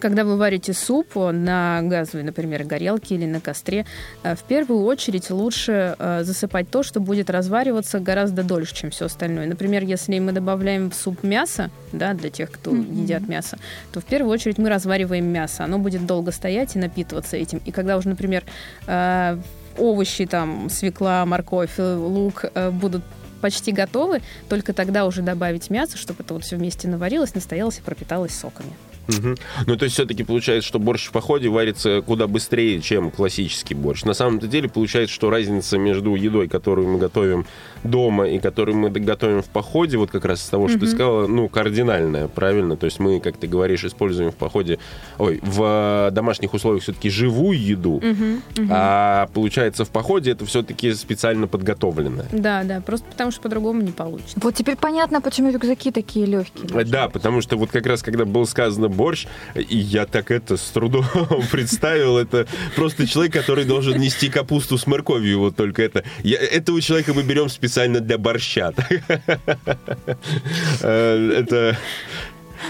когда 0.00 0.24
вы 0.24 0.36
варите 0.36 0.72
суп 0.72 1.14
на 1.14 1.80
газовой, 1.82 2.22
например, 2.22 2.64
горелке 2.64 3.14
или 3.14 3.26
на 3.26 3.40
костре, 3.40 3.86
э, 4.22 4.34
в 4.34 4.42
первую 4.42 4.84
очередь 4.84 5.30
лучше 5.30 5.96
э, 5.98 6.24
засыпать 6.24 6.70
то, 6.70 6.82
что 6.82 7.00
будет 7.00 7.30
развариваться 7.30 7.98
гораздо 7.98 8.42
дольше, 8.42 8.74
чем 8.74 8.90
все 8.90 9.06
остальное. 9.06 9.46
Например, 9.46 9.82
если 9.82 10.18
мы 10.18 10.32
добавляем 10.32 10.90
в 10.90 10.94
суп 10.94 11.22
мясо, 11.22 11.70
да, 11.92 12.14
для 12.14 12.30
тех, 12.30 12.50
кто 12.50 12.70
mm-hmm. 12.70 13.02
едят 13.02 13.28
мясо, 13.28 13.58
то 13.92 14.00
в 14.00 14.04
первую 14.04 14.32
очередь 14.32 14.58
мы 14.58 14.68
развариваем 14.68 15.26
мясо. 15.26 15.64
Оно 15.64 15.78
будет 15.78 16.06
долго 16.06 16.32
стоять 16.32 16.76
и 16.76 16.78
напитываться 16.78 17.36
этим. 17.36 17.60
И 17.64 17.70
когда 17.70 17.96
уже, 17.96 18.08
например, 18.08 18.44
э, 18.86 19.38
овощи, 19.78 20.26
там, 20.26 20.68
свекла, 20.70 21.24
морковь, 21.24 21.78
лук 21.78 22.46
будут 22.72 23.02
почти 23.38 23.72
готовы, 23.72 24.22
только 24.48 24.72
тогда 24.72 25.06
уже 25.06 25.22
добавить 25.22 25.70
мясо, 25.70 25.96
чтобы 25.96 26.22
это 26.22 26.34
вот 26.34 26.44
все 26.44 26.56
вместе 26.56 26.88
наварилось, 26.88 27.34
настоялось 27.34 27.78
и 27.78 27.82
пропиталось 27.82 28.34
соками. 28.34 28.72
Угу. 29.08 29.34
Ну, 29.66 29.76
то 29.76 29.84
есть 29.84 29.94
все-таки 29.94 30.22
получается, 30.22 30.68
что 30.68 30.78
борщ 30.78 31.08
в 31.08 31.12
походе 31.12 31.48
варится 31.48 32.02
куда 32.02 32.26
быстрее, 32.26 32.80
чем 32.80 33.10
классический 33.10 33.74
борщ. 33.74 34.04
На 34.04 34.14
самом 34.14 34.38
деле 34.38 34.68
получается, 34.68 35.14
что 35.14 35.30
разница 35.30 35.78
между 35.78 36.14
едой, 36.14 36.48
которую 36.48 36.88
мы 36.88 36.98
готовим 36.98 37.46
дома 37.84 38.28
и 38.28 38.38
которую 38.38 38.76
мы 38.76 38.90
готовим 38.90 39.42
в 39.42 39.46
походе, 39.46 39.96
вот 39.96 40.10
как 40.10 40.24
раз 40.24 40.44
из 40.44 40.48
того, 40.48 40.68
что 40.68 40.76
угу. 40.76 40.84
ты 40.84 40.90
сказала, 40.90 41.26
ну, 41.26 41.48
кардинальная, 41.48 42.28
правильно? 42.28 42.76
То 42.76 42.86
есть 42.86 42.98
мы, 42.98 43.20
как 43.20 43.36
ты 43.36 43.46
говоришь, 43.46 43.84
используем 43.84 44.30
в 44.30 44.36
походе, 44.36 44.78
ой, 45.18 45.40
в 45.42 46.10
домашних 46.12 46.54
условиях 46.54 46.82
все-таки 46.82 47.08
живую 47.08 47.58
еду, 47.58 47.92
угу. 47.92 48.04
Угу. 48.58 48.68
а 48.70 49.28
получается 49.32 49.84
в 49.84 49.90
походе 49.90 50.32
это 50.32 50.44
все-таки 50.44 50.92
специально 50.92 51.46
подготовленное. 51.46 52.26
Да, 52.32 52.62
да, 52.64 52.80
просто 52.80 53.06
потому 53.10 53.30
что 53.30 53.40
по-другому 53.40 53.80
не 53.80 53.92
получится. 53.92 54.38
Вот 54.40 54.54
теперь 54.54 54.76
понятно, 54.76 55.20
почему 55.20 55.50
рюкзаки 55.50 55.90
такие 55.90 56.26
легкие. 56.26 56.84
Да, 56.84 57.08
потому 57.08 57.40
что 57.40 57.56
вот 57.56 57.70
как 57.70 57.86
раз 57.86 58.02
когда 58.02 58.24
было 58.24 58.44
сказано 58.44 58.88
борщ, 58.98 59.26
и 59.54 59.78
я 59.78 60.04
так 60.04 60.30
это 60.30 60.58
с 60.58 60.64
трудом 60.70 61.06
представил. 61.50 62.18
Это 62.18 62.46
просто 62.76 63.06
человек, 63.06 63.32
который 63.32 63.64
должен 63.64 63.98
нести 63.98 64.28
капусту 64.28 64.76
с 64.76 64.86
морковью. 64.86 65.38
Вот 65.38 65.56
только 65.56 65.82
это. 65.82 66.04
Я, 66.22 66.38
этого 66.38 66.82
человека 66.82 67.14
мы 67.14 67.22
берем 67.22 67.48
специально 67.48 68.00
для 68.00 68.18
борща. 68.18 68.74
Э, 70.80 71.32
это... 71.38 71.76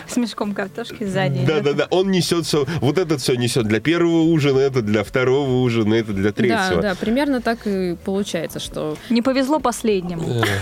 С 0.07 0.17
мешком 0.17 0.55
картошки 0.55 1.05
сзади. 1.05 1.45
Да, 1.47 1.61
да, 1.61 1.73
да. 1.73 1.87
Он 1.91 2.11
несет 2.11 2.45
все. 2.45 2.67
Вот 2.81 2.99
этот 2.99 3.21
все 3.21 3.35
несет 3.37 3.67
для 3.67 3.81
первого 3.81 4.23
ужина, 4.23 4.59
это 4.59 4.83
для 4.83 5.03
второго 5.03 5.63
ужина, 5.63 5.95
это 5.95 6.13
для 6.13 6.33
третьего. 6.33 6.83
Да, 6.83 6.91
да, 6.91 6.95
примерно 6.95 7.41
так 7.41 7.67
и 7.67 7.97
получается, 8.05 8.61
что. 8.61 8.97
Не 9.11 9.23
повезло 9.23 9.61
последнему. 9.61 10.43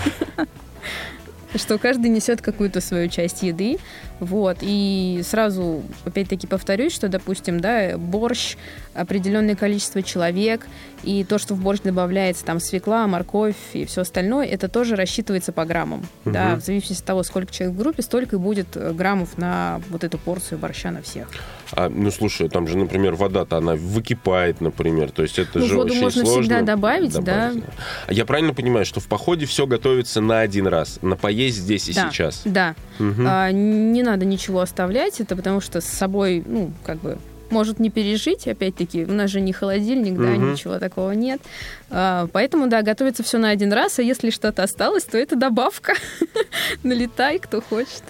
Что 1.55 1.77
каждый 1.77 2.09
несет 2.09 2.41
какую-то 2.41 2.81
свою 2.81 3.09
часть 3.09 3.41
еды. 3.41 3.77
Вот. 4.19 4.57
И 4.61 5.21
сразу, 5.23 5.83
опять-таки, 6.05 6.47
повторюсь, 6.47 6.93
что, 6.93 7.07
допустим, 7.07 7.59
да, 7.59 7.97
борщ, 7.97 8.55
определенное 8.93 9.55
количество 9.55 10.01
человек, 10.01 10.65
и 11.03 11.23
то, 11.23 11.37
что 11.37 11.53
в 11.53 11.61
борщ 11.61 11.81
добавляется 11.81 12.43
там 12.43 12.59
свекла, 12.59 13.07
морковь 13.07 13.55
и 13.73 13.85
все 13.85 14.01
остальное, 14.01 14.47
это 14.47 14.67
тоже 14.67 14.95
рассчитывается 14.95 15.51
по 15.51 15.65
граммам. 15.65 15.99
Угу. 16.25 16.33
Да, 16.33 16.55
в 16.55 16.61
зависимости 16.61 17.01
от 17.01 17.07
того, 17.07 17.23
сколько 17.23 17.53
человек 17.53 17.75
в 17.75 17.79
группе, 17.79 18.01
столько 18.01 18.35
и 18.35 18.39
будет 18.39 18.75
э, 18.75 18.91
граммов 18.93 19.37
на 19.37 19.81
вот 19.89 20.03
эту 20.03 20.17
порцию 20.17 20.57
борща 20.57 20.91
на 20.91 21.01
всех. 21.01 21.27
А, 21.71 21.89
ну, 21.89 22.11
слушай, 22.11 22.49
там 22.49 22.67
же, 22.67 22.77
например, 22.77 23.15
вода-то, 23.15 23.57
она 23.57 23.75
выкипает, 23.75 24.61
например, 24.61 25.11
то 25.11 25.21
есть 25.21 25.37
это 25.37 25.59
ну, 25.59 25.65
же 25.65 25.75
воду 25.75 25.91
очень 25.91 26.01
можно 26.01 26.21
сложно. 26.23 26.41
всегда 26.41 26.61
добавить, 26.61 27.13
добавить 27.13 27.61
да. 27.61 27.71
да. 28.07 28.13
Я 28.13 28.25
правильно 28.25 28.53
понимаю, 28.53 28.85
что 28.85 28.99
в 28.99 29.07
походе 29.07 29.45
все 29.45 29.67
готовится 29.67 30.21
на 30.21 30.39
один 30.39 30.67
раз, 30.67 30.99
на 31.01 31.15
поесть 31.15 31.57
здесь 31.57 31.89
и 31.89 31.93
да, 31.93 32.09
сейчас? 32.09 32.41
Да. 32.45 32.75
Угу. 32.99 33.23
А, 33.25 33.51
не 33.51 34.01
надо 34.07 34.25
ничего 34.25 34.61
оставлять, 34.61 35.19
это 35.21 35.35
потому 35.35 35.61
что 35.61 35.81
с 35.81 35.85
собой, 35.85 36.43
ну, 36.45 36.71
как 36.83 36.97
бы 36.99 37.17
может 37.49 37.79
не 37.79 37.89
пережить, 37.89 38.47
опять-таки, 38.47 39.05
у 39.05 39.13
нас 39.13 39.29
же 39.29 39.41
не 39.41 39.53
холодильник, 39.53 40.17
да, 40.17 40.31
угу. 40.31 40.51
ничего 40.51 40.79
такого 40.79 41.11
нет. 41.11 41.41
А, 41.89 42.27
поэтому, 42.31 42.67
да, 42.67 42.81
готовится 42.81 43.23
все 43.23 43.37
на 43.37 43.49
один 43.49 43.71
раз, 43.71 43.99
а 43.99 44.03
если 44.03 44.29
что-то 44.29 44.63
осталось, 44.63 45.03
то 45.03 45.17
это 45.17 45.35
добавка. 45.35 45.93
Налетай, 46.83 47.39
кто 47.39 47.61
хочет. 47.61 48.03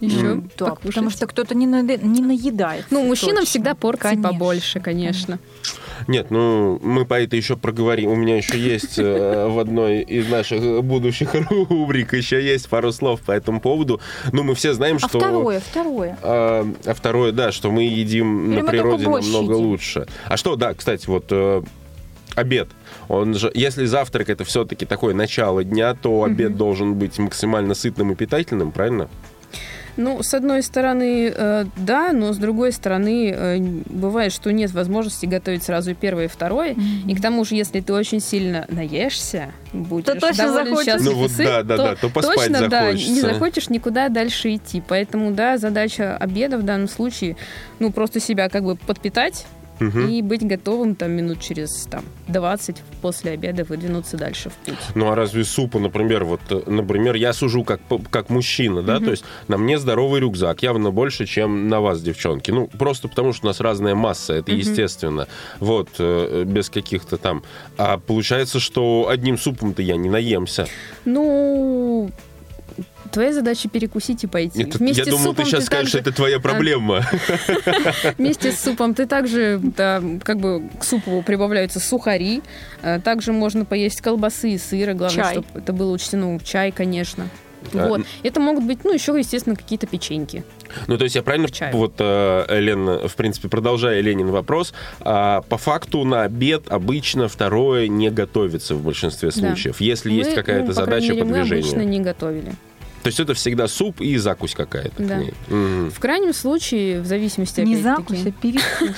Еще 0.00 0.16
mm, 0.16 0.50
да, 0.56 0.74
потому 0.76 1.10
что 1.10 1.26
кто-то 1.26 1.56
не, 1.56 1.66
на, 1.66 1.82
не 1.82 2.20
наедает. 2.20 2.86
Ну, 2.90 3.04
мужчинам 3.04 3.38
точно. 3.38 3.46
всегда 3.46 3.74
порции 3.74 4.02
конечно. 4.02 4.28
побольше, 4.28 4.80
конечно. 4.80 5.38
Нет, 6.06 6.30
ну, 6.30 6.78
мы 6.82 7.04
по 7.04 7.20
это 7.20 7.34
еще 7.34 7.56
проговорим. 7.56 8.10
У 8.10 8.14
меня 8.14 8.36
еще 8.36 8.56
есть 8.58 8.98
э, 8.98 9.48
в 9.48 9.58
одной 9.58 10.02
из 10.02 10.28
наших 10.28 10.84
будущих 10.84 11.34
рубрик 11.34 12.12
еще 12.14 12.40
есть 12.40 12.68
пару 12.68 12.92
слов 12.92 13.22
по 13.22 13.32
этому 13.32 13.60
поводу. 13.60 14.00
Ну, 14.32 14.44
мы 14.44 14.54
все 14.54 14.72
знаем, 14.72 14.96
а 14.96 15.08
что... 15.08 15.18
А 15.18 15.20
второе, 15.20 15.60
второе. 15.60 16.18
А, 16.22 16.72
а 16.84 16.94
второе, 16.94 17.32
да, 17.32 17.50
что 17.50 17.72
мы 17.72 17.82
едим 17.82 18.52
Или 18.52 18.60
на 18.60 18.68
природе 18.68 19.04
намного 19.04 19.54
едим. 19.54 19.66
лучше. 19.66 20.06
А 20.26 20.36
что, 20.36 20.54
да, 20.54 20.74
кстати, 20.74 21.08
вот 21.08 21.26
э, 21.30 21.62
обед. 22.36 22.68
Он 23.08 23.34
же, 23.34 23.50
если 23.54 23.84
завтрак 23.84 24.30
это 24.30 24.44
все-таки 24.44 24.86
такое 24.86 25.14
начало 25.14 25.64
дня, 25.64 25.94
то 25.94 26.22
обед 26.22 26.50
угу. 26.50 26.58
должен 26.58 26.94
быть 26.94 27.18
максимально 27.18 27.74
сытным 27.74 28.12
и 28.12 28.14
питательным, 28.14 28.70
правильно? 28.70 29.08
Ну, 29.98 30.22
с 30.22 30.32
одной 30.32 30.62
стороны, 30.62 31.32
э, 31.34 31.64
да, 31.76 32.12
но 32.12 32.32
с 32.32 32.36
другой 32.36 32.70
стороны, 32.70 33.32
э, 33.34 33.58
бывает, 33.86 34.32
что 34.32 34.52
нет 34.52 34.70
возможности 34.70 35.26
готовить 35.26 35.64
сразу 35.64 35.90
и 35.90 35.94
первое, 35.94 36.26
и 36.26 36.28
второе. 36.28 36.74
Mm-hmm. 36.74 37.10
И 37.10 37.14
к 37.16 37.20
тому 37.20 37.44
же, 37.44 37.56
если 37.56 37.80
ты 37.80 37.92
очень 37.92 38.20
сильно 38.20 38.64
наешься, 38.68 39.50
будешь 39.72 40.06
то 40.06 40.14
точно 40.14 40.44
доволен 40.44 40.76
захочешь. 40.76 41.02
ну, 41.04 41.14
вот, 41.14 41.32
да, 41.36 41.62
да, 41.64 41.76
то, 41.76 41.82
да, 41.82 41.96
то 41.96 42.08
поспать 42.10 42.36
точно, 42.36 42.58
захочется. 42.70 42.70
да, 42.70 43.12
не 43.12 43.20
захочешь 43.20 43.70
никуда 43.70 44.08
дальше 44.08 44.54
идти. 44.54 44.80
Поэтому, 44.86 45.32
да, 45.32 45.58
задача 45.58 46.16
обеда 46.16 46.58
в 46.58 46.62
данном 46.62 46.88
случае, 46.88 47.36
ну, 47.80 47.90
просто 47.90 48.20
себя 48.20 48.48
как 48.48 48.62
бы 48.62 48.76
подпитать, 48.76 49.46
угу. 49.80 50.00
и 50.00 50.22
быть 50.22 50.46
готовым 50.46 50.94
там 50.94 51.12
минут 51.12 51.40
через 51.40 51.86
там, 51.86 52.04
20 52.28 52.76
после 53.00 53.32
обеда 53.32 53.64
выдвинуться 53.64 54.16
дальше 54.16 54.50
в 54.50 54.54
путь. 54.54 54.78
Ну 54.94 55.10
а 55.10 55.14
разве 55.14 55.44
супа, 55.44 55.78
например, 55.78 56.24
вот, 56.24 56.40
э, 56.50 56.62
например, 56.66 57.14
я 57.16 57.32
сужу 57.32 57.64
как, 57.64 57.80
как 58.10 58.30
мужчина, 58.30 58.82
да, 58.82 58.96
угу. 58.96 59.06
то 59.06 59.10
есть 59.12 59.24
на 59.48 59.58
мне 59.58 59.78
здоровый 59.78 60.20
рюкзак, 60.20 60.62
явно 60.62 60.90
больше, 60.90 61.26
чем 61.26 61.68
на 61.68 61.80
вас, 61.80 62.02
девчонки. 62.02 62.50
Ну, 62.50 62.66
просто 62.66 63.08
потому 63.08 63.32
что 63.32 63.46
у 63.46 63.48
нас 63.48 63.60
разная 63.60 63.94
масса, 63.94 64.34
это 64.34 64.52
угу. 64.52 64.58
естественно. 64.58 65.28
Вот, 65.60 65.88
э, 65.98 66.44
без 66.46 66.70
каких-то 66.70 67.16
там... 67.16 67.42
А 67.76 67.98
получается, 67.98 68.60
что 68.60 69.08
одним 69.08 69.38
супом-то 69.38 69.82
я 69.82 69.96
не 69.96 70.08
наемся. 70.08 70.66
Ну, 71.04 72.10
Твоя 73.10 73.32
задача 73.32 73.68
перекусить 73.68 74.24
и 74.24 74.26
пойти. 74.26 74.58
Нет, 74.58 74.76
Вместе 74.76 75.02
я 75.04 75.10
думал, 75.10 75.34
ты 75.34 75.44
сейчас 75.44 75.60
ты 75.60 75.66
скажешь, 75.66 75.92
также... 75.92 76.08
это 76.08 76.16
твоя 76.16 76.40
проблема. 76.40 77.04
Вместе 78.18 78.52
с 78.52 78.60
супом 78.60 78.94
ты 78.94 79.06
также, 79.06 79.60
да, 79.62 80.02
как 80.22 80.38
бы 80.38 80.62
к 80.78 80.84
супу 80.84 81.22
прибавляются 81.22 81.80
сухари. 81.80 82.42
А 82.82 83.00
также 83.00 83.32
можно 83.32 83.64
поесть 83.64 84.00
колбасы 84.00 84.50
и 84.50 84.58
сыра. 84.58 84.94
Главное, 84.94 85.24
чай. 85.24 85.32
чтобы 85.32 85.46
это 85.54 85.72
было 85.72 85.92
учтено. 85.92 86.38
Чай, 86.40 86.72
конечно. 86.72 87.28
А, 87.74 87.88
вот. 87.88 88.02
Это 88.22 88.40
могут 88.40 88.64
быть, 88.64 88.84
ну, 88.84 88.92
еще, 88.92 89.16
естественно, 89.18 89.56
какие-то 89.56 89.86
печеньки. 89.86 90.44
Ну, 90.86 90.96
то 90.96 91.04
есть 91.04 91.16
я 91.16 91.22
правильно, 91.22 91.48
вот, 91.72 91.94
э, 91.98 92.60
Лен, 92.60 93.08
в 93.08 93.14
принципе, 93.16 93.48
продолжая 93.48 94.00
Ленин 94.00 94.30
вопрос, 94.30 94.72
а, 95.00 95.42
по 95.42 95.58
факту 95.58 96.04
на 96.04 96.22
обед 96.22 96.64
обычно 96.68 97.28
второе 97.28 97.88
не 97.88 98.10
готовится 98.10 98.74
в 98.74 98.82
большинстве 98.82 99.30
случаев, 99.30 99.76
да. 99.78 99.84
если 99.84 100.10
мы, 100.10 100.16
есть 100.16 100.34
какая-то 100.34 100.68
ну, 100.68 100.72
задача 100.72 101.12
мере, 101.12 101.24
по 101.24 101.26
движению. 101.26 101.48
Мы 101.48 101.58
обычно 101.58 101.84
не 101.84 102.00
готовили. 102.00 102.52
То 103.02 103.08
есть 103.08 103.20
это 103.20 103.34
всегда 103.34 103.68
суп 103.68 104.00
и 104.00 104.16
закусь 104.16 104.54
какая-то. 104.54 105.02
Да. 105.02 105.20
Угу. 105.48 105.90
В 105.90 105.98
крайнем 105.98 106.32
случае, 106.32 107.00
в 107.00 107.06
зависимости 107.06 107.60
Не 107.60 107.76
закусь, 107.76 108.26
а 108.26 108.32
перекус. 108.32 108.96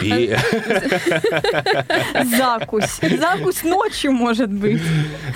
Закусь. 2.38 3.00
Закусь 3.18 3.62
ночью, 3.62 4.12
может 4.12 4.50
быть. 4.50 4.82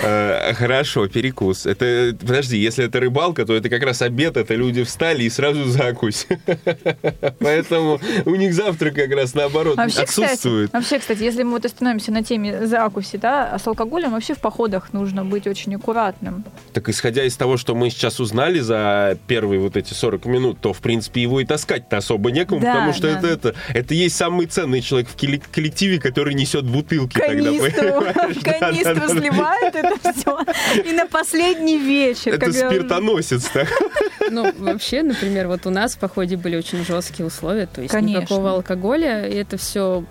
Э, 0.02 0.52
хорошо, 0.54 1.08
перекус. 1.08 1.66
Это, 1.66 2.16
подожди, 2.18 2.58
если 2.58 2.84
это 2.84 3.00
рыбалка, 3.00 3.44
то 3.44 3.54
это 3.54 3.68
как 3.68 3.82
раз 3.82 4.02
обед, 4.02 4.36
это 4.36 4.54
люди 4.54 4.82
встали 4.82 5.24
и 5.24 5.30
сразу 5.30 5.64
закусь. 5.64 6.26
Поэтому 7.40 8.00
у 8.24 8.34
них 8.34 8.54
завтрак 8.54 8.94
как 8.94 9.10
раз 9.12 9.34
наоборот 9.34 9.78
отсутствует. 9.78 10.72
Вообще, 10.72 10.98
кстати, 10.98 11.22
если 11.22 11.42
мы 11.42 11.52
вот 11.52 11.64
остановимся 11.64 12.12
на 12.12 12.22
теме 12.22 12.66
закуси, 12.66 13.16
да, 13.16 13.50
а 13.52 13.58
с 13.58 13.66
алкоголем 13.66 14.12
вообще 14.12 14.34
в 14.34 14.40
походах 14.40 14.92
нужно 14.92 15.24
быть 15.24 15.46
очень 15.46 15.74
аккуратным. 15.74 16.44
Так 16.72 16.88
исходя 16.88 17.24
из 17.24 17.36
того, 17.36 17.56
что 17.56 17.74
мы 17.74 17.89
сейчас 17.90 18.20
узнали 18.20 18.60
за 18.60 19.18
первые 19.26 19.60
вот 19.60 19.76
эти 19.76 19.92
40 19.94 20.24
минут, 20.26 20.60
то, 20.60 20.72
в 20.72 20.80
принципе, 20.80 21.22
его 21.22 21.40
и 21.40 21.44
таскать-то 21.44 21.96
особо 21.98 22.30
некому, 22.30 22.60
да, 22.60 22.74
потому 22.74 22.92
что 22.92 23.02
да. 23.02 23.18
это, 23.18 23.26
это, 23.26 23.54
это 23.74 23.94
есть 23.94 24.16
самый 24.16 24.46
ценный 24.46 24.80
человек 24.80 25.08
в 25.08 25.16
коллективе, 25.16 26.00
который 26.00 26.34
несет 26.34 26.64
бутылки 26.64 27.18
канистру, 27.18 28.02
тогда, 28.02 28.52
канистру 28.58 28.94
да, 28.94 29.08
сливает 29.08 29.74
это 29.74 30.12
все. 30.12 30.38
И 30.84 30.92
на 30.92 31.06
последний 31.06 31.78
вечер. 31.78 32.34
Это 32.34 32.52
спиртоносец. 32.52 33.44
Так. 33.52 33.68
Ну, 34.32 34.52
вообще, 34.58 35.02
например, 35.02 35.48
вот 35.48 35.66
у 35.66 35.70
нас 35.70 35.94
в 35.94 35.98
походе 35.98 36.36
были 36.36 36.56
очень 36.56 36.84
жесткие 36.84 37.26
условия, 37.26 37.66
то 37.66 37.80
есть 37.80 37.92
Конечно. 37.92 38.20
никакого 38.20 38.52
алкоголя, 38.52 39.26
и 39.26 39.34
это 39.34 39.56
все 39.56 40.04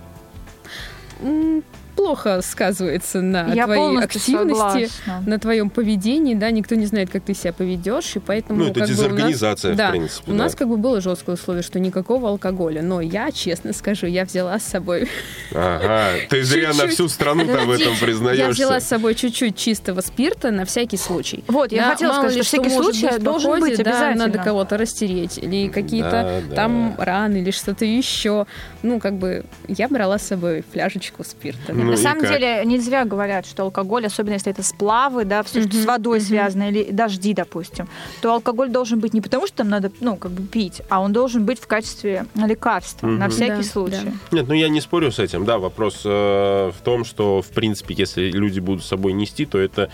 плохо 1.90 2.40
сказывается 2.42 3.20
на 3.20 3.52
Я 3.52 3.64
твоей 3.66 3.98
активности, 3.98 4.88
согласна. 4.88 5.22
на 5.26 5.38
твоем 5.38 5.70
поведении, 5.70 6.34
да, 6.34 6.50
никто 6.50 6.74
не 6.74 6.86
знает, 6.86 7.10
как 7.10 7.22
ты 7.24 7.34
себя 7.34 7.52
поведешь, 7.52 8.16
и 8.16 8.18
поэтому... 8.18 8.60
Ну, 8.60 8.64
это 8.70 8.72
бы, 8.74 8.78
у 8.78 8.80
нас- 8.80 8.90
дезорганизация, 8.90 9.72
в 9.72 9.76
да, 9.76 9.90
принципе, 9.90 10.30
У 10.32 10.34
нас 10.34 10.54
как 10.54 10.68
бы 10.68 10.76
было 10.76 11.00
жесткое 11.00 11.34
условие, 11.36 11.62
что 11.62 11.78
никакого 11.80 12.28
алкоголя, 12.28 12.82
но 12.82 13.00
я, 13.00 13.30
честно 13.32 13.72
скажу, 13.72 14.06
я 14.06 14.24
взяла 14.24 14.58
с 14.58 14.64
собой... 14.64 15.08
Ага, 15.52 16.10
ты 16.28 16.42
зря 16.44 16.72
на 16.74 16.86
всю 16.86 17.08
страну 17.08 17.46
там 17.46 17.66
в 17.66 17.70
этом 17.70 17.96
признаешься. 18.00 18.44
Я 18.44 18.50
взяла 18.50 18.80
с 18.80 18.86
собой 18.86 19.14
чуть-чуть 19.14 19.56
чистого 19.56 20.00
спирта 20.00 20.50
на 20.50 20.64
всякий 20.64 20.96
случай. 20.96 21.44
Вот, 21.48 21.72
я 21.72 21.90
хотела 21.90 22.14
сказать, 22.14 22.34
что 22.34 22.44
всякий 22.44 22.70
случай 22.70 23.18
должен 23.18 23.60
быть 23.60 23.78
обязательно. 23.80 24.26
надо 24.26 24.38
кого-то 24.38 24.76
растереть, 24.78 25.38
или 25.38 25.68
какие-то 25.68 26.42
там 26.54 26.94
раны, 26.98 27.38
или 27.38 27.50
что-то 27.50 27.84
еще. 27.84 28.46
Ну, 28.82 29.00
как 29.00 29.14
бы, 29.14 29.44
я 29.68 29.88
брала 29.88 30.18
с 30.18 30.26
собой 30.26 30.64
фляжечку 30.72 31.24
спирта. 31.24 31.72
Ну 31.90 31.96
На 31.96 32.02
самом 32.02 32.20
как? 32.20 32.30
деле 32.30 32.62
не 32.64 32.78
зря 32.78 33.04
говорят, 33.04 33.46
что 33.46 33.64
алкоголь, 33.64 34.06
особенно 34.06 34.34
если 34.34 34.52
это 34.52 34.62
сплавы, 34.62 35.24
да, 35.24 35.42
все, 35.42 35.62
что 35.62 35.76
с 35.76 35.84
водой 35.84 36.20
связано, 36.20 36.68
или 36.70 36.90
дожди, 36.90 37.34
допустим, 37.34 37.88
то 38.20 38.32
алкоголь 38.32 38.70
должен 38.70 39.00
быть 39.00 39.14
не 39.14 39.20
потому, 39.20 39.46
что 39.46 39.58
там 39.58 39.68
надо, 39.68 39.90
ну, 40.00 40.16
как 40.16 40.32
бы 40.32 40.42
пить, 40.42 40.82
а 40.88 41.00
он 41.00 41.12
должен 41.12 41.44
быть 41.44 41.58
в 41.60 41.66
качестве 41.66 42.26
лекарства, 42.34 43.06
на 43.06 43.28
всякий 43.28 43.62
случай. 43.62 44.12
Нет, 44.30 44.46
ну 44.48 44.54
я 44.54 44.68
не 44.68 44.80
спорю 44.80 45.10
с 45.10 45.18
этим. 45.18 45.44
Да, 45.44 45.58
вопрос 45.58 46.02
э, 46.04 46.70
в 46.70 46.82
том, 46.84 47.04
что, 47.04 47.42
в 47.42 47.48
принципе, 47.48 47.94
если 47.96 48.30
люди 48.30 48.60
будут 48.60 48.84
с 48.84 48.86
собой 48.86 49.12
нести, 49.12 49.46
то 49.46 49.58
это... 49.58 49.90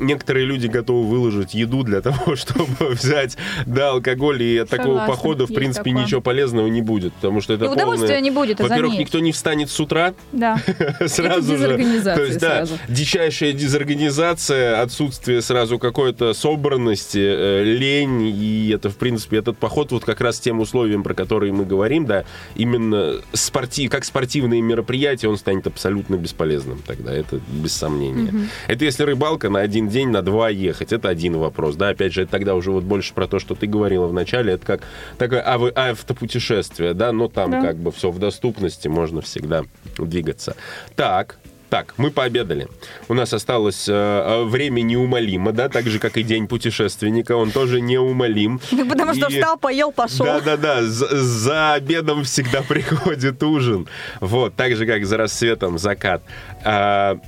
Некоторые 0.00 0.46
люди 0.46 0.66
готовы 0.66 1.08
выложить 1.08 1.54
еду 1.54 1.82
для 1.82 2.00
того, 2.00 2.36
чтобы 2.36 2.66
взять 2.90 3.36
да, 3.66 3.90
алкоголь, 3.90 4.42
и 4.42 4.58
от 4.58 4.68
такого 4.68 4.88
Согласна, 4.98 5.14
похода, 5.14 5.46
в 5.46 5.54
принципе, 5.54 5.90
такое. 5.90 6.04
ничего 6.04 6.20
полезного 6.20 6.66
не 6.68 6.82
будет, 6.82 7.12
потому 7.14 7.40
что 7.40 7.52
это 7.54 7.64
И 7.64 7.68
удовольствия 7.68 8.08
полное- 8.08 8.20
не 8.22 8.30
будет, 8.30 8.60
Во-первых, 8.60 8.92
заметь. 8.92 8.98
никто 9.06 9.18
не 9.20 9.32
встанет 9.32 9.70
с 9.70 9.80
утра, 9.80 10.14
Да. 10.32 10.56
сразу 11.06 11.52
же. 11.56 11.58
дезорганизация 11.58 12.16
То 12.16 12.22
есть, 12.24 12.38
да, 12.40 12.56
сразу. 12.66 12.78
дичайшая 12.88 13.52
дезорганизация, 13.52 14.80
отсутствие 14.82 15.42
сразу 15.42 15.78
какой-то 15.78 16.34
собранности, 16.34 17.18
э, 17.18 17.64
лень, 17.64 18.22
и 18.34 18.70
это, 18.74 18.90
в 18.90 18.96
принципе, 18.96 19.38
этот 19.38 19.58
поход 19.58 19.92
вот 19.92 20.04
как 20.04 20.20
раз 20.20 20.38
тем 20.40 20.60
условием, 20.60 21.02
про 21.02 21.14
которые 21.14 21.52
мы 21.52 21.64
говорим, 21.64 22.06
да, 22.06 22.24
именно 22.54 23.14
спортив, 23.32 23.90
как 23.90 24.04
спортивные 24.04 24.60
мероприятия, 24.60 25.28
он 25.28 25.36
станет 25.38 25.66
абсолютно 25.66 26.16
бесполезным 26.16 26.80
тогда, 26.86 27.12
это 27.12 27.40
без 27.48 27.72
сомнения. 27.72 28.32
Это 28.66 28.84
если 28.84 29.02
рыбалка 29.02 29.48
на 29.50 29.60
один 29.60 29.87
день, 29.88 30.08
на 30.10 30.22
два 30.22 30.48
ехать, 30.50 30.92
это 30.92 31.08
один 31.08 31.36
вопрос, 31.38 31.76
да, 31.76 31.88
опять 31.90 32.12
же, 32.12 32.22
это 32.22 32.30
тогда 32.32 32.54
уже 32.54 32.70
вот 32.70 32.84
больше 32.84 33.14
про 33.14 33.26
то, 33.26 33.38
что 33.38 33.54
ты 33.54 33.66
говорила 33.66 34.06
в 34.06 34.12
начале, 34.12 34.52
это 34.54 34.66
как 34.66 34.82
такое 35.18 35.42
ав- 35.46 35.72
автопутешествие, 35.76 36.94
да, 36.94 37.12
но 37.12 37.28
там 37.28 37.50
Да. 37.50 37.60
как 37.62 37.76
бы 37.76 37.90
все 37.92 38.10
в 38.10 38.18
доступности, 38.18 38.88
можно 38.88 39.20
всегда 39.20 39.62
двигаться. 39.98 40.56
Так, 40.96 41.38
так, 41.70 41.92
мы 41.98 42.10
пообедали. 42.10 42.66
У 43.08 43.14
нас 43.14 43.34
осталось 43.34 43.88
э, 43.90 43.92
э, 43.92 44.44
время 44.44 44.80
неумолимо, 44.80 45.52
да, 45.52 45.68
так 45.68 45.86
же, 45.86 45.98
как 45.98 46.16
и 46.16 46.22
день 46.22 46.46
путешественника, 46.48 47.36
он 47.36 47.50
тоже 47.50 47.82
неумолим. 47.82 48.58
Ну, 48.72 48.88
Потому 48.88 49.12
что 49.14 49.26
И- 49.26 49.34
встал, 49.34 49.58
поел, 49.58 49.92
пошел. 49.92 50.24
Да-да-да, 50.24 50.82
за, 50.82 51.08
за 51.22 51.74
обедом 51.74 52.24
всегда 52.24 52.62
приходит 52.68 53.42
ужин. 53.42 53.86
Вот, 54.20 54.54
так 54.54 54.76
же, 54.76 54.86
как 54.86 55.04
за 55.04 55.18
рассветом 55.18 55.76
закат. 55.78 56.22
А, 56.64 57.18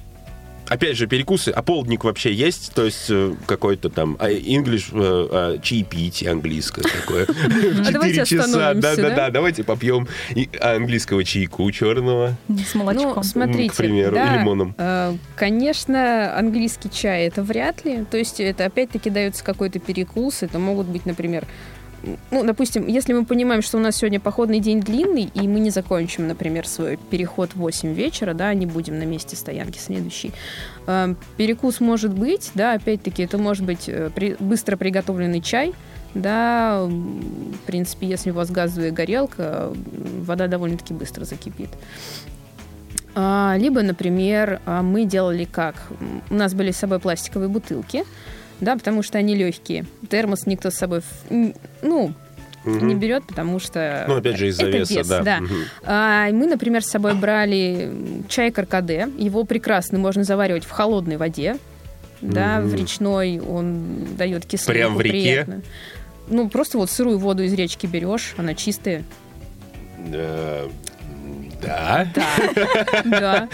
Опять 0.70 0.96
же, 0.96 1.08
перекусы, 1.08 1.48
а 1.48 1.62
полдник 1.62 2.04
вообще 2.04 2.32
есть? 2.32 2.72
То 2.74 2.84
есть 2.84 3.06
э, 3.10 3.34
какой-то 3.46 3.90
там 3.90 4.16
а, 4.20 4.30
English, 4.30 4.90
э, 4.92 5.56
э, 5.56 5.58
чаепитие 5.62 6.30
английское 6.30 6.82
такое. 6.82 7.26
В 7.26 7.30
А 7.88 7.90
давайте 7.90 8.24
четыре 8.24 8.24
часа. 8.24 8.44
остановимся, 8.44 8.80
Да-да-да, 8.96 9.16
да? 9.16 9.30
давайте 9.30 9.64
попьем 9.64 10.06
английского 10.60 11.24
чайку 11.24 11.68
черного. 11.72 12.36
С 12.48 12.74
молочком. 12.76 13.14
Ну, 13.16 13.22
смотрите, 13.24 13.70
к 13.70 13.76
примеру, 13.76 14.14
да, 14.14 14.36
и 14.36 14.38
лимоном. 14.38 14.74
э, 14.78 15.16
конечно, 15.34 16.38
английский 16.38 16.88
чай 16.88 17.26
это 17.26 17.42
вряд 17.42 17.84
ли. 17.84 18.04
То 18.08 18.16
есть 18.16 18.38
это 18.38 18.64
опять-таки 18.64 19.10
дается 19.10 19.42
какой-то 19.42 19.80
перекус. 19.80 20.44
Это 20.44 20.60
могут 20.60 20.86
быть, 20.86 21.04
например, 21.04 21.46
ну, 22.30 22.44
допустим, 22.44 22.86
если 22.86 23.12
мы 23.12 23.24
понимаем, 23.24 23.62
что 23.62 23.78
у 23.78 23.80
нас 23.80 23.96
сегодня 23.96 24.20
походный 24.20 24.61
день 24.61 24.80
длинный, 24.80 25.30
и 25.34 25.46
мы 25.46 25.61
не 25.61 25.70
закончим, 25.70 26.28
например, 26.28 26.66
свой 26.66 26.96
переход 26.96 27.51
в 27.55 27.57
8 27.57 27.92
вечера, 27.92 28.34
да, 28.34 28.53
не 28.55 28.66
будем 28.66 28.98
на 28.98 29.05
месте 29.05 29.36
стоянки 29.36 29.78
следующий, 29.78 30.32
э, 30.86 31.14
перекус 31.36 31.80
может 31.80 32.12
быть, 32.12 32.51
да, 32.55 32.72
опять-таки, 32.74 33.22
это 33.22 33.38
может 33.38 33.64
быть 33.64 33.88
э, 33.88 34.11
при- 34.14 34.36
быстро 34.38 34.76
приготовленный 34.76 35.40
чай, 35.42 35.74
да, 36.14 36.82
в 36.84 37.66
принципе, 37.66 38.09
если 38.09 38.30
у 38.30 38.34
вас 38.34 38.51
газовая 38.51 38.90
горелка, 38.90 39.70
вода 40.22 40.48
довольно-таки 40.48 40.94
быстро 40.94 41.24
закипит. 41.24 41.68
А, 43.14 43.57
Либо, 43.59 43.82
например, 43.82 44.61
а, 44.66 44.82
мы 44.82 45.05
делали 45.05 45.44
как? 45.44 45.74
У 46.30 46.34
нас 46.34 46.55
были 46.55 46.70
с 46.70 46.76
собой 46.76 47.01
пластиковые 47.01 47.48
бутылки, 47.48 48.05
да, 48.61 48.76
потому 48.76 49.02
что 49.02 49.18
они 49.18 49.34
легкие. 49.34 49.86
Термос 50.08 50.46
никто 50.46 50.70
с 50.70 50.74
собой, 50.74 51.02
ну, 51.82 52.14
не 52.64 52.94
берет, 52.94 53.24
потому 53.26 53.58
что... 53.58 54.04
Ну, 54.06 54.16
опять 54.16 54.36
же, 54.36 54.48
из-за 54.48 54.66
это 54.66 54.78
веса, 54.78 54.94
вес, 54.94 55.08
да. 55.08 55.22
да. 55.22 55.40
Мгм. 55.40 55.54
А, 55.82 56.30
мы, 56.30 56.46
например, 56.46 56.84
с 56.84 56.88
собой 56.88 57.14
брали 57.14 57.90
чай 58.28 58.50
каркаде. 58.50 59.08
Его 59.16 59.44
прекрасно 59.44 59.98
можно 59.98 60.24
заваривать 60.24 60.64
в 60.64 60.70
холодной 60.70 61.16
воде. 61.16 61.56
Да, 62.20 62.61
в 62.61 62.74
речной 62.74 63.40
он 63.40 64.14
дает 64.18 64.44
кислоту. 64.44 64.72
Прям 64.72 64.94
в 64.94 65.00
реке? 65.00 65.62
Ну, 66.28 66.50
просто 66.50 66.76
вот 66.76 66.90
сырую 66.90 67.18
воду 67.18 67.42
из 67.42 67.54
речки 67.54 67.86
берешь, 67.86 68.34
она 68.36 68.54
чистая. 68.54 69.04
Э, 71.64 72.06
Да? 72.14 72.98
Да, 73.04 73.48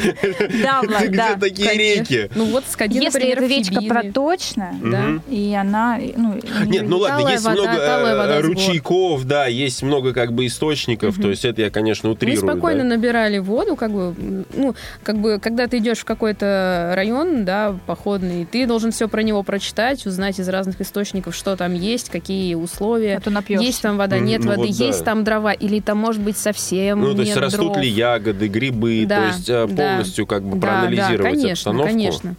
Да, 0.63 0.83
Влад, 0.87 1.05
Где 1.05 1.17
да. 1.17 1.37
такие 1.39 1.73
реки? 1.75 2.31
Ну 2.35 2.47
вот 2.47 2.65
сходи, 2.69 2.99
Если 2.99 3.27
эта 3.29 3.47
речка 3.47 3.81
проточная, 3.83 4.75
Да. 4.83 5.05
и 5.29 5.55
она... 5.55 5.99
Ну, 6.17 6.39
Нет, 6.67 6.89
ну 6.89 6.99
ладно, 6.99 7.29
есть 7.29 7.45
вода, 7.45 7.63
много 7.63 7.73
э, 7.79 8.41
ручейков, 8.41 9.25
да, 9.25 9.47
есть 9.47 9.83
много 9.83 10.13
как 10.13 10.33
бы 10.33 10.47
источников, 10.47 11.17
то 11.21 11.31
есть 11.31 11.45
это 11.45 11.63
я, 11.63 11.71
конечно, 11.71 12.09
Мы 12.09 12.15
утрирую. 12.15 12.39
спокойно 12.49 12.83
да. 12.83 12.91
набирали 12.91 13.39
воду, 13.39 13.77
как 13.77 13.93
бы, 13.93 14.15
ну, 14.55 14.75
как 15.03 15.19
бы, 15.19 15.39
когда 15.41 15.67
ты 15.67 15.79
идешь 15.79 15.99
в 15.99 16.05
какой-то 16.05 16.93
район, 16.95 17.45
да, 17.45 17.77
походный, 17.87 18.47
ты 18.47 18.67
должен 18.67 18.91
все 18.91 19.09
про 19.09 19.23
него 19.23 19.43
прочитать, 19.43 20.07
узнать 20.07 20.39
из 20.39 20.49
разных 20.49 20.81
источников, 20.81 21.35
что 21.35 21.57
там 21.57 21.75
есть, 21.75 22.11
какие 22.11 22.55
условия. 22.55 23.17
А 23.17 23.21
то 23.21 23.31
напьешься. 23.31 23.67
Есть 23.67 23.83
там 23.83 23.97
вода, 23.97 24.19
нет 24.19 24.43
ну 24.45 24.51
воды, 24.51 24.69
да. 24.77 24.85
есть 24.85 25.05
там 25.05 25.25
дрова, 25.25 25.53
или 25.53 25.81
там 25.81 25.99
может 25.99 26.21
быть 26.23 26.37
совсем 26.37 27.01
Ну, 27.01 27.15
то 27.15 27.21
есть 27.21 27.35
нет 27.35 27.39
растут 27.39 27.73
дров. 27.73 27.79
ли 27.79 27.89
ягоды, 27.97 28.49
грибы, 28.49 29.03
то 29.03 29.09
Да, 29.09 29.27
есть 29.29 29.49
э, 29.49 29.67
да. 29.69 29.75
полностью 29.77 30.27
как 30.27 30.43
бы 30.43 30.57
Да, 30.59 30.67
проанализировать 30.67 31.19
да, 31.19 31.31
конечно, 31.31 31.51
обстановку. 31.53 31.89
конечно. 31.89 32.35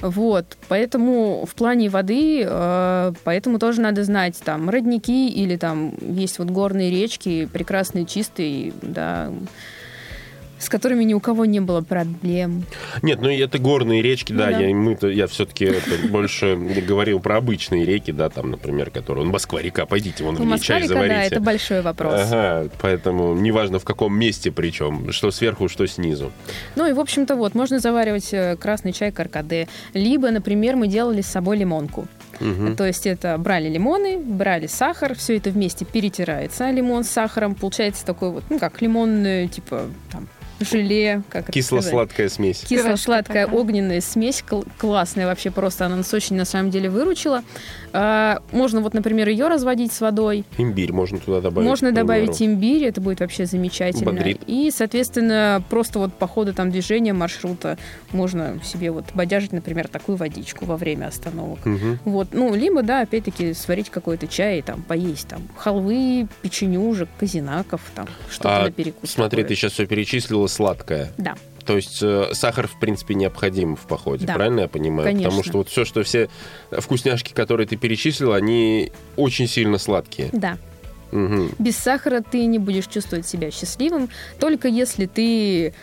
Вот, 0.00 0.46
поэтому 0.68 1.46
в 1.48 1.54
плане 1.54 1.88
воды, 1.88 2.42
э, 2.44 3.12
поэтому 3.22 3.58
тоже 3.60 3.80
надо 3.80 4.02
знать, 4.02 4.40
там, 4.44 4.68
родники 4.68 5.28
или 5.28 5.56
там 5.56 5.94
есть 6.00 6.38
вот 6.40 6.50
горные 6.50 6.90
речки, 6.90 7.48
прекрасные, 7.52 8.04
чистые, 8.04 8.72
да, 8.82 9.30
с 10.62 10.68
которыми 10.68 11.02
ни 11.04 11.12
у 11.12 11.20
кого 11.20 11.44
не 11.44 11.60
было 11.60 11.80
проблем. 11.80 12.64
Нет, 13.02 13.20
ну 13.20 13.28
это 13.28 13.58
горные 13.58 14.00
речки, 14.00 14.32
да, 14.32 14.46
Ну 14.46 14.52
да. 14.52 14.60
я, 14.60 14.74
мы-то, 14.74 15.08
я 15.08 15.26
все-таки 15.26 15.72
больше 16.08 16.56
говорил 16.56 17.18
про 17.20 17.36
обычные 17.36 17.84
реки, 17.84 18.12
да, 18.12 18.28
там, 18.30 18.52
например, 18.52 18.90
которые... 18.90 19.24
Ну, 19.26 19.32
Москва-река, 19.32 19.86
пойдите, 19.86 20.22
вон 20.22 20.36
в 20.36 20.44
ней 20.44 20.58
чай 20.60 20.82
река, 20.82 20.94
да, 20.94 21.00
заварите. 21.00 21.34
это 21.34 21.40
большой 21.40 21.82
вопрос. 21.82 22.14
Ага, 22.14 22.68
поэтому 22.80 23.34
неважно 23.34 23.78
в 23.78 23.84
каком 23.84 24.16
месте 24.16 24.52
причем, 24.52 25.10
что 25.12 25.30
сверху, 25.32 25.68
что 25.68 25.86
снизу. 25.86 26.30
Ну 26.76 26.88
и, 26.88 26.92
в 26.92 27.00
общем-то, 27.00 27.34
вот, 27.34 27.54
можно 27.54 27.80
заваривать 27.80 28.32
э, 28.32 28.56
красный 28.56 28.92
чай 28.92 29.10
каркаде. 29.10 29.68
Либо, 29.94 30.30
например, 30.30 30.76
мы 30.76 30.86
делали 30.86 31.22
с 31.22 31.26
собой 31.26 31.56
лимонку. 31.56 32.06
Мгм. 32.40 32.76
То 32.76 32.86
есть 32.86 33.06
это 33.06 33.36
брали 33.38 33.68
лимоны, 33.68 34.18
брали 34.18 34.66
сахар, 34.66 35.14
все 35.14 35.36
это 35.36 35.50
вместе 35.50 35.84
перетирается, 35.84 36.70
лимон 36.70 37.04
с 37.04 37.08
сахаром. 37.10 37.54
Получается 37.54 38.04
такой 38.04 38.30
вот, 38.30 38.44
ну 38.50 38.58
как 38.58 38.80
лимонное, 38.82 39.48
типа, 39.48 39.86
там, 40.10 40.28
желе, 40.64 41.22
как? 41.28 41.50
Кисло-сладкая 41.50 42.28
смесь. 42.28 42.60
Кисло-сладкая 42.68 43.46
огненная 43.46 44.00
смесь, 44.00 44.42
кл- 44.42 44.64
классная 44.78 45.26
вообще 45.26 45.50
просто, 45.50 45.86
она 45.86 45.96
нас 45.96 46.12
очень 46.14 46.36
на 46.36 46.44
самом 46.44 46.70
деле 46.70 46.90
выручила. 46.90 47.42
А, 47.92 48.40
можно 48.52 48.80
вот, 48.80 48.94
например, 48.94 49.28
ее 49.28 49.48
разводить 49.48 49.92
с 49.92 50.00
водой, 50.00 50.44
Имбирь 50.56 50.92
можно 50.92 51.18
туда 51.18 51.40
добавить. 51.40 51.68
можно 51.68 51.92
добавить 51.92 52.40
имбирь, 52.40 52.84
это 52.84 53.00
будет 53.00 53.20
вообще 53.20 53.44
замечательно. 53.46 54.12
Бодрит. 54.12 54.40
И, 54.46 54.70
соответственно, 54.74 55.62
просто 55.68 55.98
вот 55.98 56.14
по 56.14 56.26
ходу 56.26 56.54
там 56.54 56.70
движения 56.70 57.12
маршрута 57.12 57.76
можно 58.12 58.58
себе 58.64 58.90
вот 58.90 59.04
бодяжить, 59.14 59.52
например, 59.52 59.88
такую 59.88 60.16
водичку 60.16 60.64
во 60.64 60.76
время 60.76 61.06
остановок. 61.08 61.64
Мгм. 61.66 61.98
Вот, 62.04 62.28
ну, 62.32 62.54
либо, 62.54 62.82
да, 62.82 63.00
опять-таки, 63.02 63.52
сварить 63.54 63.90
какой-то 63.90 64.26
чай 64.26 64.60
и 64.60 64.62
там 64.62 64.82
поесть 64.82 65.28
там 65.28 65.42
халвы, 65.56 66.26
печенюжек, 66.40 67.08
казинаков, 67.18 67.80
там, 67.94 68.06
что-то 68.30 68.60
А, 68.60 68.62
на 68.64 68.70
перекус. 68.70 69.10
Смотри, 69.10 69.42
такое. 69.42 69.48
ты 69.48 69.54
сейчас 69.54 69.72
все 69.72 69.86
перечислила 69.86 70.46
сладкое. 70.52 71.12
Да. 71.18 71.34
То 71.64 71.76
есть 71.76 72.02
э, 72.02 72.30
сахар, 72.32 72.66
в 72.66 72.78
принципе, 72.80 73.14
необходим 73.14 73.76
в 73.76 73.80
походе, 73.82 74.26
Да. 74.26 74.34
правильно 74.34 74.60
я 74.60 74.68
понимаю? 74.68 75.04
Конечно. 75.04 75.24
Потому 75.30 75.44
что 75.44 75.58
вот 75.58 75.68
все, 75.68 75.84
что 75.84 76.02
все 76.02 76.28
вкусняшки, 76.70 77.32
которые 77.32 77.66
ты 77.66 77.76
перечислила, 77.76 78.36
они 78.36 78.92
очень 79.16 79.46
сильно 79.46 79.78
сладкие. 79.78 80.28
Да. 80.32 80.58
Мгм. 81.12 81.50
Без 81.58 81.76
сахара 81.76 82.22
ты 82.22 82.46
не 82.46 82.58
будешь 82.58 82.86
чувствовать 82.86 83.26
себя 83.28 83.50
счастливым, 83.50 84.08
только 84.40 84.66
если 84.68 85.06
ты 85.06 85.74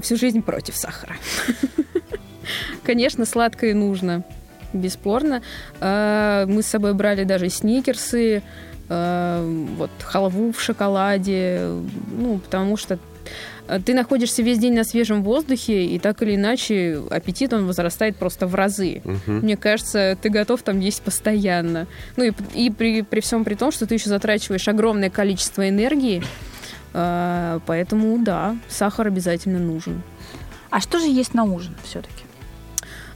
всю 0.00 0.16
жизнь 0.16 0.42
против 0.42 0.76
сахара. 0.76 1.16
Конечно, 2.82 3.26
сладкое 3.26 3.74
нужно, 3.74 4.24
бесспорно. 4.72 5.42
А, 5.80 6.46
мы 6.46 6.62
с 6.62 6.66
собой 6.66 6.94
брали 6.94 7.24
даже 7.24 7.48
сникерсы, 7.50 8.42
а, 8.88 9.44
вот 9.76 9.90
халву 10.02 10.52
в 10.52 10.60
шоколаде, 10.60 11.68
ну, 12.10 12.38
потому 12.38 12.76
что 12.76 12.98
ты 13.78 13.94
находишься 13.94 14.42
весь 14.42 14.58
день 14.58 14.74
на 14.74 14.84
свежем 14.84 15.22
воздухе, 15.22 15.84
и 15.84 15.98
так 15.98 16.22
или 16.22 16.34
иначе 16.34 17.00
аппетит 17.10 17.52
он 17.52 17.66
возрастает 17.66 18.16
просто 18.16 18.46
в 18.46 18.54
разы. 18.54 19.02
Угу. 19.04 19.32
Мне 19.32 19.56
кажется, 19.56 20.16
ты 20.20 20.28
готов 20.28 20.62
там 20.62 20.80
есть 20.80 21.02
постоянно. 21.02 21.86
Ну 22.16 22.24
и, 22.24 22.32
и 22.54 22.70
при, 22.70 23.02
при 23.02 23.20
всем 23.20 23.44
при 23.44 23.54
том, 23.54 23.70
что 23.70 23.86
ты 23.86 23.94
еще 23.94 24.08
затрачиваешь 24.08 24.66
огромное 24.68 25.10
количество 25.10 25.68
энергии, 25.68 26.22
а, 26.92 27.60
поэтому 27.66 28.18
да, 28.18 28.56
сахар 28.68 29.06
обязательно 29.06 29.58
нужен. 29.58 30.02
А 30.70 30.80
что 30.80 30.98
же 30.98 31.06
есть 31.06 31.34
на 31.34 31.44
ужин 31.44 31.74
все-таки? 31.84 32.24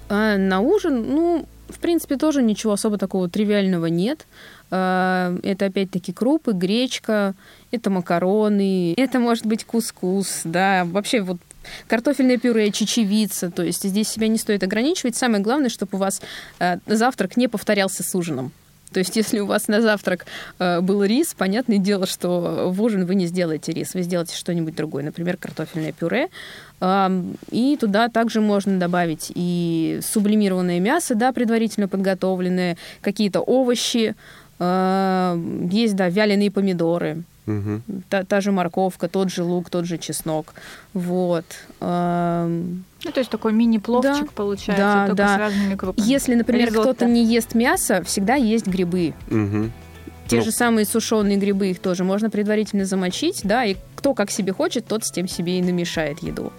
А 0.08 0.36
на 0.36 0.60
ужин, 0.60 1.02
ну, 1.08 1.48
в 1.68 1.78
принципе, 1.78 2.16
тоже 2.16 2.42
ничего 2.42 2.72
особо 2.72 2.98
такого 2.98 3.28
тривиального 3.28 3.86
нет. 3.86 4.26
А, 4.70 5.36
это 5.42 5.66
опять-таки 5.66 6.12
крупы, 6.12 6.52
гречка, 6.52 7.34
это 7.70 7.90
макароны, 7.90 8.94
это 8.96 9.18
может 9.18 9.46
быть 9.46 9.64
кускус, 9.64 10.42
да, 10.44 10.84
вообще 10.84 11.20
вот 11.20 11.38
картофельное 11.86 12.38
пюре, 12.38 12.70
чечевица, 12.70 13.50
то 13.50 13.62
есть 13.62 13.82
здесь 13.84 14.08
себя 14.08 14.28
не 14.28 14.38
стоит 14.38 14.62
ограничивать. 14.62 15.16
Самое 15.16 15.42
главное, 15.42 15.70
чтобы 15.70 15.96
у 15.96 15.98
вас 15.98 16.20
э, 16.58 16.78
завтрак 16.86 17.36
не 17.36 17.48
повторялся 17.48 18.02
с 18.02 18.14
ужином. 18.14 18.52
То 18.94 19.00
есть, 19.00 19.16
если 19.16 19.40
у 19.40 19.46
вас 19.46 19.66
на 19.66 19.82
завтрак 19.82 20.24
э, 20.60 20.80
был 20.80 21.02
рис, 21.02 21.34
понятное 21.36 21.78
дело, 21.78 22.06
что 22.06 22.70
в 22.72 22.80
ужин 22.80 23.04
вы 23.06 23.16
не 23.16 23.26
сделаете 23.26 23.72
рис, 23.72 23.94
вы 23.94 24.02
сделаете 24.02 24.36
что-нибудь 24.36 24.76
другое, 24.76 25.02
например, 25.02 25.36
картофельное 25.36 25.92
пюре. 25.92 26.28
И 27.50 27.76
туда 27.80 28.08
также 28.08 28.40
можно 28.40 28.78
добавить 28.78 29.32
и 29.34 30.00
сублимированное 30.02 30.80
мясо, 30.80 31.14
да, 31.14 31.32
предварительно 31.32 31.88
подготовленное, 31.88 32.76
какие-то 33.00 33.40
овощи, 33.40 34.14
есть, 34.58 35.96
да, 35.96 36.08
вяленые 36.08 36.50
помидоры, 36.50 37.24
Угу. 37.46 37.82
та, 38.08 38.24
та 38.24 38.40
же 38.40 38.52
морковка, 38.52 39.08
тот 39.08 39.30
же 39.30 39.42
лук, 39.42 39.68
тот 39.68 39.84
же 39.84 39.98
чеснок. 39.98 40.54
Вот. 40.94 41.44
Ну, 43.04 43.12
то 43.12 43.18
есть 43.20 43.30
такой 43.30 43.52
мини-пловчик 43.52 44.26
Да. 44.26 44.32
получается, 44.34 44.82
Да, 44.84 45.06
только 45.06 45.16
да. 45.16 45.34
с 45.36 45.38
разными 45.38 45.74
крупами. 45.74 46.06
Если, 46.06 46.34
например, 46.34 46.68
Ризотто. 46.68 46.94
кто-то 46.94 47.04
не 47.06 47.24
ест 47.24 47.54
мясо, 47.54 48.02
всегда 48.04 48.34
есть 48.34 48.66
грибы. 48.66 49.14
Угу. 49.30 49.70
Те 50.28 50.36
Ну. 50.38 50.42
же 50.42 50.52
самые 50.52 50.86
сушеные 50.86 51.36
грибы, 51.36 51.68
их 51.70 51.80
тоже 51.80 52.02
можно 52.02 52.30
предварительно 52.30 52.86
замочить, 52.86 53.40
да, 53.44 53.64
и 53.64 53.76
кто 53.96 54.14
как 54.14 54.30
себе 54.30 54.52
хочет, 54.52 54.86
тот 54.86 55.04
с 55.04 55.10
тем 55.10 55.28
себе 55.28 55.58
и 55.58 55.62
намешает 55.62 56.22
еду. 56.22 56.50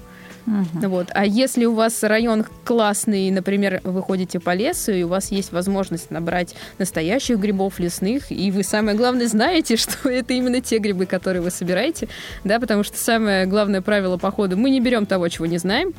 Мгм. 0.46 0.90
Вот. 0.90 1.08
А 1.14 1.26
если 1.26 1.66
у 1.66 1.74
вас 1.74 2.04
район 2.04 2.46
классный, 2.64 3.32
например, 3.32 3.82
вы 3.84 4.02
ходите 4.02 4.40
по 4.40 4.54
лесу, 4.54 4.92
и 4.92 5.04
у 5.04 5.08
вас 5.08 5.32
есть 5.32 5.52
возможность 5.52 6.12
набрать 6.12 6.56
настоящих 6.78 7.40
грибов 7.40 7.80
лесных, 7.80 8.32
и 8.32 8.52
вы, 8.52 8.64
самое 8.64 8.96
главное, 8.96 9.28
знаете, 9.28 9.76
что 9.78 10.10
это 10.10 10.34
именно 10.34 10.62
те 10.62 10.78
грибы, 10.78 11.06
которые 11.06 11.42
вы 11.42 11.52
собираете, 11.52 12.08
да, 12.44 12.60
потому 12.60 12.84
что 12.84 12.98
самое 12.98 13.46
главное 13.46 13.82
правило 13.82 14.18
похода, 14.18 14.56
мы 14.56 14.70
не 14.70 14.80
берем 14.80 15.06
того, 15.06 15.28
чего 15.30 15.46
не 15.46 15.58
знаем, 15.58 15.94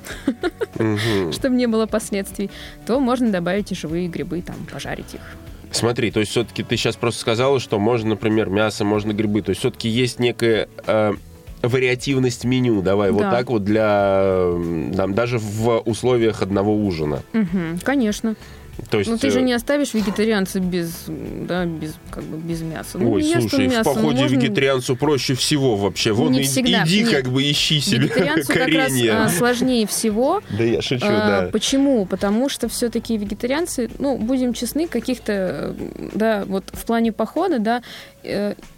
Угу. 0.79 1.33
чтобы 1.33 1.57
не 1.57 1.67
было 1.67 1.87
последствий, 1.87 2.51
то 2.87 3.01
можно 3.01 3.31
добавить 3.31 3.73
и 3.73 3.75
живые 3.75 4.09
грибы, 4.09 4.43
там, 4.43 4.57
пожарить 4.71 5.15
их. 5.15 5.21
Смотри, 5.73 6.11
то 6.11 6.21
есть 6.21 6.33
все-таки 6.33 6.63
ты 6.63 6.77
сейчас 6.77 6.97
просто 6.97 7.21
сказала, 7.21 7.61
что 7.61 7.79
можно, 7.79 8.11
например, 8.11 8.49
мясо, 8.49 8.85
можно 8.85 9.13
грибы. 9.13 9.43
То 9.43 9.51
есть 9.51 9.61
все-таки 9.61 9.89
есть 9.89 10.19
некая 10.19 10.69
э, 10.87 11.13
вариативность 11.63 12.45
меню, 12.45 12.83
давай, 12.83 13.11
вот 13.11 13.23
Да. 13.23 13.31
так 13.31 13.51
вот 13.51 13.65
для, 13.65 14.51
там, 14.97 15.15
даже 15.15 15.39
в 15.39 15.79
условиях 15.85 16.43
одного 16.43 16.75
ужина. 16.77 17.23
Мгм, 17.33 17.79
конечно. 17.83 18.35
То 18.91 18.99
есть, 18.99 19.09
Но 19.09 19.15
Ну, 19.15 19.19
ты 19.19 19.31
же 19.31 19.39
э, 19.39 19.43
не 19.43 19.55
оставишь 19.55 19.95
вегетарианца 19.95 20.61
без, 20.61 21.07
да, 21.09 21.65
без, 21.65 21.95
как 22.11 22.25
бы, 22.25 22.37
без 22.37 22.61
мяса. 22.61 22.99
Ну, 22.99 23.13
Ой, 23.13 23.23
ты 23.23 23.41
слушай, 23.41 23.69
мясо, 23.69 23.91
в 23.91 23.95
походе 23.95 24.21
можно- 24.21 24.35
вегетарианцу 24.37 24.97
проще 24.97 25.35
всего 25.35 25.77
вообще. 25.77 26.13
Вон, 26.13 26.33
Не 26.33 26.41
иди, 26.41 26.47
всегда, 26.49 26.85
иди 26.85 27.01
нет. 27.03 27.11
как 27.11 27.33
бы 27.33 27.43
ищи 27.51 27.81
себе 27.81 28.01
Вегетарианцу 28.03 28.49
как 28.53 28.57
раз 28.69 28.89
коренья. 28.93 29.25
а, 29.25 29.29
сложнее 29.31 29.87
всего. 29.87 30.43
Да 30.59 30.63
я 30.63 30.83
шучу, 30.83 31.07
А, 31.09 31.43
да. 31.45 31.49
Почему? 31.51 32.05
Потому 32.05 32.51
что 32.51 32.69
все-таки 32.69 33.17
вегетарианцы, 33.17 33.89
ну, 33.99 34.19
будем 34.19 34.53
честны, 34.53 34.87
каких-то, 34.87 35.33
э, 35.33 35.75
да, 36.13 36.45
вот 36.47 36.65
в 36.75 36.85
плане 36.85 37.13
похода, 37.13 37.59
да, 37.59 37.83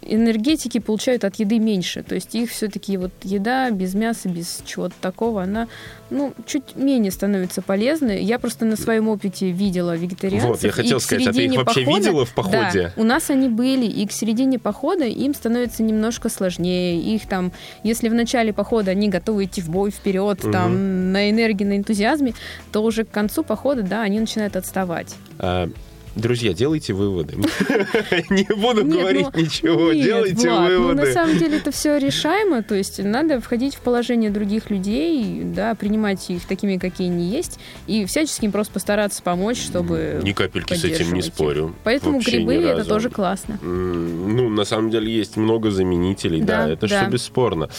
энергетики 0.01 0.79
получают 0.79 1.23
от 1.23 1.35
еды 1.35 1.59
меньше. 1.59 2.03
То 2.03 2.15
есть 2.15 2.33
их 2.35 2.49
все-таки 2.51 2.97
вот 2.97 3.11
еда 3.23 3.69
без 3.71 3.93
мяса, 3.93 4.29
без 4.29 4.61
чего-то 4.65 4.95
такого, 5.01 5.43
она, 5.43 5.67
ну, 6.09 6.33
чуть 6.45 6.75
менее 6.75 7.11
становится 7.11 7.61
полезной. 7.61 8.23
Я 8.23 8.39
просто 8.39 8.65
на 8.65 8.75
своем 8.75 9.07
опыте 9.09 9.51
видела 9.51 9.95
вегетарианцев. 9.95 10.49
Вот, 10.49 10.63
я 10.63 10.71
хотел 10.71 10.99
сказать, 10.99 11.27
а 11.27 11.33
ты 11.33 11.45
их 11.45 11.55
вообще 11.55 11.81
похода- 11.85 11.97
видела 11.99 12.25
в 12.25 12.33
походе? 12.33 12.57
Да, 12.73 12.93
у 12.95 13.03
нас 13.03 13.29
они 13.29 13.49
были, 13.49 13.85
и 13.85 14.05
к 14.07 14.11
середине 14.11 14.59
похода 14.59 15.05
им 15.05 15.33
становится 15.33 15.83
немножко 15.83 16.29
сложнее. 16.29 16.99
Их 17.01 17.27
там, 17.27 17.51
если 17.83 18.09
в 18.09 18.13
начале 18.13 18.53
похода 18.53 18.91
они 18.91 19.09
готовы 19.09 19.45
идти 19.45 19.61
в 19.61 19.69
бой 19.69 19.91
вперед, 19.91 20.43
Мгм. 20.43 20.51
там, 20.51 21.11
на 21.11 21.29
энергии, 21.29 21.63
на 21.65 21.77
энтузиазме, 21.77 22.33
то 22.71 22.83
уже 22.83 23.03
к 23.03 23.11
концу 23.11 23.43
похода, 23.43 23.83
да, 23.83 24.01
они 24.01 24.19
начинают 24.19 24.55
отставать. 24.55 25.15
А, 25.37 25.69
Друзья, 26.15 26.53
делайте 26.53 26.93
выводы. 26.93 27.35
Не 28.29 28.43
буду 28.55 28.83
говорить 28.85 29.27
ну, 29.33 29.39
ничего, 29.39 29.93
делайте 29.93 30.49
ну, 30.49 30.59
на 30.59 30.67
выводы. 30.67 31.13
самом 31.13 31.37
деле 31.37 31.57
это 31.57 31.71
все 31.71 31.97
решаемо, 31.97 32.63
то 32.63 32.75
есть 32.75 32.99
надо 33.03 33.39
входить 33.39 33.75
в 33.75 33.79
положение 33.81 34.29
других 34.29 34.69
людей, 34.69 35.41
да, 35.43 35.75
принимать 35.75 36.29
их 36.29 36.45
такими, 36.45 36.77
какие 36.77 37.09
они 37.09 37.29
есть, 37.29 37.59
и 37.87 38.05
всячески 38.05 38.45
им 38.45 38.51
просто 38.51 38.73
постараться 38.73 39.21
помочь, 39.21 39.61
чтобы 39.61 40.19
Ни 40.23 40.31
капельки 40.31 40.73
с 40.73 40.83
этим 40.83 41.13
не 41.13 41.21
спорю. 41.21 41.75
Поэтому 41.83 42.19
грибы 42.19 42.55
это 42.55 42.83
тоже 42.85 43.09
классно. 43.09 43.59
Ну, 43.61 44.49
на 44.49 44.65
самом 44.65 44.89
деле 44.89 45.11
есть 45.11 45.37
много 45.37 45.71
заменителей, 45.71 46.41
да, 46.41 46.67
это 46.67 46.87
все 46.87 47.07
бесспорно. 47.07 47.69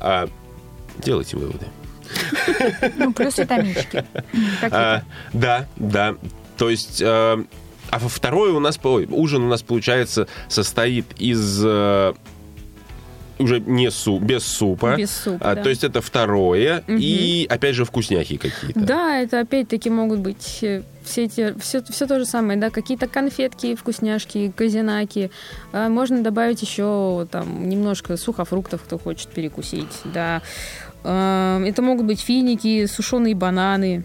А, 0.00 0.28
делайте 0.98 1.36
выводы. 1.36 1.66
Ну, 2.96 3.12
плюс 3.12 3.38
витаминчики. 3.38 4.04
А, 4.70 5.02
да, 5.32 5.66
да. 5.76 6.16
То 6.56 6.70
есть... 6.70 7.02
а 7.90 7.98
во 7.98 8.08
второе 8.08 8.52
у 8.52 8.60
нас... 8.60 8.78
ой, 8.82 9.06
ужин 9.10 9.42
у 9.42 9.48
нас, 9.48 9.62
получается, 9.62 10.28
состоит 10.48 11.06
из... 11.18 11.62
э, 11.64 12.12
уже 13.38 13.60
не 13.60 13.90
су, 13.90 14.18
без 14.18 14.44
супа. 14.44 14.96
Без 14.96 15.10
супа, 15.10 15.50
А, 15.50 15.54
да. 15.54 15.62
То 15.62 15.68
есть 15.68 15.84
это 15.84 16.00
второе. 16.00 16.82
Мгм. 16.86 16.98
И, 17.00 17.46
опять 17.48 17.74
же, 17.74 17.84
вкусняхи 17.84 18.36
какие-то. 18.36 18.80
Да, 18.80 19.18
это 19.18 19.40
опять-таки 19.40 19.90
могут 19.90 20.20
быть 20.20 20.58
э, 20.62 20.82
все 21.04 21.24
эти, 21.24 21.58
все, 21.60 21.82
все 21.82 22.06
то 22.06 22.18
же 22.18 22.24
самое, 22.24 22.58
да, 22.58 22.70
какие-то 22.70 23.06
конфетки, 23.08 23.74
вкусняшки, 23.74 24.52
казинаки. 24.56 25.30
А 25.72 25.88
Можно 25.88 26.22
добавить 26.22 26.62
еще 26.62 27.26
там 27.30 27.68
немножко 27.68 28.16
сухофруктов, 28.16 28.82
кто 28.82 28.98
хочет 28.98 29.28
перекусить, 29.28 30.00
да. 30.04 30.42
А, 31.04 31.62
Это 31.62 31.82
могут 31.82 32.06
быть 32.06 32.20
финики, 32.20 32.86
сушеные 32.86 33.34
бананы, 33.34 34.04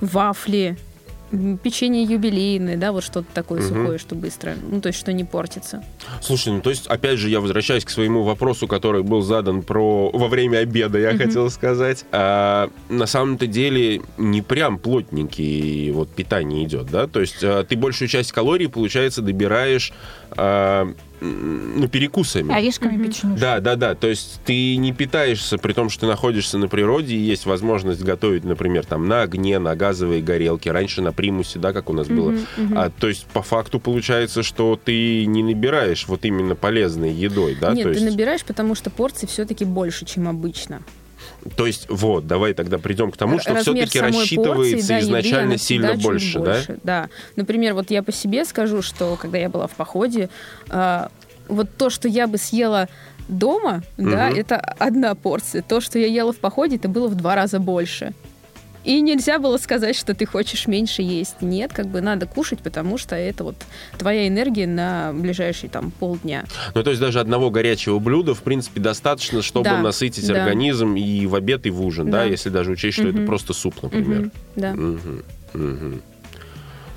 вафли, 0.00 0.76
печенье 1.62 2.02
юбилейное, 2.04 2.76
да, 2.76 2.92
вот 2.92 3.04
что-то 3.04 3.26
такое 3.32 3.60
Мгм. 3.60 3.68
сухое, 3.68 3.98
что 3.98 4.14
быстро, 4.14 4.54
ну, 4.70 4.80
то 4.80 4.88
есть, 4.88 4.98
что 4.98 5.12
не 5.12 5.24
портится. 5.24 5.82
Слушай, 6.20 6.52
ну 6.52 6.60
то 6.60 6.70
есть, 6.70 6.86
опять 6.86 7.18
же, 7.18 7.28
я 7.28 7.40
возвращаюсь 7.40 7.84
к 7.84 7.90
своему 7.90 8.22
вопросу, 8.22 8.68
который 8.68 9.02
был 9.02 9.22
задан 9.22 9.62
про 9.62 10.10
во 10.10 10.28
время 10.28 10.58
обеда, 10.58 10.98
я 10.98 11.10
Мгм. 11.10 11.18
хотел 11.18 11.50
сказать. 11.50 12.04
А, 12.12 12.70
на 12.88 13.06
самом-то 13.06 13.46
деле 13.46 14.02
не 14.18 14.42
прям 14.42 14.78
плотненький 14.78 15.90
вот 15.90 16.10
питание 16.10 16.64
идет, 16.64 16.86
да? 16.90 17.06
То 17.06 17.20
есть 17.20 17.42
а, 17.42 17.64
ты 17.64 17.76
большую 17.76 18.08
часть 18.08 18.32
калорий, 18.32 18.68
получается, 18.68 19.22
добираешь 19.22 19.92
а, 20.32 20.92
ну, 21.22 21.88
перекусами. 21.88 22.52
Орешками 22.52 22.96
Мгм. 22.96 23.04
печенюшками. 23.04 23.40
Да, 23.40 23.60
да, 23.60 23.76
да. 23.76 23.94
То 23.94 24.08
есть 24.08 24.40
ты 24.44 24.76
не 24.76 24.92
питаешься, 24.92 25.58
при 25.58 25.72
том, 25.72 25.88
что 25.88 26.02
ты 26.02 26.06
находишься 26.06 26.58
на 26.58 26.68
природе, 26.68 27.14
и 27.14 27.18
есть 27.18 27.46
возможность 27.46 28.02
готовить, 28.02 28.44
например, 28.44 28.84
там 28.84 29.06
на 29.06 29.22
огне, 29.22 29.58
на 29.58 29.76
газовой 29.76 30.20
горелке. 30.20 30.72
Раньше 30.72 31.02
на 31.02 31.12
примусе, 31.12 31.58
да, 31.58 31.72
как 31.72 31.90
у 31.90 31.92
нас 31.92 32.08
было. 32.08 32.34
А, 32.74 32.90
то 32.90 33.08
есть 33.08 33.26
по 33.26 33.42
факту 33.42 33.78
получается, 33.78 34.42
что 34.42 34.78
ты 34.82 35.26
не 35.26 35.42
набираешь 35.42 36.06
вот 36.08 36.24
именно 36.24 36.54
полезной 36.54 37.12
едой, 37.12 37.56
да? 37.60 37.72
Нет, 37.72 37.84
то, 37.84 37.92
ты 37.92 37.98
есть, 37.98 38.10
набираешь, 38.10 38.44
потому 38.44 38.74
что 38.74 38.90
порций 38.90 39.28
все-таки 39.28 39.64
больше, 39.64 40.04
чем 40.04 40.28
обычно. 40.28 40.82
То 41.56 41.66
есть 41.66 41.86
вот, 41.88 42.26
давай 42.26 42.54
тогда 42.54 42.78
придем 42.78 43.10
к 43.10 43.16
тому, 43.16 43.38
что 43.38 43.54
все-таки 43.56 44.00
рассчитывается 44.00 44.76
порции, 44.76 44.88
да, 44.88 44.96
еды, 44.96 45.06
изначально 45.06 45.46
она 45.46 45.56
сильно 45.58 45.88
всегда 45.88 45.94
чуть 45.94 46.02
больше, 46.04 46.38
да? 46.40 46.74
Да. 46.82 47.08
Например, 47.36 47.74
вот 47.74 47.90
я 47.90 48.02
по 48.02 48.12
себе 48.12 48.44
скажу, 48.44 48.82
что 48.82 49.16
когда 49.16 49.38
я 49.38 49.48
была 49.48 49.66
в 49.66 49.72
походе, 49.72 50.28
а, 50.68 51.10
вот 51.48 51.68
то, 51.76 51.90
что 51.90 52.08
я 52.08 52.26
бы 52.26 52.38
съела 52.38 52.88
дома, 53.28 53.82
да, 53.96 54.28
Мгм. 54.30 54.38
это 54.38 54.56
одна 54.58 55.14
порция. 55.14 55.62
То, 55.62 55.80
что 55.80 55.98
я 55.98 56.06
ела 56.06 56.32
в 56.32 56.38
походе, 56.38 56.76
это 56.76 56.88
было 56.88 57.08
в 57.08 57.14
два 57.14 57.34
раза 57.34 57.58
больше. 57.58 58.12
И 58.84 59.00
нельзя 59.00 59.38
было 59.38 59.58
сказать, 59.58 59.96
что 59.96 60.14
ты 60.14 60.26
хочешь 60.26 60.66
меньше 60.66 61.02
есть. 61.02 61.40
Нет, 61.40 61.72
как 61.72 61.86
бы 61.86 62.00
надо 62.00 62.26
кушать, 62.26 62.60
потому 62.60 62.98
что 62.98 63.14
это 63.14 63.44
вот 63.44 63.56
твоя 63.98 64.26
энергия 64.26 64.66
на 64.66 65.12
ближайшие 65.14 65.70
там 65.70 65.90
полдня. 65.92 66.44
Ну, 66.74 66.82
то 66.82 66.90
есть 66.90 67.00
даже 67.00 67.20
одного 67.20 67.50
горячего 67.50 67.98
блюда, 67.98 68.34
в 68.34 68.42
принципе, 68.42 68.80
достаточно, 68.80 69.42
чтобы 69.42 69.64
Да, 69.64 69.80
насытить 69.80 70.26
да. 70.26 70.42
организм 70.42 70.94
и 70.96 71.26
в 71.26 71.34
обед, 71.34 71.66
и 71.66 71.70
в 71.70 71.80
ужин, 71.84 72.10
да, 72.10 72.18
Да. 72.18 72.24
если 72.24 72.48
даже 72.48 72.72
учесть, 72.72 72.98
что 72.98 73.08
это 73.08 73.18
Мгм. 73.18 73.26
просто 73.26 73.52
суп, 73.52 73.82
например. 73.82 74.20
Мгм, 74.20 74.32
Да. 74.56 74.72
Мгм, 74.74 75.22
мгм. 75.54 76.02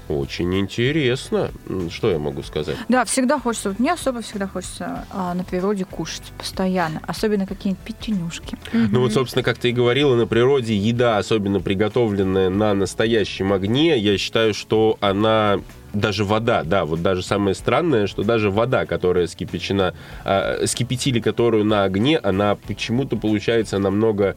Очень 0.07 0.57
интересно. 0.59 1.51
Что 1.89 2.11
я 2.11 2.19
могу 2.19 2.43
сказать? 2.43 2.77
Да, 2.89 3.05
всегда 3.05 3.39
хочется, 3.39 3.69
вот 3.69 3.79
мне 3.79 3.93
особо 3.93 4.21
всегда 4.21 4.47
хочется 4.47 5.05
а, 5.09 5.33
на 5.33 5.43
природе 5.43 5.85
кушать 5.85 6.31
постоянно, 6.37 7.01
особенно 7.07 7.47
какие-нибудь 7.47 7.83
печенюшки. 7.83 8.57
Ну 8.73 8.99
вот, 8.99 9.13
собственно, 9.13 9.43
как 9.43 9.57
ты 9.57 9.69
и 9.69 9.73
говорила, 9.73 10.15
на 10.15 10.27
природе 10.27 10.75
еда, 10.75 11.17
особенно 11.17 11.59
приготовленная 11.59 12.49
на 12.49 12.73
настоящем 12.73 13.51
огне, 13.51 13.97
я 13.97 14.17
считаю, 14.17 14.53
что 14.53 14.97
она 14.99 15.59
даже 15.93 16.23
вода, 16.25 16.63
да, 16.63 16.85
вот 16.85 17.01
даже 17.01 17.23
самое 17.23 17.55
странное, 17.55 18.05
что 18.07 18.23
даже 18.23 18.51
вода, 18.51 18.85
которая 18.85 19.27
скипячена, 19.27 19.95
а, 20.23 20.65
скипятили 20.67 21.19
которую 21.19 21.65
на 21.65 21.83
огне, 21.83 22.17
она 22.17 22.55
почему-то 22.55 23.15
получается 23.15 23.79
намного 23.79 24.35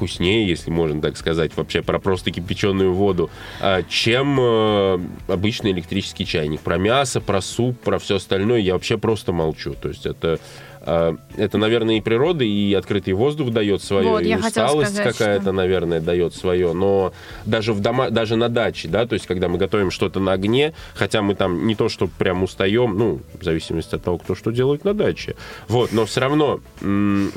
вкуснее, 0.00 0.48
если 0.48 0.70
можно 0.70 1.02
так 1.02 1.18
сказать, 1.18 1.54
вообще 1.56 1.82
про 1.82 1.98
просто 1.98 2.30
кипяченую 2.30 2.94
воду, 2.94 3.28
а, 3.60 3.82
чем 3.82 4.38
э, 4.40 4.98
обычный 5.28 5.72
электрический 5.72 6.24
чайник. 6.24 6.60
Про 6.60 6.78
мясо, 6.78 7.20
про 7.20 7.42
суп, 7.42 7.78
про 7.80 7.98
все 7.98 8.16
остальное 8.16 8.60
я 8.60 8.72
вообще 8.72 8.96
просто 8.96 9.32
молчу. 9.32 9.74
То 9.74 9.88
есть 9.88 10.06
это, 10.06 10.40
это 10.82 11.58
наверное, 11.58 11.98
и 11.98 12.00
природа, 12.00 12.44
и 12.44 12.72
открытый 12.74 13.12
воздух 13.12 13.50
дает 13.50 13.82
свое, 13.82 14.08
Вот, 14.08 14.22
и 14.22 14.34
усталость 14.34 14.96
какая-то, 14.96 15.42
что- 15.42 15.52
наверное, 15.52 16.00
дает 16.00 16.34
свое. 16.34 16.72
Но 16.72 17.12
даже, 17.44 17.72
в 17.72 17.80
дома, 17.80 18.10
даже 18.10 18.36
на 18.36 18.48
даче, 18.48 18.88
да, 18.88 19.06
то 19.06 19.14
есть 19.14 19.26
когда 19.26 19.48
мы 19.48 19.58
готовим 19.58 19.90
что-то 19.90 20.20
на 20.20 20.32
огне, 20.32 20.72
хотя 20.94 21.22
мы 21.22 21.34
там 21.34 21.66
не 21.66 21.74
то, 21.74 21.88
что 21.88 22.06
прям 22.06 22.42
устаем, 22.42 22.96
ну, 22.96 23.20
в 23.38 23.44
зависимости 23.44 23.94
от 23.94 24.02
того, 24.02 24.18
кто 24.18 24.34
что 24.34 24.50
делает 24.50 24.84
на 24.84 24.94
даче. 24.94 25.36
Вот, 25.68 25.92
но 25.92 26.06
все 26.06 26.20
равно 26.20 26.60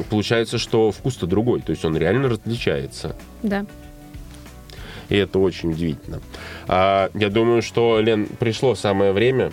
получается, 0.10 0.58
что 0.58 0.92
вкус-то 0.92 1.28
другой, 1.28 1.62
то 1.62 1.72
есть 1.72 1.84
он 1.84 1.98
реально 1.98 2.30
различается. 2.30 3.16
Да. 3.42 3.66
И 5.10 5.18
это 5.18 5.38
очень 5.40 5.72
удивительно. 5.72 6.22
А, 6.68 7.10
я 7.14 7.30
думаю, 7.30 7.62
что, 7.62 8.00
Лен, 8.00 8.26
пришло 8.40 8.74
самое 8.74 9.12
время 9.12 9.52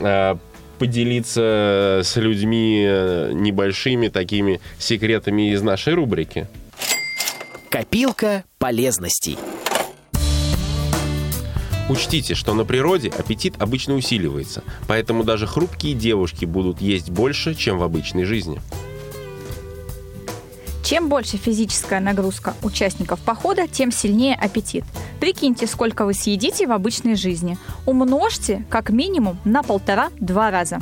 а, 0.00 0.38
поделиться 0.80 2.00
с 2.02 2.16
людьми 2.16 2.82
э, 2.88 3.32
небольшими 3.34 4.08
такими 4.08 4.62
секретами 4.78 5.52
из 5.52 5.60
нашей 5.60 5.92
рубрики. 5.92 6.48
Копилка 7.68 8.44
полезностей. 8.58 9.36
Учтите, 11.90 12.34
что 12.34 12.54
на 12.54 12.64
природе 12.64 13.10
аппетит 13.10 13.56
обычно 13.58 13.94
усиливается, 13.94 14.62
поэтому 14.88 15.22
даже 15.22 15.46
хрупкие 15.46 15.92
девушки 15.92 16.46
будут 16.46 16.80
есть 16.80 17.10
больше, 17.10 17.54
чем 17.54 17.76
в 17.76 17.82
обычной 17.82 18.24
жизни. 18.24 18.58
Чем 20.82 21.08
больше 21.08 21.36
физическая 21.36 22.00
нагрузка 22.00 22.54
участников 22.62 23.20
похода, 23.20 23.68
тем 23.68 23.92
сильнее 23.92 24.34
аппетит. 24.34 24.84
Прикиньте, 25.20 25.66
сколько 25.66 26.04
вы 26.04 26.14
съедите 26.14 26.66
в 26.66 26.72
обычной 26.72 27.14
жизни. 27.14 27.58
Умножьте 27.86 28.64
как 28.70 28.90
минимум 28.90 29.38
на 29.44 29.62
полтора-два 29.62 30.50
раза. 30.50 30.80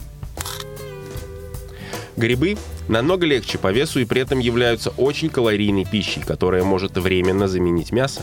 Грибы 2.16 2.56
намного 2.88 3.26
легче 3.26 3.58
по 3.58 3.70
весу 3.70 4.00
и 4.00 4.04
при 4.04 4.22
этом 4.22 4.38
являются 4.38 4.90
очень 4.90 5.28
калорийной 5.28 5.84
пищей, 5.84 6.20
которая 6.20 6.64
может 6.64 6.96
временно 6.96 7.46
заменить 7.46 7.92
мясо. 7.92 8.22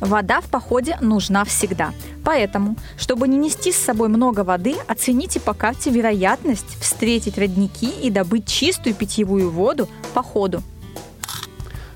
Вода 0.00 0.40
в 0.40 0.46
походе 0.46 0.96
нужна 1.00 1.44
всегда. 1.44 1.92
Поэтому, 2.24 2.76
чтобы 2.98 3.28
не 3.28 3.38
нести 3.38 3.72
с 3.72 3.76
собой 3.76 4.08
много 4.08 4.40
воды, 4.40 4.76
оцените 4.86 5.40
по 5.40 5.54
карте 5.54 5.90
вероятность 5.90 6.78
встретить 6.80 7.38
родники 7.38 7.88
и 7.88 8.10
добыть 8.10 8.46
чистую 8.46 8.94
питьевую 8.94 9.50
воду 9.50 9.88
по 10.14 10.22
ходу. 10.22 10.62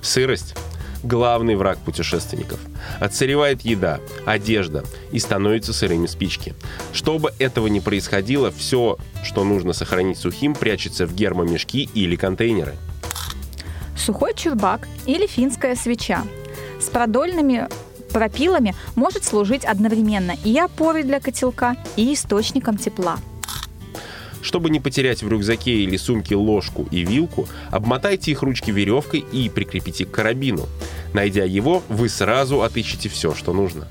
Сырость– 0.01 0.55
главный 1.03 1.57
враг 1.57 1.79
путешественников. 1.79 2.59
Отсыревает 3.01 3.63
еда, 3.63 4.01
одежда 4.25 4.85
и 5.13 5.19
становятся 5.19 5.73
сырыми 5.73 6.07
спички. 6.07 6.55
Чтобы 6.93 7.33
этого 7.39 7.67
не 7.67 7.81
происходило, 7.81 8.51
все, 8.51 8.99
что 9.23 9.45
нужно 9.45 9.73
сохранить 9.73 10.19
сухим, 10.19 10.55
прячется 10.55 11.07
в 11.07 11.15
гермомешки 11.15 11.89
или 11.95 12.17
контейнеры. 12.17 12.75
Сухой 13.97 14.35
чурбак 14.35 14.89
или 15.07 15.27
финская 15.27 15.77
свеча 15.77 16.25
с 16.81 16.89
продольными 16.89 17.69
пропилами 18.15 18.75
может 18.95 19.25
служить 19.25 19.65
одновременно 19.65 20.37
и 20.45 20.57
опорой 20.57 21.03
для 21.03 21.21
котелка, 21.21 21.77
и 21.97 22.15
источником 22.15 22.79
тепла. 22.79 23.19
Чтобы 24.41 24.71
не 24.71 24.79
потерять 24.79 25.23
в 25.23 25.29
рюкзаке 25.29 25.73
или 25.73 25.97
сумке 25.97 26.37
ложку 26.37 26.87
и 26.91 27.05
вилку, 27.05 27.49
обмотайте 27.71 28.31
их 28.31 28.43
ручки 28.43 28.71
веревкой 28.71 29.25
и 29.33 29.49
прикрепите 29.49 30.05
к 30.05 30.13
карабину. 30.13 30.67
Найдя 31.13 31.45
его, 31.45 31.83
вы 31.89 32.09
сразу 32.09 32.63
отыщете 32.63 33.09
все, 33.09 33.35
что 33.35 33.53
нужно. 33.53 33.89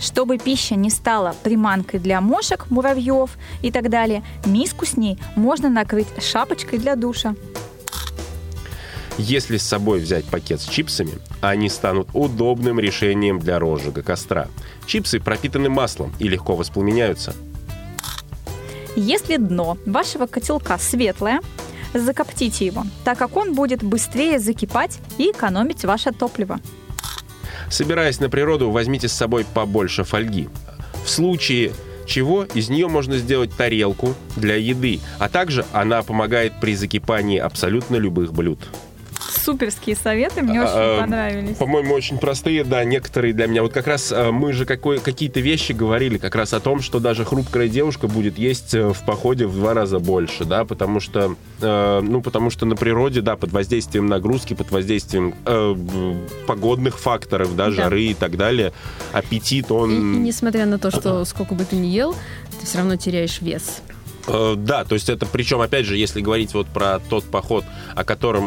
Чтобы 0.00 0.38
пища 0.38 0.74
не 0.74 0.90
стала 0.90 1.34
приманкой 1.42 2.00
для 2.00 2.20
мошек, 2.20 2.66
муравьев 2.70 3.30
и 3.62 3.70
так 3.70 3.90
далее, 3.90 4.22
миску 4.46 4.86
с 4.86 4.96
ней 4.96 5.18
можно 5.36 5.68
накрыть 5.68 6.08
шапочкой 6.22 6.78
для 6.78 6.94
душа. 6.94 7.34
Если 9.16 9.58
с 9.58 9.62
собой 9.62 10.00
взять 10.00 10.24
пакет 10.24 10.60
с 10.60 10.64
чипсами, 10.66 11.12
они 11.40 11.68
станут 11.68 12.08
удобным 12.14 12.80
решением 12.80 13.38
для 13.38 13.58
розжига 13.60 14.02
костра. 14.02 14.48
Чипсы 14.86 15.20
пропитаны 15.20 15.68
маслом 15.68 16.12
и 16.18 16.28
легко 16.28 16.56
воспламеняются. 16.56 17.34
Если 18.96 19.36
дно 19.36 19.78
вашего 19.86 20.26
котелка 20.26 20.78
светлое, 20.78 21.40
закоптите 21.92 22.66
его, 22.66 22.84
так 23.04 23.18
как 23.18 23.36
он 23.36 23.54
будет 23.54 23.82
быстрее 23.82 24.40
закипать 24.40 24.98
и 25.18 25.30
экономить 25.30 25.84
ваше 25.84 26.10
топливо. 26.10 26.60
Собираясь 27.70 28.20
на 28.20 28.28
природу, 28.28 28.70
возьмите 28.70 29.08
с 29.08 29.12
собой 29.12 29.46
побольше 29.54 30.04
фольги. 30.04 30.48
В 31.04 31.08
случае 31.08 31.72
чего 32.06 32.44
из 32.44 32.68
нее 32.68 32.88
можно 32.88 33.16
сделать 33.16 33.54
тарелку 33.56 34.14
для 34.36 34.56
еды, 34.56 35.00
а 35.18 35.28
также 35.28 35.64
она 35.72 36.02
помогает 36.02 36.54
при 36.60 36.74
закипании 36.74 37.38
абсолютно 37.38 37.96
любых 37.96 38.32
блюд. 38.32 38.58
Суперские 39.44 39.94
советы, 39.96 40.42
мне 40.42 40.60
А, 40.60 40.64
очень 40.64 40.72
а, 40.74 41.00
понравились. 41.00 41.56
По-моему, 41.56 41.94
очень 41.94 42.18
простые, 42.18 42.64
да, 42.64 42.82
некоторые 42.84 43.34
для 43.34 43.46
меня. 43.46 43.62
Вот 43.62 43.72
как 43.72 43.86
раз 43.86 44.10
а, 44.12 44.32
мы 44.32 44.52
же 44.52 44.64
какой, 44.64 44.98
какие-то 45.00 45.40
вещи 45.40 45.72
говорили 45.72 46.18
как 46.18 46.34
раз 46.34 46.52
о 46.54 46.60
том, 46.60 46.80
что 46.80 46.98
даже 47.00 47.24
хрупкая 47.24 47.68
девушка 47.68 48.08
будет 48.08 48.38
есть 48.38 48.74
э, 48.74 48.92
в 48.92 49.04
походе 49.04 49.46
в 49.46 49.54
два 49.54 49.74
раза 49.74 49.98
больше, 49.98 50.44
да, 50.44 50.64
потому 50.64 51.00
что, 51.00 51.36
э, 51.60 52.00
ну, 52.02 52.20
потому 52.22 52.50
что 52.50 52.64
на 52.66 52.76
природе, 52.76 53.20
да, 53.20 53.36
под 53.36 53.52
воздействием 53.52 54.06
нагрузки, 54.06 54.54
под 54.54 54.70
воздействием 54.70 55.34
э, 55.44 55.74
погодных 56.46 56.98
факторов, 56.98 57.54
да, 57.56 57.66
Да. 57.66 57.70
жары 57.72 58.02
и 58.04 58.14
так 58.14 58.36
далее, 58.36 58.72
аппетит, 59.12 59.70
И, 59.70 59.72
он... 59.72 59.90
и 59.90 60.18
несмотря 60.18 60.66
на 60.66 60.78
то, 60.78 60.90
что 60.90 61.24
сколько 61.24 61.54
бы 61.54 61.64
ты 61.64 61.76
ни 61.76 61.88
ел, 61.88 62.14
ты 62.60 62.66
все 62.66 62.78
равно 62.78 62.96
теряешь 62.96 63.40
вес. 63.40 63.82
Э, 64.26 64.54
Да, 64.56 64.84
то 64.84 64.94
есть 64.94 65.08
это, 65.08 65.26
причем, 65.26 65.60
опять 65.60 65.86
же, 65.86 65.96
если 65.96 66.20
говорить 66.20 66.54
вот 66.54 66.66
про 66.66 66.98
тот 66.98 67.24
поход, 67.24 67.64
о 67.94 68.04
котором 68.04 68.44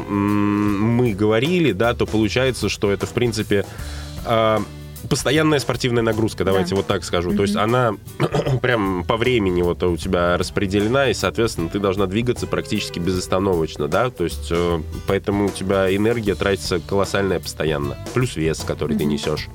мы 0.96 1.14
говорили, 1.14 1.72
да, 1.72 1.94
то 1.94 2.06
получается, 2.06 2.70
что 2.70 2.92
это, 2.92 3.06
в 3.06 3.12
принципе, 3.12 3.66
э, 4.26 4.60
постоянная 5.10 5.60
спортивная 5.60 6.04
нагрузка, 6.04 6.44
давайте 6.44 6.76
вот 6.76 6.88
так 6.88 7.04
скажу. 7.04 7.34
То 7.36 7.44
есть 7.44 7.56
она 7.56 7.96
прям 8.62 9.04
по 9.04 9.18
времени 9.18 9.62
вот 9.62 9.84
у 9.84 9.98
тебя 9.98 10.38
распределена, 10.38 11.10
и, 11.10 11.14
соответственно, 11.14 11.70
ты 11.70 11.80
должна 11.80 12.06
двигаться 12.08 12.48
практически 12.48 13.00
безостановочно, 13.00 13.88
да, 13.88 14.10
то 14.10 14.24
есть 14.24 14.48
э, 14.50 14.82
поэтому 15.08 15.46
у 15.46 15.50
тебя 15.50 15.96
энергия 15.96 16.36
тратится 16.36 16.80
колоссальная 16.80 17.40
постоянно, 17.40 17.98
плюс 18.14 18.36
вес, 18.36 18.60
который 18.60 18.98
ты 18.98 19.06
несешь. 19.06 19.48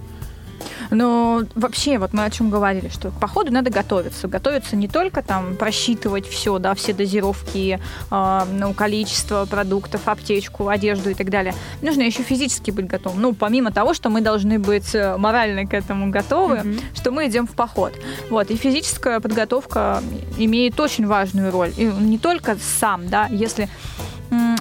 Но 0.92 1.42
вообще, 1.54 1.98
вот 1.98 2.12
мы 2.12 2.24
о 2.24 2.30
чем 2.30 2.50
говорили, 2.50 2.88
что 2.88 3.10
к 3.10 3.14
походу 3.14 3.50
надо 3.50 3.70
готовиться. 3.70 4.28
Готовиться 4.28 4.76
не 4.76 4.88
только 4.88 5.22
там 5.22 5.56
просчитывать 5.56 6.26
все, 6.26 6.58
да, 6.58 6.74
все 6.74 6.92
дозировки, 6.92 7.80
э, 8.10 8.42
ну, 8.52 8.74
количество 8.74 9.46
продуктов, 9.46 10.06
аптечку, 10.06 10.68
одежду 10.68 11.10
и 11.10 11.14
так 11.14 11.30
далее. 11.30 11.54
Нужно 11.80 12.02
еще 12.02 12.22
физически 12.22 12.70
быть 12.70 12.86
готовым. 12.86 13.20
Ну, 13.20 13.32
помимо 13.32 13.72
того, 13.72 13.94
что 13.94 14.10
мы 14.10 14.20
должны 14.20 14.58
быть 14.58 14.94
э, 14.94 15.16
морально 15.16 15.66
к 15.66 15.74
этому 15.74 16.10
готовы, 16.10 16.58
Мгм. 16.58 16.80
что 16.94 17.10
мы 17.10 17.26
идем 17.28 17.46
в 17.46 17.52
поход. 17.52 17.94
Вот, 18.30 18.50
и 18.50 18.56
физическая 18.56 19.20
подготовка 19.20 20.02
имеет 20.36 20.78
очень 20.78 21.06
важную 21.06 21.50
роль. 21.50 21.72
И 21.76 21.84
не 21.84 22.18
только 22.18 22.56
сам, 22.80 23.08
да, 23.08 23.26
если 23.30 23.68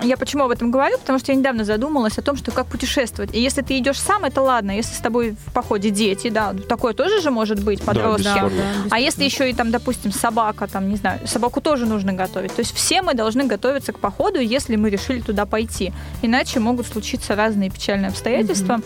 Я 0.04 0.18
почему 0.18 0.44
об 0.44 0.52
этом 0.52 0.72
говорю? 0.72 0.98
Потому 0.98 1.20
что 1.20 1.32
я 1.32 1.38
недавно 1.38 1.64
задумалась 1.64 2.18
о 2.18 2.22
том, 2.22 2.36
что 2.36 2.52
как 2.52 2.68
путешествовать. 2.68 3.34
И 3.34 3.40
если 3.40 3.62
ты 3.62 3.78
идешь 3.78 4.00
сам, 4.00 4.26
это 4.26 4.42
ладно. 4.42 4.72
Если 4.72 4.94
с 4.94 5.00
тобой 5.00 5.36
в 5.46 5.54
походе 5.54 5.90
дети, 5.92 6.30
да, 6.30 6.54
такое 6.68 6.94
тоже 6.94 7.22
же 7.22 7.32
может 7.32 7.64
быть, 7.64 7.82
подростки. 7.82 8.24
Да, 8.24 8.50
а 8.90 9.00
если 9.00 9.24
еще 9.24 9.50
и 9.50 9.54
там, 9.54 9.72
допустим, 9.72 10.12
собака, 10.12 10.68
там, 10.68 10.90
не 10.90 10.96
знаю, 10.98 11.26
собаку 11.26 11.62
тоже 11.62 11.86
нужно 11.86 12.14
готовить. 12.14 12.54
То 12.54 12.62
есть 12.62 12.74
все 12.74 13.02
мы 13.02 13.14
должны 13.14 13.46
готовиться 13.46 13.94
к 13.94 14.00
походу, 14.00 14.40
если 14.40 14.76
мы 14.76 14.90
решили 14.90 15.22
туда 15.22 15.46
пойти. 15.46 15.94
Иначе 16.22 16.60
могут 16.60 16.88
случиться 16.88 17.36
разные 17.36 17.70
печальные 17.70 18.10
обстоятельства. 18.10 18.82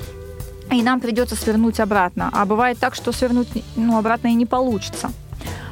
И 0.71 0.81
нам 0.81 0.99
придется 0.99 1.35
свернуть 1.35 1.79
обратно. 1.79 2.29
А 2.33 2.45
бывает 2.45 2.77
так, 2.79 2.95
что 2.95 3.11
свернуть 3.11 3.47
ну, 3.75 3.97
обратно 3.97 4.27
и 4.27 4.33
не 4.33 4.45
получится. 4.45 5.11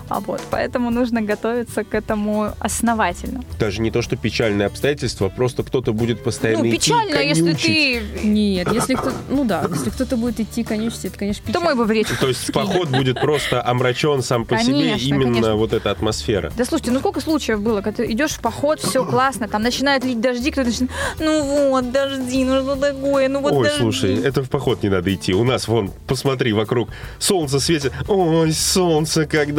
А 0.10 0.20
вот, 0.20 0.42
поэтому 0.50 0.90
нужно 0.90 1.22
готовиться 1.22 1.84
к 1.84 1.94
этому 1.94 2.52
основательно. 2.60 3.44
Даже 3.60 3.82
не 3.82 3.92
то, 3.92 4.02
что 4.02 4.16
печальные 4.16 4.68
обстоятельства, 4.68 5.30
просто 5.30 5.64
кто-то 5.64 5.94
будет 5.94 6.24
постоянно 6.24 6.64
ну, 6.64 6.70
идти 6.70 6.78
печально, 6.78 7.20
если 7.20 7.54
ты... 7.54 8.02
Нет, 8.24 8.72
если 8.72 8.96
кто 8.96 9.12
ну 9.30 9.46
да, 9.46 9.66
если 9.70 9.90
кто-то 9.90 10.18
будет 10.18 10.40
идти 10.40 10.64
конючить, 10.64 11.06
это, 11.06 11.18
конечно, 11.18 11.42
То 11.42 11.48
печально. 11.48 11.66
мой 11.66 11.76
бы 11.76 11.86
в 11.86 11.92
речку. 11.92 12.16
То 12.20 12.28
есть 12.28 12.52
поход 12.52 12.90
будет 12.90 13.20
просто 13.20 13.66
омрачен 13.66 14.22
сам 14.22 14.46
по 14.46 14.58
себе 14.58 14.98
именно 14.98 15.34
конечно. 15.34 15.56
вот 15.56 15.74
эта 15.74 15.92
атмосфера. 15.92 16.52
Да 16.56 16.66
слушайте, 16.66 16.92
ну 16.92 17.00
сколько 17.00 17.22
случаев 17.22 17.62
было, 17.62 17.82
когда 17.82 18.04
ты 18.04 18.12
идешь 18.12 18.32
в 18.32 18.40
поход, 18.40 18.80
все 18.80 19.06
классно, 19.06 19.48
там 19.48 19.62
начинают 19.62 20.04
лить 20.04 20.22
дожди, 20.22 20.52
кто-то 20.52 20.70
начинает, 20.70 20.92
ну 21.20 21.70
вот, 21.70 21.92
дожди, 21.92 22.44
ну 22.44 22.62
что 22.62 22.76
такое, 22.76 23.30
ну 23.30 23.42
вот 23.42 23.54
Ой, 23.54 23.64
дожди. 23.66 23.80
слушай, 23.80 24.22
это 24.22 24.44
в 24.44 24.50
поход 24.50 24.84
не 24.84 24.90
надо 24.90 25.14
идти. 25.14 25.34
У 25.34 25.44
нас, 25.44 25.68
вон, 25.68 25.92
посмотри 26.08 26.54
вокруг, 26.54 26.90
солнце 27.20 27.60
светит. 27.60 27.94
Ой, 28.08 28.52
солнце, 28.52 29.26
как 29.26 29.54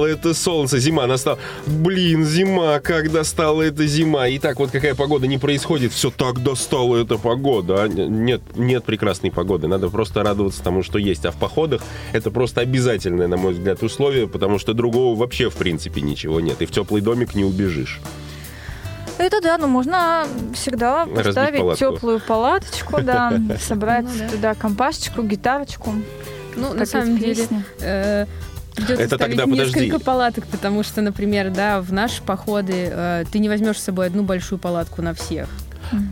достало 0.00 0.06
это 0.06 0.34
солнце. 0.34 0.78
Зима 0.78 1.06
настала. 1.06 1.38
Блин, 1.66 2.24
зима, 2.24 2.80
как 2.80 3.10
достала 3.10 3.62
это 3.62 3.86
зима. 3.86 4.28
И 4.28 4.38
так 4.38 4.58
вот 4.58 4.70
какая 4.70 4.94
погода 4.94 5.26
не 5.26 5.38
происходит, 5.38 5.92
все 5.92 6.10
так 6.10 6.42
достала 6.42 6.96
эта 6.96 7.18
погода. 7.18 7.82
а? 7.84 7.88
Нет, 7.88 8.40
нет 8.56 8.84
прекрасной 8.84 9.30
погоды. 9.30 9.66
Надо 9.68 9.88
просто 9.90 10.22
радоваться 10.22 10.62
тому, 10.62 10.82
что 10.82 10.98
есть. 10.98 11.24
А 11.26 11.30
в 11.30 11.36
походах 11.36 11.82
это 12.12 12.30
просто 12.30 12.60
обязательное, 12.62 13.28
на 13.28 13.36
мой 13.36 13.52
взгляд, 13.52 13.82
условие, 13.82 14.26
потому 14.26 14.58
что 14.58 14.72
другого 14.74 15.18
вообще, 15.18 15.50
в 15.50 15.54
принципе, 15.56 16.00
ничего 16.00 16.40
нет. 16.40 16.62
И 16.62 16.66
в 16.66 16.70
теплый 16.70 17.00
домик 17.02 17.34
не 17.34 17.44
убежишь. 17.44 18.00
Это 19.18 19.42
да, 19.42 19.58
ну 19.58 19.66
можно 19.66 20.26
всегда 20.54 21.04
Разбить 21.04 21.24
поставить 21.26 21.60
палатку. 21.60 21.78
теплую 21.94 22.20
палаточку, 22.26 23.02
да, 23.02 23.38
собрать 23.60 24.06
Ну 24.06 24.18
да. 24.18 24.28
туда 24.28 24.54
компашечку, 24.54 25.22
гитарочку, 25.22 25.92
Ну, 26.56 26.72
на 26.72 26.86
самом 26.86 27.18
деле, 27.18 27.46
э, 27.80 28.24
придется 28.74 29.02
Это 29.02 29.18
тогда, 29.18 29.46
подожди. 29.46 29.80
несколько 29.80 29.98
палаток, 30.04 30.46
потому 30.46 30.82
что, 30.82 31.00
например, 31.00 31.50
да, 31.50 31.80
в 31.80 31.92
наши 31.92 32.22
походы 32.22 32.88
э, 32.90 33.24
ты 33.30 33.38
не 33.38 33.48
возьмешь 33.48 33.78
с 33.78 33.82
собой 33.84 34.06
одну 34.06 34.22
большую 34.22 34.58
палатку 34.58 35.02
на 35.02 35.14
всех. 35.14 35.48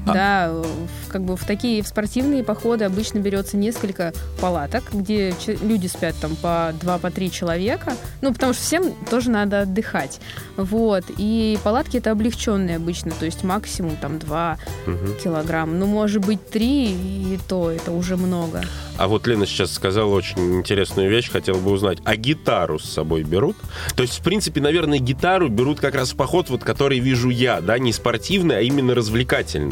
А 0.07 0.13
Да, 0.13 0.63
как 1.09 1.23
бы 1.23 1.37
в 1.37 1.45
такие 1.45 1.83
в 1.83 1.89
спортивные 1.89 2.43
походы 2.45 2.85
обычно 2.85 3.19
берется 3.19 3.57
несколько 3.57 4.13
палаток, 4.41 4.85
где 4.93 5.35
люди 5.63 5.87
спят 5.87 6.15
там 6.21 6.37
по 6.37 6.73
два, 6.81 6.99
по 6.99 7.11
три 7.11 7.31
человека. 7.31 7.95
Ну, 8.21 8.33
потому 8.33 8.53
что 8.53 8.63
всем 8.63 8.93
тоже 9.11 9.31
надо 9.31 9.63
отдыхать. 9.63 10.21
Вот. 10.57 11.05
И 11.19 11.59
палатки 11.63 11.97
это 11.99 12.11
облегченные 12.11 12.77
обычно, 12.77 13.13
то 13.13 13.25
есть 13.25 13.45
максимум 13.45 13.97
там 13.97 14.19
2 14.19 14.59
Мгм. 14.87 15.15
килограмма. 15.23 15.73
Ну, 15.75 15.87
может 15.87 16.25
быть, 16.25 16.49
3, 16.51 16.91
и 16.91 17.39
то 17.49 17.71
это 17.71 17.93
уже 17.93 18.17
много. 18.17 18.63
А 18.97 19.07
вот 19.07 19.27
Лена 19.27 19.47
сейчас 19.47 19.73
сказала 19.73 20.13
очень 20.13 20.57
интересную 20.57 21.09
вещь, 21.09 21.31
хотел 21.31 21.55
бы 21.57 21.71
узнать. 21.71 21.99
А 22.05 22.17
гитару 22.17 22.79
с 22.79 22.85
собой 22.85 23.23
берут? 23.23 23.57
То 23.95 24.03
есть, 24.03 24.19
в 24.19 24.23
принципе, 24.23 24.61
наверное, 24.61 24.99
гитару 24.99 25.49
берут 25.49 25.79
как 25.79 25.95
раз 25.95 26.13
в 26.13 26.17
поход, 26.17 26.51
вот 26.51 26.65
который 26.65 26.99
вижу 26.99 27.31
я, 27.31 27.61
да, 27.61 27.79
не 27.79 27.93
спортивный, 27.93 28.59
а 28.59 28.61
именно 28.61 28.95
развлекательный. 28.95 29.68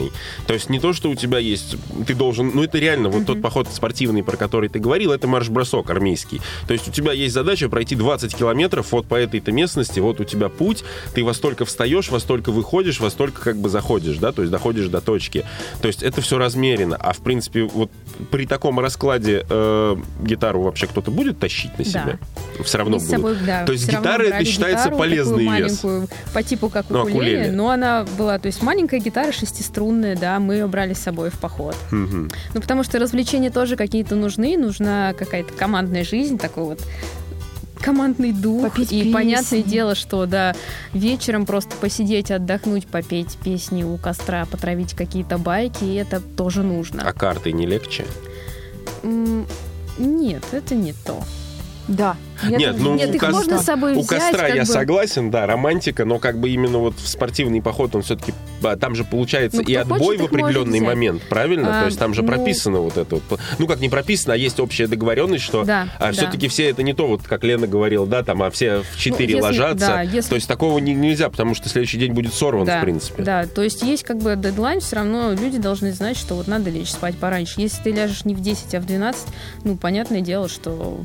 То 0.47 0.55
есть 0.55 0.68
не 0.70 0.78
то, 0.80 0.92
что 0.92 1.11
у 1.11 1.14
тебя 1.14 1.38
есть, 1.38 1.76
ты 2.07 2.14
должен, 2.14 2.51
ну 2.55 2.62
это 2.62 2.78
реально, 2.78 3.09
вот 3.09 3.26
тот 3.26 3.40
поход 3.42 3.68
спортивный, 3.72 4.22
про 4.22 4.36
который 4.36 4.68
ты 4.68 4.78
говорил, 4.78 5.12
это 5.12 5.26
марш-бросок 5.26 5.90
армейский. 5.90 6.40
То 6.66 6.72
есть 6.72 6.88
у 6.88 6.92
тебя 6.92 7.12
есть 7.12 7.34
задача 7.34 7.68
пройти 7.68 7.94
20 7.94 8.34
километров 8.36 8.92
вот 8.92 9.07
по 9.07 9.14
этой-то 9.14 9.53
местности, 9.53 10.01
вот 10.01 10.20
у 10.20 10.24
тебя 10.24 10.49
путь, 10.49 10.84
ты 11.14 11.24
во 11.24 11.34
столько 11.34 11.64
встаешь, 11.64 12.11
во 12.11 12.18
столько 12.20 12.51
выходишь, 12.53 13.01
во 13.01 13.11
столько 13.11 13.40
как 13.42 13.57
бы 13.57 13.68
заходишь, 13.68 14.16
да, 14.18 14.32
то 14.32 14.42
есть 14.42 14.53
доходишь 14.53 14.88
до 14.88 15.01
точки. 15.01 15.44
То 15.80 15.88
есть 15.88 16.03
это 16.03 16.20
все 16.20 16.38
размерено. 16.38 16.97
А 16.97 17.12
в 17.12 17.18
принципе, 17.18 17.64
вот 17.64 17.90
при 18.30 18.47
таком 18.47 18.78
раскладе 18.80 19.44
э, 19.49 19.97
гитару 20.22 20.62
вообще 20.62 20.86
кто-то 20.86 21.11
будет 21.11 21.38
тащить 21.38 21.76
на 21.78 21.84
Да. 21.84 21.90
себе? 21.90 22.18
Все 22.64 22.78
равно 22.78 22.99
будет. 22.99 23.09
собой, 23.11 23.36
да, 23.47 23.64
То 23.64 23.72
есть 23.72 23.88
гитара 23.88 24.22
это 24.22 24.44
считается 24.44 24.84
гитару, 24.86 24.99
полезный 24.99 25.38
вес. 25.44 25.47
маленькую, 25.47 26.09
по 26.32 26.42
типу 26.42 26.68
как 26.68 26.86
Ну, 26.90 27.01
укулеле, 27.01 27.16
укулеле. 27.38 27.53
но 27.53 27.70
она 27.70 28.05
была, 28.18 28.38
то 28.38 28.47
есть 28.47 28.62
маленькая 28.62 28.99
гитара 28.99 29.32
шестиструнная, 29.32 29.86
да, 29.93 30.39
мы 30.41 30.55
ее 30.55 30.66
брали 30.66 30.95
с 30.95 30.99
собой 30.99 31.30
в 31.30 31.39
поход. 31.39 31.76
Мгм. 31.91 32.30
Ну, 32.55 32.61
потому 32.61 32.82
что 32.82 32.99
развлечения 32.99 33.51
тоже 33.51 33.76
какие-то 33.76 34.14
нужны, 34.14 34.57
нужна 34.57 35.12
какая-то 35.12 35.53
командная 35.53 36.05
жизнь, 36.05 36.39
такой 36.39 36.64
вот 36.64 36.80
командный 37.80 38.32
дух. 38.32 38.70
Попеть 38.70 38.93
и 38.93 39.03
песни. 39.03 39.12
понятное 39.12 39.62
дело, 39.62 39.95
что 39.95 40.26
да, 40.26 40.55
вечером 40.93 41.47
просто 41.47 41.76
посидеть, 41.76 42.30
отдохнуть, 42.30 42.87
попеть 42.87 43.37
песни 43.45 43.84
у 43.84 43.97
костра, 43.97 44.45
потравить 44.47 44.95
какие-то 44.95 45.39
байки, 45.39 45.84
и 45.84 45.95
это 45.95 46.20
тоже 46.20 46.62
нужно. 46.62 47.03
А 47.07 47.12
карты 47.12 47.53
не 47.53 47.66
легче? 47.66 48.05
Нет, 49.03 50.45
это 50.53 50.74
не 50.74 50.93
то. 50.93 51.22
Да. 51.89 52.16
Я 52.43 52.59
Нет, 52.59 52.72
тоже- 52.72 52.82
ну, 52.84 52.95
Нет, 52.97 53.11
у 53.11 53.14
их 53.14 53.20
кос- 53.20 53.32
можно 53.32 53.59
с 53.59 53.64
собой 53.64 53.95
У 53.95 54.01
взять. 54.01 54.20
костра 54.20 54.49
я 54.49 54.62
бы. 54.62 54.66
согласен, 54.66 55.30
да, 55.30 55.47
романтика, 55.47 56.05
но 56.05 56.18
как 56.18 56.39
бы 56.39 56.51
именно 56.51 56.78
вот 56.78 56.95
в 56.99 57.09
спортивный 57.09 57.62
поход 57.62 57.95
он 57.95 58.03
все-таки 58.03 58.34
там 58.80 58.95
же 58.95 59.05
получается 59.05 59.59
Ну, 59.59 59.62
и 59.62 59.74
отбой 59.74 59.99
хочет, 60.01 60.20
в 60.20 60.24
определенный 60.26 60.80
момент, 60.80 61.22
правильно? 61.30 61.78
А, 61.78 61.80
То 61.82 61.87
есть 61.87 61.99
там 61.99 62.12
же 62.12 62.22
ну- 62.22 62.28
прописано 62.28 62.80
вот 62.80 62.97
это 62.99 63.20
вот. 63.28 63.41
Ну 63.59 63.66
как 63.66 63.80
не 63.80 63.89
прописано, 63.89 64.34
а 64.34 64.37
есть 64.37 64.61
общая 64.61 64.87
договоренность, 64.87 65.45
что 65.45 65.64
Да, 65.64 65.89
а, 65.99 66.07
да. 66.09 66.12
все-таки 66.12 66.49
все 66.49 66.68
это 66.68 66.82
не 66.82 66.93
то, 66.93 67.07
вот 67.07 67.22
как 67.22 67.43
Лена 67.45 67.66
говорила, 67.66 68.07
да, 68.07 68.22
там, 68.22 68.43
а 68.43 68.51
все 68.51 68.82
в 68.82 68.99
4 68.99 69.30
если- 69.32 69.41
ложатся. 69.43 69.87
да, 69.87 70.03
если- 70.03 70.28
То 70.30 70.34
есть 70.34 70.49
такого 70.49 70.78
не- 70.78 70.95
нельзя, 70.95 71.30
потому 71.30 71.55
что 71.55 71.68
следующий 71.70 71.99
день 71.99 72.12
будет 72.12 72.34
сорван, 72.34 72.66
да, 72.66 72.78
в 72.80 72.82
принципе. 72.82 73.22
Да, 73.22 73.47
то 73.47 73.62
есть 73.62 73.82
есть 73.82 74.03
как 74.03 74.18
бы 74.18 74.37
дедлайн, 74.37 74.80
все 74.80 74.97
равно 74.97 75.32
люди 75.32 75.57
должны 75.59 75.93
знать, 75.93 76.18
что 76.18 76.34
вот 76.34 76.49
надо 76.49 76.68
лечь 76.70 76.91
спать 76.91 77.16
пораньше. 77.16 77.55
Если 77.62 77.82
ты 77.82 77.93
ляжешь 77.93 78.24
не 78.26 78.34
в 78.34 78.41
10, 78.41 78.74
а 78.74 78.80
в 78.80 78.84
12, 78.87 79.26
ну, 79.64 79.76
понятное 79.76 80.20
дело, 80.20 80.49
что 80.49 81.01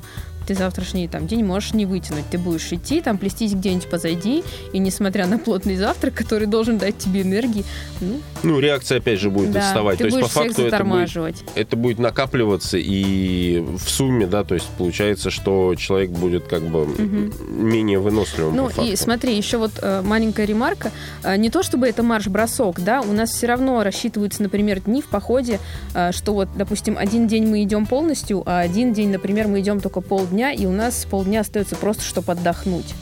ты 0.52 0.56
завтрашний 0.56 1.08
там, 1.08 1.28
день 1.28 1.46
можешь 1.46 1.74
не 1.74 1.86
вытянуть. 1.86 2.26
Ты 2.30 2.38
будешь 2.38 2.72
идти, 2.74 3.00
там, 3.00 3.18
плестись 3.18 3.54
где-нибудь 3.54 3.90
позади, 3.90 4.44
и 4.74 4.80
несмотря 4.80 5.26
на 5.28 5.40
плотный 5.40 5.78
завтрак, 5.78 6.14
который 6.14 6.46
должен 6.46 6.78
дать 6.78 6.98
тебе 6.98 7.22
энергии, 7.22 7.64
ну, 8.02 8.20
Ну, 8.44 8.60
реакция 8.60 8.98
опять 8.98 9.20
же 9.20 9.30
будет 9.30 9.52
да, 9.52 9.62
вставать. 9.62 9.98
ты 9.98 10.04
То 10.04 10.08
есть 10.08 10.18
по 10.18 10.22
будешь 10.24 10.34
факту 10.34 10.62
это 10.64 10.84
будет 10.84 11.36
это 11.56 11.76
будет 11.78 12.00
накапливаться, 12.00 12.78
и 12.78 13.60
в 13.78 13.90
сумме, 13.90 14.28
да, 14.28 14.44
то 14.44 14.56
есть 14.56 14.68
получается, 14.78 15.30
что 15.30 15.74
человек 15.76 16.10
будет 16.10 16.48
как 16.48 16.64
бы 16.64 16.86
Мгм. 16.86 17.34
менее 17.50 18.00
выносливым. 18.00 18.56
Ну 18.56 18.70
и 18.84 18.96
смотри, 18.98 19.38
еще 19.38 19.58
вот 19.58 19.72
э, 19.82 20.02
маленькая 20.02 20.46
ремарка. 20.46 20.92
Э, 21.24 21.38
не 21.38 21.50
то 21.50 21.64
чтобы 21.64 21.88
это 21.88 22.04
марш-бросок, 22.04 22.82
да, 22.82 23.02
у 23.02 23.14
нас 23.14 23.32
все 23.32 23.48
равно 23.48 23.84
рассчитываются, 23.84 24.44
например, 24.44 24.82
дни 24.82 25.02
в 25.02 25.06
походе, 25.06 25.60
э, 25.94 26.12
что 26.12 26.34
вот, 26.34 26.50
допустим, 26.58 26.98
один 26.98 27.28
день 27.28 27.48
мы 27.48 27.64
идем 27.64 27.86
полностью, 27.86 28.44
а 28.46 28.60
один 28.60 28.94
день, 28.94 29.12
например, 29.12 29.48
мы 29.48 29.62
идем 29.62 29.80
только 29.80 30.02
полдня, 30.02 30.41
и 30.50 30.66
у 30.66 30.72
нас 30.72 31.06
полдня 31.08 31.42
остается 31.42 31.76
просто, 31.76 32.04
чтобы 32.04 32.32
отдохнуть. 32.32 32.96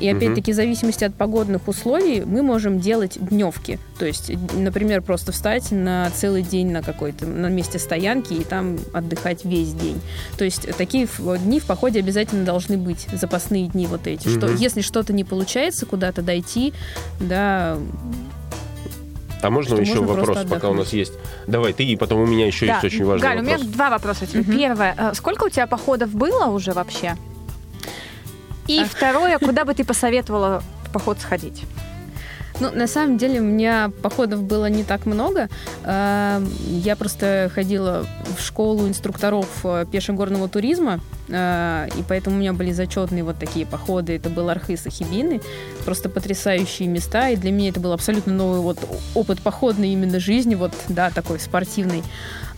И 0.00 0.08
опять-таки, 0.08 0.52
в 0.52 0.54
зависимости 0.54 1.04
от 1.04 1.14
погодных 1.14 1.68
условий, 1.68 2.22
мы 2.24 2.42
можем 2.42 2.80
делать 2.80 3.18
дневки. 3.20 3.78
То 3.98 4.04
есть, 4.04 4.32
например, 4.54 5.00
просто 5.00 5.32
встать 5.32 5.70
на 5.70 6.10
целый 6.14 6.42
день 6.42 6.70
на 6.70 6.82
какой-то, 6.82 7.26
на 7.26 7.46
месте 7.46 7.78
стоянки 7.78 8.32
и 8.34 8.44
там 8.44 8.78
отдыхать 8.92 9.44
весь 9.44 9.72
день. 9.72 10.00
То 10.36 10.44
есть, 10.44 10.68
такие 10.76 11.08
дни 11.44 11.60
в 11.60 11.64
походе 11.64 12.00
обязательно 12.00 12.44
должны 12.44 12.78
быть, 12.78 13.06
запасные 13.12 13.68
дни 13.68 13.86
вот 13.86 14.06
эти. 14.06 14.28
Что 14.28 14.46
Мгм. 14.48 14.56
если 14.56 14.80
что-то 14.82 15.12
не 15.12 15.24
получается 15.24 15.86
куда-то 15.86 16.22
дойти, 16.22 16.72
да, 17.20 17.78
А 19.42 19.50
можно 19.50 19.74
еще 19.80 20.00
можно 20.00 20.14
вопрос, 20.24 20.38
пока 20.48 20.68
у 20.70 20.74
нас 20.74 20.92
есть? 20.92 21.12
Давай 21.46 21.72
ты, 21.72 21.84
и 21.84 21.96
потом 21.96 22.20
у 22.20 22.26
меня 22.26 22.46
еще 22.46 22.66
Да. 22.66 22.74
есть 22.74 22.84
очень 22.84 23.04
важный 23.04 23.26
Галь, 23.28 23.38
у 23.38 23.42
вопрос. 23.42 23.60
меня 23.62 23.72
два 23.72 23.90
вопроса 23.90 24.26
тебе. 24.26 24.40
Мгм. 24.42 24.56
Первое, 24.56 24.94
э, 24.96 25.12
сколько 25.14 25.44
у 25.44 25.48
тебя 25.48 25.66
походов 25.66 26.14
было 26.14 26.46
уже 26.46 26.72
вообще? 26.72 27.16
И 28.68 28.80
А. 28.80 28.84
второе, 28.84 29.38
куда 29.38 29.64
бы 29.64 29.74
ты 29.74 29.84
посоветовала 29.84 30.62
в 30.84 30.92
поход 30.92 31.18
сходить? 31.20 31.64
Ну, 32.60 32.70
на 32.70 32.86
самом 32.86 33.18
деле, 33.18 33.40
у 33.40 33.44
меня 33.44 33.90
походов 34.02 34.42
было 34.44 34.66
не 34.66 34.84
так 34.84 35.06
много. 35.06 35.48
Э, 35.84 36.40
Я 36.68 36.94
просто 36.94 37.50
ходила 37.52 38.06
в 38.38 38.40
школу 38.42 38.86
инструкторов 38.86 39.48
э, 39.64 39.84
пешегорного 39.90 40.48
туризма. 40.48 41.00
А, 41.32 41.86
И 41.96 42.02
поэтому 42.06 42.36
у 42.36 42.38
меня 42.38 42.52
были 42.52 42.72
зачетные 42.72 43.24
вот 43.24 43.38
такие 43.38 43.66
походы. 43.66 44.16
Это 44.16 44.28
был 44.28 44.48
Архыз 44.48 44.86
и 44.86 44.90
Хибины. 44.90 45.40
Просто 45.84 46.08
потрясающие 46.08 46.88
места. 46.88 47.30
И 47.30 47.36
для 47.36 47.50
меня 47.52 47.70
это 47.70 47.80
был 47.80 47.92
абсолютно 47.92 48.32
новый 48.32 48.60
вот 48.60 48.78
опыт 49.14 49.40
походной 49.40 49.88
именно 49.88 50.20
жизни. 50.20 50.54
Вот, 50.54 50.72
да, 50.88 51.10
такой 51.10 51.40
спортивный. 51.40 52.02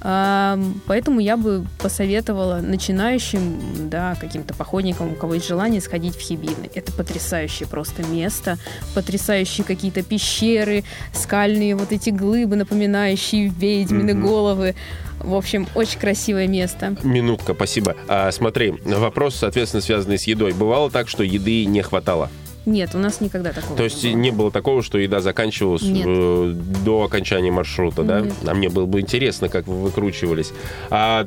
А, 0.01 0.59
Поэтому 0.87 1.21
я 1.21 1.37
бы 1.37 1.65
посоветовала 1.79 2.61
начинающим, 2.61 3.89
да, 3.89 4.15
каким-то 4.21 4.53
походникам, 4.55 5.13
у 5.13 5.15
кого 5.15 5.35
есть 5.35 5.49
желание, 5.49 5.81
сходить 5.81 6.15
в 6.17 6.21
Хибины. 6.21 6.71
Это 6.75 6.93
потрясающее 6.93 7.67
просто 7.67 8.03
место, 8.03 8.59
потрясающие 8.95 9.65
какие-то 9.65 10.03
пещеры, 10.03 10.85
скальные 11.13 11.75
вот 11.75 11.93
эти 11.93 12.11
глыбы, 12.11 12.57
напоминающие 12.57 13.49
ведьмины 13.49 14.13
головы. 14.15 14.75
В 15.21 15.35
общем, 15.35 15.67
очень 15.75 15.99
красивое 15.99 16.47
место. 16.49 16.97
Минутка, 17.03 17.55
спасибо. 17.55 17.97
А, 18.09 18.31
смотри, 18.33 18.75
вопрос, 18.85 19.37
соответственно, 19.37 19.81
связанный 19.83 20.19
с 20.19 20.25
едой. 20.25 20.53
Бывало 20.53 20.91
так, 20.91 21.09
что 21.09 21.23
еды 21.23 21.65
не 21.65 21.83
хватало? 21.83 22.31
Нет, 22.67 22.95
у 22.95 22.99
нас 22.99 23.21
никогда 23.21 23.53
такого 23.53 23.77
То 23.77 23.85
есть 23.85 24.03
не 24.05 24.11
было. 24.13 24.21
не 24.21 24.31
было 24.31 24.51
такого, 24.51 24.83
что 24.83 24.99
еда 24.99 25.21
заканчивалась 25.21 25.83
Нет. 25.83 26.07
э, 26.09 26.53
до 26.85 27.05
окончания 27.05 27.51
маршрута, 27.51 28.03
да? 28.05 28.21
Нет. 28.21 28.33
А 28.47 28.55
мне 28.55 28.69
было 28.71 28.87
бы 28.87 29.01
интересно, 29.01 29.49
как 29.49 29.67
вы 29.67 29.83
выкручивались. 29.83 30.53
А 30.89 31.27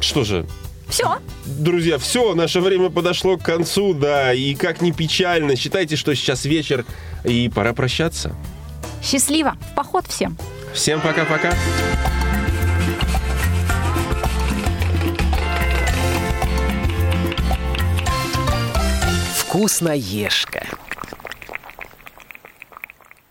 что 0.00 0.22
же, 0.24 0.46
Все. 0.88 1.18
Друзья, 1.44 1.98
все, 1.98 2.34
наше 2.34 2.60
время 2.60 2.88
подошло 2.90 3.36
к 3.36 3.42
концу, 3.42 3.94
да, 3.94 4.32
и 4.32 4.54
как 4.54 4.80
ни 4.80 4.92
печально, 4.92 5.56
считайте, 5.56 5.96
что 5.96 6.14
сейчас 6.14 6.44
вечер, 6.44 6.84
и 7.24 7.48
пора 7.52 7.72
прощаться. 7.72 8.34
Счастливо. 9.02 9.56
В 9.72 9.74
поход 9.74 10.06
всем. 10.06 10.36
Всем 10.72 11.00
пока-пока. 11.00 11.52
Вкусноежка. 19.50 20.64